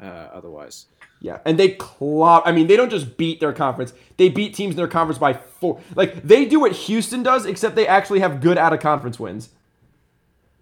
uh, 0.00 0.04
otherwise. 0.04 0.86
yeah, 1.20 1.38
and 1.44 1.58
they 1.58 1.70
clop. 1.70 2.44
I 2.46 2.52
mean, 2.52 2.66
they 2.68 2.76
don't 2.76 2.90
just 2.90 3.16
beat 3.16 3.40
their 3.40 3.52
conference. 3.52 3.92
They 4.16 4.28
beat 4.28 4.54
teams 4.54 4.72
in 4.72 4.76
their 4.76 4.86
conference 4.88 5.18
by 5.18 5.32
four. 5.32 5.80
Like 5.96 6.22
they 6.22 6.44
do 6.44 6.60
what 6.60 6.72
Houston 6.72 7.22
does, 7.22 7.46
except 7.46 7.74
they 7.74 7.86
actually 7.86 8.20
have 8.20 8.40
good 8.40 8.56
out 8.58 8.72
of 8.72 8.80
conference 8.80 9.18
wins. 9.18 9.48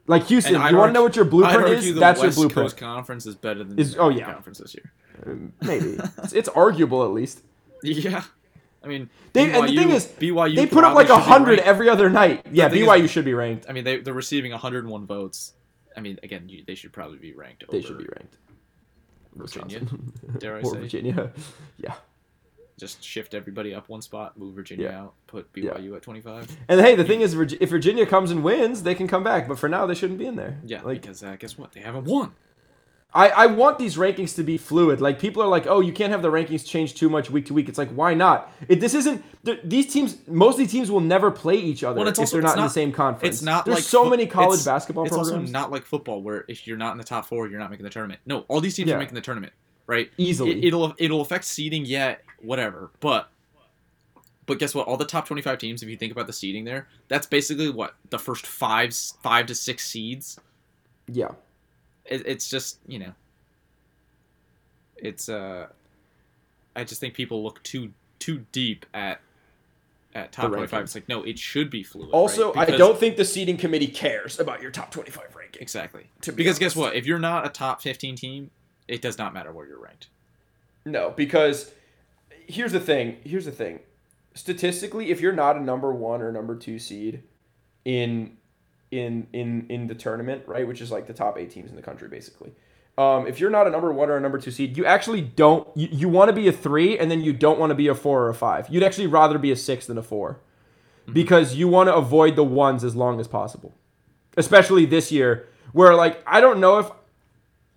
Like 0.06 0.24
Houston, 0.26 0.54
you 0.54 0.76
want 0.76 0.88
to 0.88 0.92
know 0.92 1.02
what 1.02 1.14
your 1.16 1.24
blueprint 1.24 1.68
is? 1.68 1.94
That's 1.94 2.20
West 2.20 2.36
your 2.38 2.46
blueprint. 2.48 2.70
Coast 2.70 2.76
Conference 2.76 3.26
is 3.26 3.34
better 3.36 3.62
than 3.64 3.78
Is- 3.78 3.94
the 3.94 4.00
oh, 4.00 4.08
yeah. 4.08 4.32
Conference 4.32 4.58
this 4.58 4.74
year. 4.74 4.90
Maybe 5.60 5.98
it's, 6.22 6.32
it's 6.32 6.48
arguable 6.48 7.04
at 7.04 7.10
least. 7.12 7.40
Yeah, 7.84 8.22
I 8.84 8.86
mean, 8.86 9.10
They, 9.32 9.50
and 9.52 9.68
the 9.68 9.74
thing 9.76 9.90
is, 9.90 10.06
BYU 10.06 10.54
they 10.54 10.66
put 10.66 10.84
up 10.84 10.94
like 10.94 11.08
hundred 11.08 11.58
every 11.58 11.88
other 11.88 12.08
night. 12.08 12.46
Yeah, 12.52 12.68
thing 12.68 12.82
is- 12.82 12.88
BYU 12.88 13.08
should 13.08 13.24
be 13.24 13.34
ranked. 13.34 13.66
I 13.68 13.72
mean, 13.72 13.82
they 13.82 13.98
they're 13.98 14.14
receiving 14.14 14.52
101 14.52 15.06
votes. 15.06 15.54
I 15.96 16.00
mean, 16.00 16.18
again, 16.22 16.48
you, 16.48 16.62
they 16.66 16.74
should 16.76 16.92
probably 16.92 17.18
be 17.18 17.32
ranked. 17.32 17.64
They 17.70 17.82
should 17.82 17.98
be 17.98 18.06
ranked. 18.16 18.36
Virginia. 19.34 19.80
Wisconsin. 19.80 20.12
Dare 20.38 20.56
I 20.56 20.60
or 20.60 20.64
say? 20.74 20.78
Virginia. 20.80 21.32
Yeah. 21.78 21.94
Just 22.78 23.02
shift 23.04 23.34
everybody 23.34 23.74
up 23.74 23.88
one 23.88 24.00
spot, 24.02 24.36
move 24.38 24.54
Virginia 24.54 24.88
Yeah. 24.90 25.00
out, 25.02 25.14
put 25.26 25.52
BYU 25.52 25.94
at 25.96 26.02
25. 26.02 26.56
And 26.68 26.80
hey, 26.80 26.94
the 26.96 27.04
thing 27.04 27.20
is, 27.20 27.34
if 27.34 27.68
Virginia 27.70 28.06
comes 28.06 28.30
and 28.30 28.42
wins, 28.42 28.82
they 28.82 28.94
can 28.94 29.06
come 29.08 29.22
back. 29.22 29.46
But 29.46 29.58
for 29.58 29.68
now, 29.68 29.86
they 29.86 29.94
shouldn't 29.94 30.18
be 30.18 30.26
in 30.26 30.36
there. 30.36 30.58
Yeah, 30.64 30.82
like 30.82 31.02
because 31.02 31.22
uh, 31.22 31.36
guess 31.38 31.56
what? 31.58 31.72
They 31.72 31.80
haven't 31.80 32.04
won. 32.04 32.32
I, 33.14 33.28
I 33.28 33.46
want 33.46 33.78
these 33.78 33.96
rankings 33.96 34.34
to 34.36 34.42
be 34.42 34.56
fluid. 34.56 35.00
Like 35.02 35.18
people 35.18 35.42
are 35.42 35.46
like, 35.48 35.66
oh, 35.66 35.80
you 35.80 35.92
can't 35.92 36.10
have 36.12 36.22
the 36.22 36.30
rankings 36.30 36.66
change 36.66 36.94
too 36.94 37.10
much 37.10 37.28
week 37.30 37.44
to 37.46 37.54
week. 37.54 37.68
It's 37.68 37.76
like, 37.76 37.90
why 37.90 38.14
not? 38.14 38.50
It, 38.68 38.80
this 38.80 38.94
isn't. 38.94 39.22
These 39.64 39.92
teams, 39.92 40.16
most 40.26 40.54
of 40.54 40.58
these 40.60 40.70
teams 40.72 40.90
will 40.90 41.00
never 41.00 41.30
play 41.30 41.56
each 41.56 41.84
other 41.84 41.98
Well, 42.00 42.08
it's 42.08 42.18
if 42.18 42.30
they're 42.30 42.40
not, 42.40 42.52
it's 42.52 42.56
in 42.58 42.62
the 42.64 42.70
same 42.70 42.90
conference. 42.92 43.34
It's 43.36 43.42
not 43.42 43.66
There's 43.66 43.76
like 43.78 43.84
so 43.84 44.04
fo- 44.04 44.10
many 44.10 44.26
college 44.26 44.60
it's- 44.60 44.64
basketball 44.64 45.04
It's 45.04 45.14
programs. 45.14 45.40
also 45.42 45.52
not 45.52 45.70
like 45.70 45.84
football 45.84 46.22
where 46.22 46.46
if 46.48 46.66
you're 46.66 46.78
not 46.78 46.92
in 46.92 46.98
the 46.98 47.04
top 47.04 47.26
four, 47.26 47.48
you're 47.48 47.58
not 47.58 47.70
making 47.70 47.84
the 47.84 47.90
tournament. 47.90 48.20
No, 48.24 48.46
all 48.48 48.60
these 48.60 48.74
teams 48.76 48.88
Yeah. 48.88 48.94
are 48.94 48.98
making 48.98 49.14
the 49.16 49.20
tournament, 49.20 49.52
right? 49.86 50.10
Easily. 50.16 50.52
It, 50.52 50.64
it'll 50.68 50.94
it'll 50.96 51.20
affect 51.20 51.44
seeding, 51.44 51.84
yeah, 51.84 52.16
whatever. 52.40 52.90
But 53.00 53.28
but 54.46 54.58
guess 54.58 54.74
what? 54.74 54.86
All 54.88 54.96
the 54.96 55.04
top 55.04 55.26
25 55.26 55.58
teams, 55.58 55.82
if 55.82 55.88
you 55.88 55.96
think 55.98 56.12
about 56.12 56.26
the 56.26 56.32
seeding 56.32 56.64
there, 56.64 56.88
that's 57.08 57.26
basically 57.26 57.68
what 57.68 57.94
the 58.10 58.18
first 58.18 58.46
five 58.46 58.94
five 59.22 59.46
to 59.46 59.54
six 59.54 59.86
seeds. 59.86 60.40
yeah. 61.08 61.28
It, 62.04 62.26
it's 62.26 62.48
just 62.48 62.78
you 62.86 62.98
know, 62.98 63.12
it's 64.96 65.28
uh, 65.28 65.68
I 66.74 66.84
just 66.84 67.00
think 67.00 67.14
people 67.14 67.42
look 67.42 67.62
too 67.62 67.92
too 68.18 68.46
deep 68.52 68.86
at 68.94 69.20
at 70.14 70.32
top 70.32 70.52
25. 70.52 70.82
It's 70.82 70.94
like 70.94 71.08
no, 71.08 71.22
it 71.22 71.38
should 71.38 71.70
be 71.70 71.82
fluid. 71.82 72.10
Also, 72.10 72.52
right? 72.52 72.72
I 72.72 72.76
don't 72.76 72.98
think 72.98 73.16
the 73.16 73.24
seeding 73.24 73.56
committee 73.56 73.86
cares 73.86 74.38
about 74.38 74.62
your 74.62 74.70
top 74.70 74.90
25 74.90 75.34
ranking. 75.34 75.62
Exactly. 75.62 76.06
Be 76.24 76.32
because 76.32 76.58
guess 76.58 76.76
what? 76.76 76.94
If 76.94 77.06
you're 77.06 77.18
not 77.18 77.46
a 77.46 77.48
top 77.48 77.82
15 77.82 78.16
team, 78.16 78.50
it 78.88 79.00
does 79.00 79.18
not 79.18 79.32
matter 79.34 79.52
where 79.52 79.66
you're 79.66 79.80
ranked. 79.80 80.08
No, 80.84 81.12
because 81.16 81.72
here's 82.46 82.72
the 82.72 82.80
thing. 82.80 83.18
Here's 83.24 83.44
the 83.44 83.52
thing. 83.52 83.80
Statistically, 84.34 85.10
if 85.10 85.20
you're 85.20 85.32
not 85.32 85.56
a 85.56 85.60
number 85.60 85.92
one 85.92 86.22
or 86.22 86.32
number 86.32 86.56
two 86.56 86.78
seed 86.78 87.22
in 87.84 88.36
in 88.92 89.26
in 89.32 89.66
in 89.68 89.86
the 89.86 89.94
tournament, 89.94 90.44
right, 90.46 90.66
which 90.66 90.80
is 90.80 90.90
like 90.90 91.06
the 91.06 91.12
top 91.12 91.38
eight 91.38 91.50
teams 91.50 91.70
in 91.70 91.76
the 91.76 91.82
country, 91.82 92.08
basically. 92.08 92.52
Um, 92.98 93.26
if 93.26 93.40
you're 93.40 93.50
not 93.50 93.66
a 93.66 93.70
number 93.70 93.90
one 93.90 94.10
or 94.10 94.18
a 94.18 94.20
number 94.20 94.38
two 94.38 94.50
seed, 94.50 94.76
you 94.76 94.84
actually 94.84 95.22
don't. 95.22 95.66
You, 95.74 95.88
you 95.90 96.08
want 96.08 96.28
to 96.28 96.34
be 96.34 96.46
a 96.46 96.52
three, 96.52 96.98
and 96.98 97.10
then 97.10 97.22
you 97.22 97.32
don't 97.32 97.58
want 97.58 97.70
to 97.70 97.74
be 97.74 97.88
a 97.88 97.94
four 97.94 98.24
or 98.24 98.28
a 98.28 98.34
five. 98.34 98.68
You'd 98.68 98.82
actually 98.82 99.06
rather 99.06 99.38
be 99.38 99.50
a 99.50 99.56
six 99.56 99.86
than 99.86 99.98
a 99.98 100.02
4 100.02 100.38
because 101.12 101.56
you 101.56 101.66
want 101.66 101.88
to 101.88 101.94
avoid 101.94 102.36
the 102.36 102.44
ones 102.44 102.84
as 102.84 102.94
long 102.94 103.18
as 103.18 103.26
possible. 103.26 103.74
Especially 104.36 104.86
this 104.86 105.10
year, 105.10 105.48
where 105.72 105.94
like 105.94 106.22
I 106.26 106.40
don't 106.40 106.60
know 106.60 106.78
if 106.78 106.90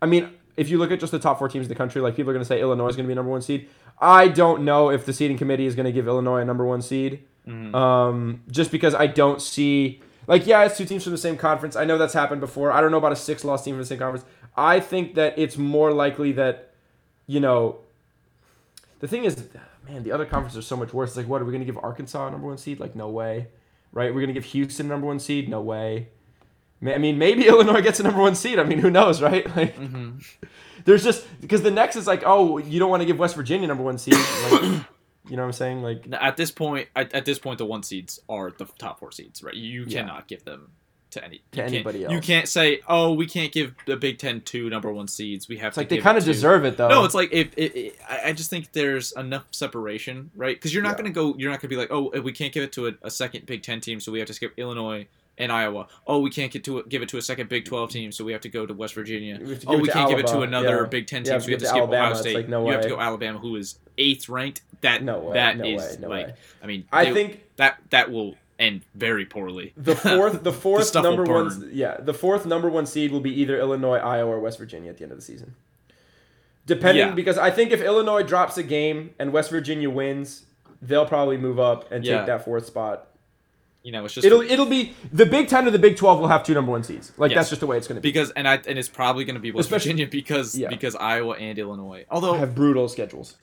I 0.02 0.06
mean, 0.06 0.32
if 0.58 0.70
you 0.70 0.78
look 0.78 0.92
at 0.92 1.00
just 1.00 1.12
the 1.12 1.20
top 1.20 1.40
four 1.40 1.50
teams 1.50 1.66
in 1.66 1.70
the 1.70 1.76
country, 1.76 2.02
like 2.02 2.16
people 2.16 2.30
are 2.30 2.34
going 2.34 2.44
to 2.44 2.48
say 2.48 2.62
Illinois 2.62 2.90
is 2.90 2.96
going 2.96 3.06
to 3.06 3.08
be 3.08 3.14
a 3.14 3.16
number 3.16 3.32
one 3.32 3.42
seed. 3.42 3.70
I 4.00 4.28
don't 4.28 4.64
know 4.64 4.90
if 4.90 5.06
the 5.06 5.14
seeding 5.14 5.38
committee 5.38 5.66
is 5.66 5.76
going 5.76 5.86
to 5.86 5.92
give 5.92 6.08
Illinois 6.08 6.42
a 6.42 6.46
number 6.46 6.66
one 6.66 6.82
seed. 6.82 7.24
Um, 7.76 8.42
just 8.50 8.72
because 8.72 8.94
I 8.96 9.08
don't 9.08 9.42
see, 9.42 10.02
like, 10.28 10.48
yeah, 10.48 10.64
it's 10.64 10.78
two 10.78 10.86
teams 10.86 11.04
from 11.04 11.12
the 11.12 11.18
same 11.18 11.38
conference. 11.38 11.76
I 11.76 11.86
know 11.86 11.98
that's 11.98 12.14
happened 12.14 12.42
before. 12.42 12.72
I 12.72 12.82
don't 12.82 12.92
know 12.92 12.98
about 12.98 13.12
a 13.12 13.18
six 13.18 13.44
loss 13.44 13.64
team 13.64 13.76
from 13.76 13.82
the 13.82 13.86
same 13.86 14.00
conference. 14.00 14.26
I 14.56 14.80
think 14.80 15.16
that 15.16 15.38
it's 15.38 15.58
more 15.58 15.92
likely 15.92 16.32
that, 16.34 16.74
you 17.28 17.40
know, 17.40 17.78
the 19.00 19.08
thing 19.08 19.26
is, 19.26 19.50
man, 19.88 20.04
the 20.04 20.12
other 20.12 20.26
conferences 20.26 20.58
are 20.58 20.68
so 20.68 20.78
much 20.78 20.94
worse. 20.94 21.12
It's 21.12 21.18
like, 21.18 21.28
what 21.28 21.42
are 21.42 21.46
we 21.46 21.52
going 21.52 21.62
to 21.62 21.66
give 21.66 21.78
Arkansas 21.78 22.28
a 22.28 22.32
number 22.32 22.48
one 22.48 22.58
seed? 22.58 22.80
Like, 22.80 22.96
no 22.96 23.10
way, 23.10 23.48
right? 23.92 24.14
We're 24.14 24.22
going 24.22 24.28
to 24.28 24.34
give 24.34 24.46
Houston 24.46 24.88
a 24.88 24.90
number 24.90 25.08
one 25.08 25.20
seed? 25.20 25.50
No 25.50 25.62
way. 25.62 26.10
I 26.84 26.98
mean, 26.98 27.18
maybe 27.18 27.48
Illinois 27.48 27.82
gets 27.82 28.00
a 28.00 28.04
number 28.04 28.22
one 28.22 28.36
seed. 28.36 28.60
I 28.60 28.64
mean, 28.64 28.80
who 28.80 28.90
knows, 28.90 29.22
right? 29.22 29.46
Like, 29.56 29.78
mm-hmm. 29.78 30.20
there's 30.86 31.04
just 31.04 31.26
because 31.42 31.62
the 31.62 31.72
next 31.72 31.96
is 31.96 32.08
like, 32.08 32.24
oh, 32.26 32.58
you 32.58 32.80
don't 32.80 32.90
want 32.90 33.02
to 33.02 33.06
give 33.06 33.20
West 33.20 33.36
Virginia 33.36 33.68
number 33.68 33.84
one 33.84 33.98
seed. 33.98 34.16
Like, 34.52 34.82
you 35.30 35.36
know 35.36 35.44
what 35.44 35.48
I'm 35.48 35.54
saying? 35.54 35.82
Like, 35.82 36.08
At 36.12 36.38
this 36.38 36.52
point, 36.52 36.88
at, 36.96 37.14
at 37.14 37.26
this 37.26 37.40
point, 37.40 37.58
the 37.58 37.66
one 37.66 37.84
seeds 37.84 38.20
are 38.30 38.52
the 38.52 38.66
top 38.78 39.00
four 39.00 39.12
seeds, 39.12 39.42
right? 39.44 39.54
You 39.54 39.86
Yeah. 39.88 40.02
cannot 40.02 40.28
give 40.28 40.44
them 40.46 40.72
to 41.12 41.24
any 41.24 41.42
To 41.54 41.70
you 41.72 41.84
can't- 41.84 42.12
You 42.12 42.20
can't 42.20 42.48
say, 42.48 42.82
"Oh, 42.90 43.14
we 43.14 43.26
can't 43.26 43.52
give 43.54 43.74
the 43.86 43.96
Big 43.96 44.18
Ten 44.18 44.42
two 44.42 44.70
number 44.70 44.92
one 44.92 45.08
seeds. 45.08 45.48
We 45.48 45.58
have 45.58 45.68
It's 45.70 45.76
to." 45.76 45.80
like 45.82 45.90
they 45.90 46.00
kind 46.00 46.18
of 46.18 46.26
deserve 46.26 46.66
it 46.66 46.76
though. 46.76 46.90
No, 46.90 47.06
it's 47.06 47.16
like 47.16 47.32
if 47.32 47.54
it, 47.56 47.76
it, 47.76 47.96
I 48.10 48.30
I 48.30 48.34
just 48.34 48.50
think 48.50 48.74
there's 48.74 49.14
enough 49.14 49.46
separation, 49.52 50.32
right? 50.36 50.56
Because 50.58 50.74
you're 50.74 50.84
not 50.84 50.90
Yeah. 50.98 51.04
going 51.04 51.06
to 51.06 51.12
go. 51.12 51.36
You're 51.38 51.52
not 51.52 51.62
going 51.62 51.70
to 51.70 51.76
be 51.76 51.78
like, 51.78 51.90
"Oh, 51.92 52.10
we 52.22 52.34
can't 52.34 52.52
give 52.54 52.64
it 52.64 52.74
to 52.74 52.88
a, 52.88 52.94
a 53.04 53.10
second 53.12 53.46
Big 53.46 53.64
Ten 53.64 53.80
team, 53.80 54.00
so 54.02 54.12
we 54.12 54.20
have 54.20 54.28
to 54.28 54.34
skip 54.34 54.54
Illinois." 54.58 55.08
And 55.38 55.52
Iowa. 55.52 55.88
Oh, 56.08 56.20
we 56.20 56.30
can't 56.30 56.50
get 56.52 56.64
to 56.64 56.84
give 56.88 57.02
it 57.02 57.10
to 57.10 57.18
a 57.18 57.22
second 57.22 57.50
Big 57.50 57.66
Twelve 57.66 57.90
team, 57.90 58.12
so 58.14 58.24
we 58.24 58.32
have 58.32 58.40
to 58.42 58.50
go 58.50 58.66
to 58.66 58.74
West 58.74 58.94
Virginia. 58.94 59.38
We 59.42 59.58
to 59.58 59.68
oh, 59.68 59.78
we 59.78 59.90
can't 59.90 60.10
give 60.10 60.18
it 60.20 60.28
to 60.28 60.42
another 60.42 60.84
yeah. 60.84 60.88
Big 60.88 61.08
Ten 61.08 61.26
Yeah, 61.26 61.34
team, 61.34 61.42
so 61.42 61.46
we 61.48 61.52
have 61.54 61.60
to 61.62 61.66
it 61.66 61.70
skip 61.70 61.78
to 61.82 61.84
Ohio 61.84 61.96
Alabama. 61.98 62.16
State. 62.16 62.36
like, 62.36 62.48
no 62.48 62.66
you 62.66 62.72
have 62.72 62.82
to 62.84 62.88
go 62.90 63.00
Alabama, 63.02 63.40
who 63.40 63.58
is 63.58 63.78
eighth 63.98 64.30
ranked. 64.30 64.62
That 64.82 65.04
No 65.04 65.20
way, 65.20 65.34
that 65.34 65.58
no 65.58 65.66
is 65.66 65.82
way, 65.82 65.98
no 66.00 66.08
like, 66.10 66.28
way. 66.28 66.34
I 66.64 66.68
mean, 66.68 66.86
I 66.92 67.06
they- 67.06 67.14
think 67.14 67.44
that 67.58 67.80
that 67.90 68.12
will 68.12 68.36
end 68.58 68.84
very 68.94 69.26
poorly. 69.26 69.74
the 69.76 69.96
fourth 69.96 70.42
the 70.44 70.54
fourth 70.54 70.96
will 70.96 71.04
number 71.04 71.24
one 71.26 71.70
yeah 71.74 71.98
the 72.00 72.14
fourth 72.14 72.46
number 72.46 72.70
one 72.70 72.86
seed 72.86 73.12
will 73.12 73.20
be 73.20 73.34
either 73.42 73.60
Illinois, 73.60 73.98
Iowa, 73.98 74.32
or 74.32 74.40
West 74.40 74.58
Virginia 74.58 74.90
at 74.90 74.98
the 74.98 75.04
end 75.04 75.12
of 75.12 75.18
the 75.18 75.24
season. 75.26 75.56
Depending 76.66 77.10
Yeah. 77.10 77.14
because 77.14 77.38
I 77.38 77.52
think 77.52 77.72
if 77.72 77.82
Illinois 77.82 78.24
drops 78.24 78.58
a 78.58 78.64
game 78.64 79.14
and 79.20 79.34
West 79.34 79.50
Virginia 79.52 79.90
wins, 79.90 80.46
they'll 80.82 81.06
probably 81.06 81.38
move 81.38 81.60
up 81.60 81.92
and 81.92 82.06
Yeah. 82.06 82.20
take 82.20 82.28
that 82.28 82.46
fourth 82.46 82.66
spot. 82.66 83.08
You 83.86 83.92
know, 83.92 84.04
it's 84.04 84.14
just 84.16 84.26
It'll 84.26 84.42
it'll 84.42 84.66
be 84.66 84.94
the 85.14 85.26
Big 85.28 85.48
Ten 85.48 85.68
or 85.68 85.72
the 85.72 85.78
Big 85.80 85.96
Twelve 85.96 86.20
will 86.20 86.28
have 86.28 86.44
two 86.44 86.54
number 86.56 86.72
one 86.72 86.84
seeds. 86.84 87.14
Like 87.18 87.30
Yes. 87.32 87.38
that's 87.38 87.50
just 87.50 87.60
the 87.62 87.68
way 87.68 87.78
it's 87.78 87.88
going 87.88 87.98
to 87.98 88.02
be. 88.02 88.10
because 88.12 88.32
and 88.32 88.48
I 88.48 88.56
and 88.68 88.80
it's 88.80 88.90
probably 88.90 89.26
going 89.26 89.36
to 89.36 89.40
be 89.40 89.52
West 89.52 89.68
Especially- 89.68 89.92
Virginia 89.92 90.08
because 90.12 90.58
Yeah. 90.58 90.70
because 90.70 90.96
Iowa 90.96 91.36
and 91.36 91.58
Illinois. 91.60 92.06
Although, 92.10 92.34
have 92.34 92.56
brutal 92.56 92.90
schedules. 92.90 93.36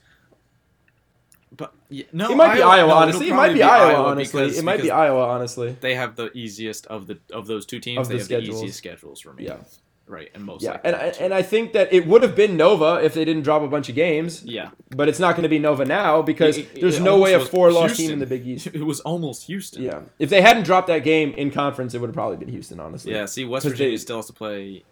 but 1.57 1.73
yeah, 1.91 2.05
no, 2.13 2.31
It 2.33 2.37
might 2.37 2.55
be 2.57 2.63
Iowa, 2.63 2.89
no, 2.89 2.95
honestly. 2.97 3.29
It 3.29 3.35
might 3.35 3.53
be 3.53 3.63
Iowa, 3.63 4.03
honestly. 4.09 4.43
because- 4.43 4.59
it 4.59 4.65
might 4.65 4.83
be 4.83 4.91
Iowa, 4.91 5.25
honestly. 5.29 5.77
They 5.81 5.95
have 5.95 6.17
the 6.17 6.31
easiest 6.37 6.87
of 6.87 7.07
the 7.07 7.19
of 7.33 7.47
those 7.47 7.65
two 7.67 7.79
teams. 7.79 8.01
Of 8.01 8.09
they 8.09 8.15
the 8.15 8.19
have 8.19 8.25
schedules. 8.27 8.49
the 8.59 8.65
easiest 8.65 8.79
schedules 8.79 9.25
remaining. 9.25 9.53
Yeah. 9.53 9.65
Right, 10.07 10.31
and 10.35 10.45
most 10.45 10.63
Yeah, 10.63 10.79
and 10.85 10.95
I, 10.95 11.07
and 11.21 11.33
I 11.33 11.41
think 11.43 11.73
that 11.73 11.91
it 11.93 12.07
would 12.07 12.23
have 12.23 12.35
been 12.37 12.57
Nova 12.57 13.01
if 13.03 13.15
they 13.15 13.25
didn't 13.25 13.45
drop 13.45 13.63
a 13.63 13.69
bunch 13.69 13.89
of 13.89 13.95
games. 13.95 14.43
yeah, 14.45 14.71
But 14.91 15.09
it's 15.09 15.19
not 15.19 15.37
going 15.37 15.45
to 15.45 15.49
be 15.49 15.59
Nova 15.59 15.85
now 15.87 16.21
because 16.21 16.59
It- 16.59 16.69
it- 16.75 16.81
there's 16.83 16.99
it 16.99 17.03
no 17.03 17.19
way 17.19 17.33
a 17.35 17.41
four 17.41 17.73
loss 17.73 17.97
team 17.97 18.11
in 18.11 18.19
the 18.19 18.27
Big 18.27 18.47
East. 18.47 18.67
It 18.75 18.85
was 18.85 19.01
almost 19.01 19.45
Houston. 19.47 19.83
Yeah. 19.83 20.01
If 20.19 20.29
they 20.29 20.43
hadn't 20.43 20.65
dropped 20.65 20.89
that 20.89 20.99
game 21.05 21.33
in 21.35 21.51
conference, 21.51 21.95
it 21.95 22.01
would 22.01 22.09
have 22.09 22.15
probably 22.15 22.37
been 22.37 22.49
Houston, 22.49 22.79
honestly. 22.81 23.13
Yeah, 23.13 23.25
see, 23.27 23.45
West 23.47 23.65
Virginia 23.67 23.93
they- 23.93 23.97
still 23.97 24.17
has 24.17 24.27
to 24.27 24.33
play 24.35 24.83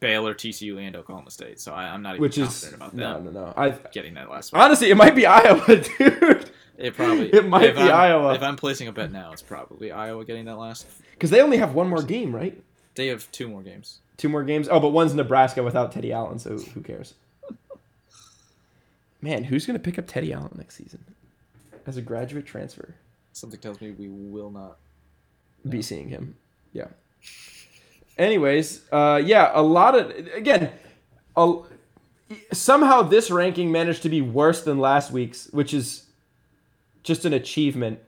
Baylor, 0.00 0.34
TCU, 0.34 0.78
and 0.78 0.94
Oklahoma 0.94 1.30
State, 1.30 1.58
so 1.58 1.72
I, 1.72 1.84
I'm 1.84 2.02
not 2.02 2.14
even 2.16 2.22
Which 2.22 2.38
is 2.38 2.48
confident 2.48 2.74
about 2.76 2.94
no, 2.94 3.20
no, 3.20 3.30
no. 3.30 3.54
I 3.56 3.70
getting 3.92 4.14
that 4.14 4.30
last 4.30 4.52
one. 4.52 4.60
honestly, 4.62 4.90
it 4.90 4.96
might 4.96 5.14
be 5.16 5.26
Iowa, 5.26 5.64
dude, 5.98 6.50
It 6.76 6.94
probably 6.94 7.30
It 7.34 7.48
might 7.48 7.74
be 7.74 7.80
I'm- 7.80 7.92
Iowa. 7.94 8.34
If 8.34 8.42
I'm 8.42 8.56
placing 8.56 8.86
a 8.88 8.92
bet 8.92 9.10
now, 9.10 9.32
it's 9.32 9.42
probably 9.42 9.90
Iowa 9.90 10.24
getting 10.24 10.44
that 10.44 10.56
last. 10.58 10.86
because 11.14 11.30
they 11.30 11.40
only 11.40 11.56
have 11.56 11.74
one 11.74 11.88
more 11.88 12.02
game, 12.02 12.34
right? 12.34 12.60
They 12.94 13.08
have 13.08 13.30
two 13.32 13.48
more 13.48 13.62
games. 13.62 14.00
Two 14.18 14.28
more 14.28 14.42
games. 14.44 14.68
Oh, 14.70 14.80
but 14.80 14.90
one's 14.90 15.14
Nebraska 15.14 15.62
without 15.62 15.92
Teddy 15.92 16.12
Allen, 16.12 16.38
so 16.38 16.58
who 16.58 16.82
cares? 16.82 17.14
Man, 19.22 19.44
who's 19.44 19.64
gonna 19.64 19.78
pick 19.78 19.98
up 19.98 20.06
Teddy 20.06 20.32
Allen 20.32 20.52
next 20.56 20.76
season 20.76 21.04
as 21.86 21.96
a 21.96 22.02
graduate 22.02 22.44
transfer? 22.44 22.94
Something 23.32 23.60
tells 23.60 23.80
me 23.80 23.92
we 23.92 24.08
will 24.08 24.50
not. 24.50 24.76
be 25.68 25.82
seeing 25.82 26.08
him. 26.08 26.36
Yeah. 26.72 26.88
Anyways, 28.16 28.82
uh, 28.90 29.22
yeah, 29.24 29.50
a 29.54 29.62
lot 29.62 29.96
of 29.96 30.10
again, 30.34 30.70
a, 31.36 31.54
somehow 32.52 33.02
this 33.02 33.30
ranking 33.30 33.70
managed 33.70 34.02
to 34.02 34.08
be 34.08 34.20
worse 34.20 34.62
than 34.62 34.78
last 34.78 35.12
week's, 35.12 35.46
which 35.52 35.72
is 35.72 36.06
just 37.04 37.24
an 37.24 37.32
achievement. 37.32 38.00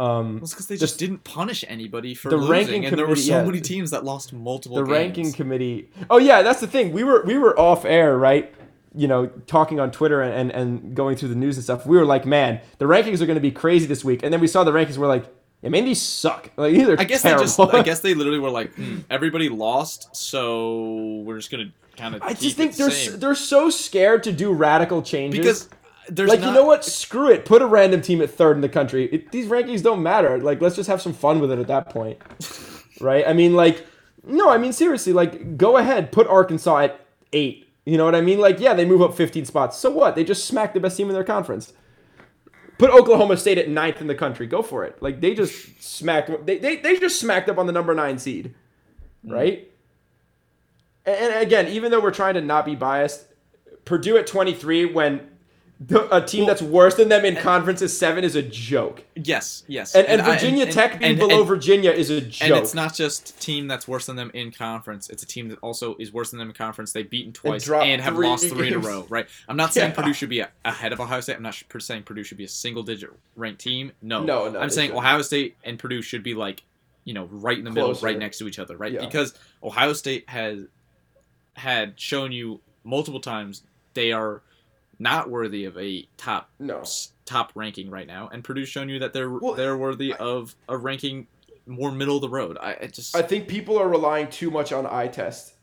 Um, 0.00 0.34
Well, 0.34 0.42
it's 0.44 0.52
because 0.52 0.66
they 0.66 0.76
Just- 0.76 0.98
didn't 0.98 1.22
punish 1.24 1.64
anybody 1.68 2.14
for 2.14 2.28
The 2.28 2.36
losing, 2.36 2.50
ranking 2.50 2.84
and 2.86 2.98
there 2.98 3.06
were 3.06 3.14
so 3.16 3.38
yeah. 3.38 3.44
many 3.44 3.60
teams 3.60 3.90
that 3.92 4.04
lost 4.04 4.32
multiple. 4.32 4.76
the 4.76 4.82
games. 4.82 4.90
ranking 4.92 5.32
committee. 5.32 5.88
Oh 6.10 6.18
yeah, 6.18 6.42
that's 6.42 6.60
the 6.60 6.66
thing. 6.66 6.92
We 6.92 7.04
were 7.04 7.22
we 7.24 7.38
were 7.38 7.58
off 7.58 7.84
air, 7.84 8.18
right? 8.18 8.52
You 8.96 9.06
know, 9.08 9.26
talking 9.46 9.78
on 9.80 9.90
Twitter 9.90 10.20
and, 10.22 10.32
and, 10.32 10.50
and 10.52 10.94
going 10.96 11.16
through 11.16 11.28
the 11.30 11.34
news 11.34 11.56
and 11.56 11.64
stuff. 11.64 11.84
We 11.86 11.96
were 11.96 12.04
like, 12.04 12.26
man, 12.26 12.60
the 12.78 12.84
rankings 12.84 13.20
are 13.20 13.26
going 13.26 13.34
to 13.36 13.40
be 13.40 13.50
crazy 13.50 13.86
this 13.86 14.04
week. 14.04 14.22
And 14.22 14.32
then 14.32 14.40
we 14.40 14.46
saw 14.46 14.62
the 14.62 14.70
rankings. 14.70 14.96
We're 14.98 15.08
like, 15.08 15.26
yeah, 15.62 15.70
man, 15.70 15.84
these 15.84 16.00
suck. 16.02 16.50
Like 16.56 16.74
these 16.74 16.88
I 16.88 17.04
guess 17.04 17.22
terrible. 17.22 17.40
they 17.42 17.46
just. 17.46 17.60
I 17.60 17.82
guess 17.82 18.00
they 18.00 18.14
literally 18.14 18.38
were 18.38 18.50
like, 18.50 18.74
hmm, 18.74 18.98
everybody 19.10 19.48
lost, 19.48 20.14
so 20.14 21.22
we're 21.24 21.38
just 21.38 21.50
gonna 21.50 21.72
kind 21.96 22.14
of. 22.16 22.22
I 22.22 22.34
just 22.34 22.56
think 22.56 22.74
they're 22.76 22.88
s- 22.88 23.14
they're 23.16 23.34
so 23.34 23.70
scared 23.70 24.22
to 24.24 24.32
do 24.32 24.52
radical 24.52 25.02
changes 25.02 25.38
because 25.38 25.68
there's 26.08 26.28
like 26.28 26.40
not, 26.40 26.48
you 26.48 26.54
know 26.54 26.64
what? 26.64 26.84
Screw 26.84 27.30
it. 27.30 27.44
Put 27.44 27.62
a 27.62 27.66
random 27.66 28.00
team 28.02 28.20
at 28.20 28.30
third 28.30 28.56
in 28.56 28.60
the 28.60 28.68
country. 28.68 29.06
It, 29.06 29.32
these 29.32 29.46
rankings 29.46 29.82
don't 29.82 30.02
matter. 30.02 30.38
Like 30.38 30.60
let's 30.60 30.76
just 30.76 30.88
have 30.88 31.00
some 31.00 31.12
fun 31.12 31.40
with 31.40 31.50
it 31.50 31.58
at 31.58 31.66
that 31.68 31.90
point, 31.90 32.18
right? 33.00 33.26
I 33.26 33.32
mean, 33.32 33.54
like 33.54 33.86
no, 34.24 34.50
I 34.50 34.58
mean 34.58 34.72
seriously. 34.72 35.12
Like 35.12 35.56
go 35.56 35.76
ahead, 35.76 36.12
put 36.12 36.26
Arkansas 36.26 36.78
at 36.78 37.06
eight. 37.32 37.68
You 37.84 37.98
know 37.98 38.04
what 38.04 38.14
I 38.14 38.20
mean? 38.20 38.38
Like 38.38 38.60
yeah, 38.60 38.74
they 38.74 38.84
move 38.84 39.02
up 39.02 39.14
15 39.14 39.44
spots. 39.44 39.78
So 39.78 39.90
what? 39.90 40.14
They 40.14 40.24
just 40.24 40.46
smacked 40.46 40.74
the 40.74 40.80
best 40.80 40.96
team 40.96 41.08
in 41.08 41.14
their 41.14 41.24
conference. 41.24 41.72
Put 42.76 42.90
Oklahoma 42.90 43.36
State 43.36 43.58
at 43.58 43.68
ninth 43.68 44.00
in 44.00 44.08
the 44.08 44.14
country. 44.14 44.46
Go 44.46 44.62
for 44.62 44.84
it. 44.84 45.00
Like 45.02 45.20
they 45.20 45.34
just 45.34 45.82
smacked. 45.82 46.46
They 46.46 46.58
they, 46.58 46.76
they 46.76 46.98
just 46.98 47.20
smacked 47.20 47.48
up 47.48 47.58
on 47.58 47.66
the 47.66 47.72
number 47.72 47.94
nine 47.94 48.18
seed, 48.18 48.54
mm. 49.24 49.32
right? 49.32 49.70
And, 51.06 51.16
and 51.16 51.42
again, 51.42 51.68
even 51.68 51.90
though 51.90 52.00
we're 52.00 52.10
trying 52.10 52.34
to 52.34 52.40
not 52.40 52.64
be 52.64 52.74
biased, 52.74 53.26
Purdue 53.84 54.16
at 54.16 54.26
23 54.26 54.86
when 54.86 55.28
a 56.10 56.22
team 56.22 56.40
Well, 56.40 56.46
that's 56.46 56.62
worse 56.62 56.94
than 56.94 57.08
them 57.08 57.24
in 57.24 57.34
conference 57.36 57.82
is 57.82 57.96
seven 57.98 58.22
is 58.22 58.36
a 58.36 58.42
joke. 58.42 59.02
Yes, 59.16 59.64
yes, 59.66 59.94
And, 59.94 60.06
and, 60.06 60.22
I- 60.22 60.34
Virginia 60.34 60.64
and- 60.64 60.72
Tech 60.72 60.98
being 61.00 61.10
and- 61.12 61.18
below 61.18 61.40
and- 61.40 61.48
Virginia 61.48 61.90
is 61.90 62.10
a 62.10 62.20
joke. 62.20 62.48
And 62.48 62.54
it's 62.62 62.74
not 62.74 62.94
just 62.94 63.38
team 63.40 63.66
that's 63.66 63.88
worse 63.88 64.06
than 64.06 64.14
them 64.16 64.30
in 64.34 64.52
conference. 64.52 65.10
It's 65.10 65.22
a 65.22 65.26
team 65.26 65.48
that 65.48 65.58
also 65.62 65.96
is 65.98 66.12
worse 66.12 66.30
than 66.30 66.38
them 66.38 66.48
in 66.48 66.54
conference. 66.54 66.92
They've 66.92 67.08
beaten 67.08 67.32
twice 67.32 67.68
and 67.68 68.00
have 68.00 68.14
three 68.14 68.26
lost 68.26 68.48
three 68.48 68.68
in 68.68 68.74
a 68.74 68.78
row. 68.78 69.04
Right? 69.08 69.26
I'm 69.48 69.56
not 69.56 69.74
saying 69.74 69.90
Yeah. 69.96 69.96
Purdue 69.96 70.12
should 70.14 70.28
be 70.30 70.40
a- 70.40 70.50
ahead 70.64 70.92
of 70.92 71.00
Ohio 71.00 71.20
State. 71.20 71.36
I'm 71.36 71.42
not 71.42 71.60
saying 71.80 72.04
Purdue 72.04 72.22
should 72.22 72.38
be 72.38 72.44
a 72.44 72.48
single 72.48 72.82
digit 72.84 73.10
ranked 73.36 73.60
team. 73.60 73.92
No, 74.00 74.22
No, 74.22 74.48
no, 74.48 74.60
I'm 74.60 74.70
saying 74.70 74.88
shouldn't. 74.90 75.04
Ohio 75.04 75.22
State 75.22 75.56
and 75.64 75.78
Purdue 75.78 76.02
should 76.02 76.22
be 76.22 76.34
like, 76.34 76.62
you 77.04 77.14
know, 77.14 77.24
right 77.30 77.58
in 77.58 77.64
the 77.64 77.70
middle, 77.72 77.92
right 77.94 78.18
next 78.18 78.38
to 78.38 78.46
each 78.48 78.58
other, 78.60 78.76
right? 78.76 78.92
Yeah. 78.92 79.00
Because 79.04 79.34
Ohio 79.62 79.92
State 79.92 80.28
has 80.30 80.60
had 81.54 81.98
shown 82.00 82.32
you 82.32 82.60
multiple 82.84 83.20
times 83.20 83.62
they 83.94 84.12
are 84.12 84.42
not 84.98 85.30
worthy 85.30 85.64
of 85.64 85.76
a 85.78 86.06
top 86.16 86.48
No. 86.58 86.82
top 87.24 87.52
ranking 87.54 87.90
right 87.90 88.06
now, 88.06 88.28
and 88.32 88.42
Purdue's 88.44 88.68
shown 88.68 88.88
you 88.88 88.98
that 89.00 89.12
they're 89.12 89.30
Well, 89.30 89.54
they're 89.54 89.76
worthy 89.76 90.12
of 90.14 90.54
a 90.68 90.76
ranking 90.76 91.26
more 91.66 91.90
middle 91.90 92.16
of 92.16 92.20
the 92.22 92.28
road. 92.28 92.58
I, 92.60 92.76
I 92.82 92.86
just 92.88 93.16
I 93.16 93.22
think 93.22 93.48
people 93.48 93.78
are 93.78 93.88
relying 93.88 94.28
too 94.28 94.50
much 94.50 94.72
on 94.72 94.86
eye 94.86 95.08
test, 95.08 95.54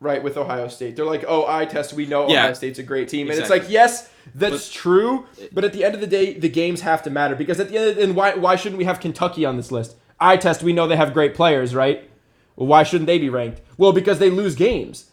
right? 0.00 0.22
With 0.22 0.36
Ohio 0.36 0.66
State, 0.68 0.96
they're 0.96 1.04
like, 1.04 1.24
"Oh, 1.28 1.46
eye 1.46 1.64
test, 1.66 1.92
we 1.92 2.06
know 2.06 2.28
Yeah. 2.28 2.40
Ohio 2.42 2.54
State's 2.54 2.78
a 2.78 2.82
great 2.82 3.08
team," 3.08 3.30
and 3.30 3.38
it's 3.38 3.50
like, 3.50 3.68
yes, 3.70 4.10
that's 4.34 4.68
But- 4.68 4.74
true, 4.74 5.26
but 5.52 5.64
at 5.64 5.72
the 5.72 5.84
end 5.84 5.94
of 5.94 6.00
the 6.00 6.06
day, 6.06 6.34
the 6.34 6.48
games 6.48 6.80
have 6.80 7.02
to 7.04 7.10
matter 7.10 7.34
because 7.36 7.60
at 7.60 7.68
the 7.68 7.78
end, 7.78 7.90
of, 7.90 7.98
and 7.98 8.16
why 8.16 8.34
why 8.34 8.56
shouldn't 8.56 8.78
we 8.78 8.84
have 8.84 8.98
Kentucky 9.00 9.44
on 9.44 9.56
this 9.56 9.70
list? 9.70 9.96
Eye 10.18 10.36
test, 10.36 10.62
we 10.62 10.72
know 10.72 10.86
they 10.86 10.96
have 10.96 11.14
great 11.14 11.34
players, 11.34 11.74
right? 11.74 12.08
Well, 12.56 12.66
why 12.66 12.82
shouldn't 12.82 13.06
they 13.06 13.18
be 13.18 13.30
ranked? 13.30 13.62
Well, 13.78 13.92
because 13.92 14.18
they 14.18 14.28
lose 14.30 14.54
games, 14.54 15.06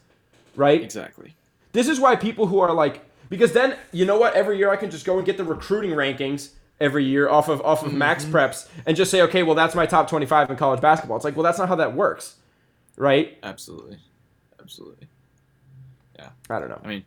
right? 0.55 0.81
exactly. 0.81 1.35
This 1.71 1.87
is 1.87 1.99
why 1.99 2.15
people 2.15 2.47
who 2.47 2.59
are 2.59 2.73
like, 2.73 3.05
because 3.29 3.53
then 3.53 3.77
you 3.91 4.05
know 4.05 4.17
what? 4.17 4.33
Every 4.33 4.57
year 4.57 4.71
I 4.71 4.75
can 4.75 4.89
just 4.91 5.05
go 5.05 5.17
and 5.17 5.25
get 5.25 5.37
the 5.37 5.43
recruiting 5.43 5.91
rankings 5.91 6.51
every 6.79 7.03
year 7.03 7.29
off 7.29 7.49
of 7.49 7.61
off 7.61 7.85
of 7.85 7.91
MaxPreps 7.91 8.67
and 8.85 8.95
just 8.95 9.09
say, 9.09 9.21
okay, 9.21 9.43
well 9.43 9.55
that's 9.55 9.75
my 9.75 9.85
top 9.85 10.09
twenty 10.09 10.25
five 10.25 10.49
in 10.49 10.57
college 10.57 10.81
basketball. 10.81 11.17
It's 11.17 11.25
like, 11.25 11.35
well, 11.35 11.43
that's 11.43 11.57
not 11.57 11.67
how 11.67 11.75
that 11.75 11.93
works, 11.93 12.35
right? 12.95 13.37
Absolutely, 13.43 13.97
absolutely. 14.61 15.07
Yeah. 16.17 16.29
I 16.49 16.59
don't 16.59 16.69
know. 16.69 16.79
I 16.83 16.87
mean, 16.87 17.05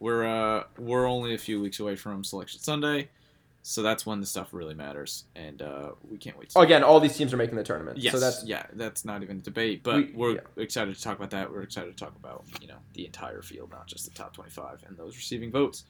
we're 0.00 0.24
uh 0.26 0.64
we're 0.78 1.06
only 1.06 1.34
a 1.34 1.38
few 1.38 1.60
weeks 1.60 1.80
away 1.80 1.96
from 1.96 2.24
Selection 2.24 2.60
Sunday, 2.60 3.08
so 3.62 3.82
that's 3.82 4.06
when 4.06 4.20
the 4.20 4.26
stuff 4.26 4.48
really 4.52 4.74
matters, 4.74 5.24
and 5.36 5.60
uh, 5.60 5.90
we 6.10 6.16
can't 6.16 6.38
wait. 6.38 6.50
To 6.50 6.58
Oh, 6.58 6.62
again, 6.62 6.82
all 6.82 7.00
these 7.00 7.16
teams 7.16 7.32
are 7.34 7.36
making 7.36 7.56
the 7.56 7.64
tournament, 7.64 7.98
Yes, 7.98 8.12
so 8.12 8.20
that's 8.20 8.44
yeah, 8.44 8.64
that's 8.74 9.04
not 9.04 9.22
even 9.22 9.38
a 9.38 9.40
debate, 9.40 9.82
but 9.82 10.14
We- 10.14 10.24
are 10.26 10.30
yeah. 10.36 10.40
excited 10.62 10.94
to 10.94 11.02
talk 11.02 11.16
about 11.18 11.30
that. 11.30 11.50
We're 11.52 11.62
excited 11.62 11.96
to 11.96 12.04
talk 12.04 12.14
about 12.16 12.44
you 12.60 12.68
know 12.68 12.76
the 12.94 13.04
entire 13.06 13.42
field, 13.42 13.70
not 13.70 13.86
just 13.86 14.04
the 14.04 14.10
top 14.12 14.32
twenty-five 14.34 14.84
and 14.86 14.96
those 14.96 15.16
receiving 15.16 15.50
votes. 15.50 15.84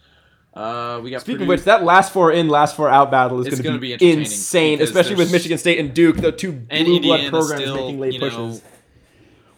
Uh, 0.54 0.98
we 1.04 1.10
got 1.10 1.20
Speaking 1.20 1.40
Purdue- 1.40 1.44
of 1.44 1.48
which, 1.58 1.64
that 1.64 1.84
last 1.84 2.12
four 2.12 2.32
in, 2.32 2.48
last 2.48 2.74
four 2.74 2.88
out 2.88 3.10
battle 3.10 3.38
is 3.46 3.48
going 3.50 3.62
gonna 3.62 3.78
be, 3.78 3.94
be 3.96 4.12
insane, 4.12 4.80
especially 4.80 5.14
with 5.14 5.30
Michigan 5.30 5.58
State 5.58 5.78
and 5.78 5.92
Duke, 5.94 6.16
the 6.16 6.32
two 6.32 6.52
blue 6.52 7.00
blood 7.00 7.28
programs 7.28 7.62
still, 7.62 7.76
making 7.76 8.00
late 8.00 8.12
you 8.14 8.18
know, 8.18 8.30
pushes. 8.30 8.62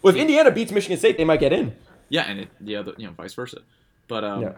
Well, 0.01 0.13
if 0.13 0.19
Indiana 0.19 0.51
beats 0.51 0.71
Michigan 0.71 0.97
State, 0.99 1.17
they 1.17 1.23
might 1.25 1.39
get 1.39 1.53
in. 1.53 1.73
yeah, 2.09 2.23
and 2.23 2.41
it, 2.41 2.49
the 2.59 2.75
other 2.75 2.93
you 2.97 3.07
know 3.07 3.13
vice 3.13 3.33
versa, 3.33 3.61
but 4.09 4.23
um, 4.25 4.41
Yeah. 4.41 4.53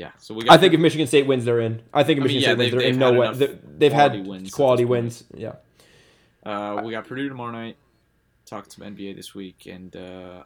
Yeah. 0.00 0.10
So 0.18 0.34
we 0.34 0.44
got 0.44 0.52
I 0.54 0.56
think 0.58 0.72
if 0.74 0.80
Michigan 0.80 1.06
State 1.06 1.26
wins, 1.26 1.44
they're 1.44 1.60
in. 1.60 1.82
I 1.92 2.02
think 2.04 2.18
if 2.18 2.24
I 2.24 2.26
mean, 2.26 2.36
Michigan 2.36 2.40
yeah, 2.42 2.46
State 2.46 2.58
wins, 2.58 2.70
they're 2.72 2.80
in. 2.80 2.92
they've 2.92 2.98
No 2.98 3.22
had 3.22 3.38
way. 3.38 3.46
They- 3.46 3.58
They've 3.78 3.92
had 3.92 4.10
quality 4.12 4.28
wins 4.30 4.50
quality 4.54 4.84
wins. 4.86 5.24
Yeah. 5.34 5.52
Uh, 6.44 6.82
we 6.84 6.92
got 6.92 7.06
Purdue 7.06 7.28
tomorrow 7.28 7.52
night. 7.52 7.76
Talk 8.46 8.70
some 8.72 8.84
NBA 8.84 9.14
this 9.14 9.34
week, 9.34 9.66
and 9.66 9.94
uh, 9.94 10.42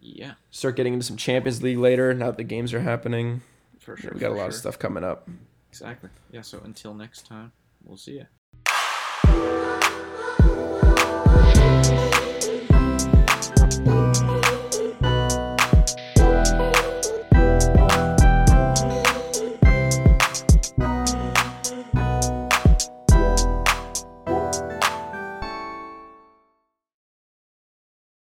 yeah, 0.00 0.34
Start 0.50 0.76
getting 0.76 0.94
into 0.94 1.04
some 1.04 1.16
Champions 1.16 1.62
League 1.62 1.78
later 1.78 2.14
now 2.14 2.26
that 2.26 2.36
the 2.38 2.44
games 2.44 2.72
are 2.72 2.80
happening. 2.80 3.42
for 3.78 3.96
sure. 3.96 4.12
We 4.14 4.20
got 4.20 4.30
a 4.30 4.34
lot 4.34 4.48
of 4.48 4.54
stuff 4.54 4.78
coming 4.78 5.04
up. 5.04 5.28
Exactly. 5.70 6.10
Yeah. 6.30 6.40
So 6.42 6.60
until 6.64 6.94
next 6.94 7.26
time, 7.26 7.52
we'll 7.84 7.96
see 7.98 8.12
you. 8.12 8.26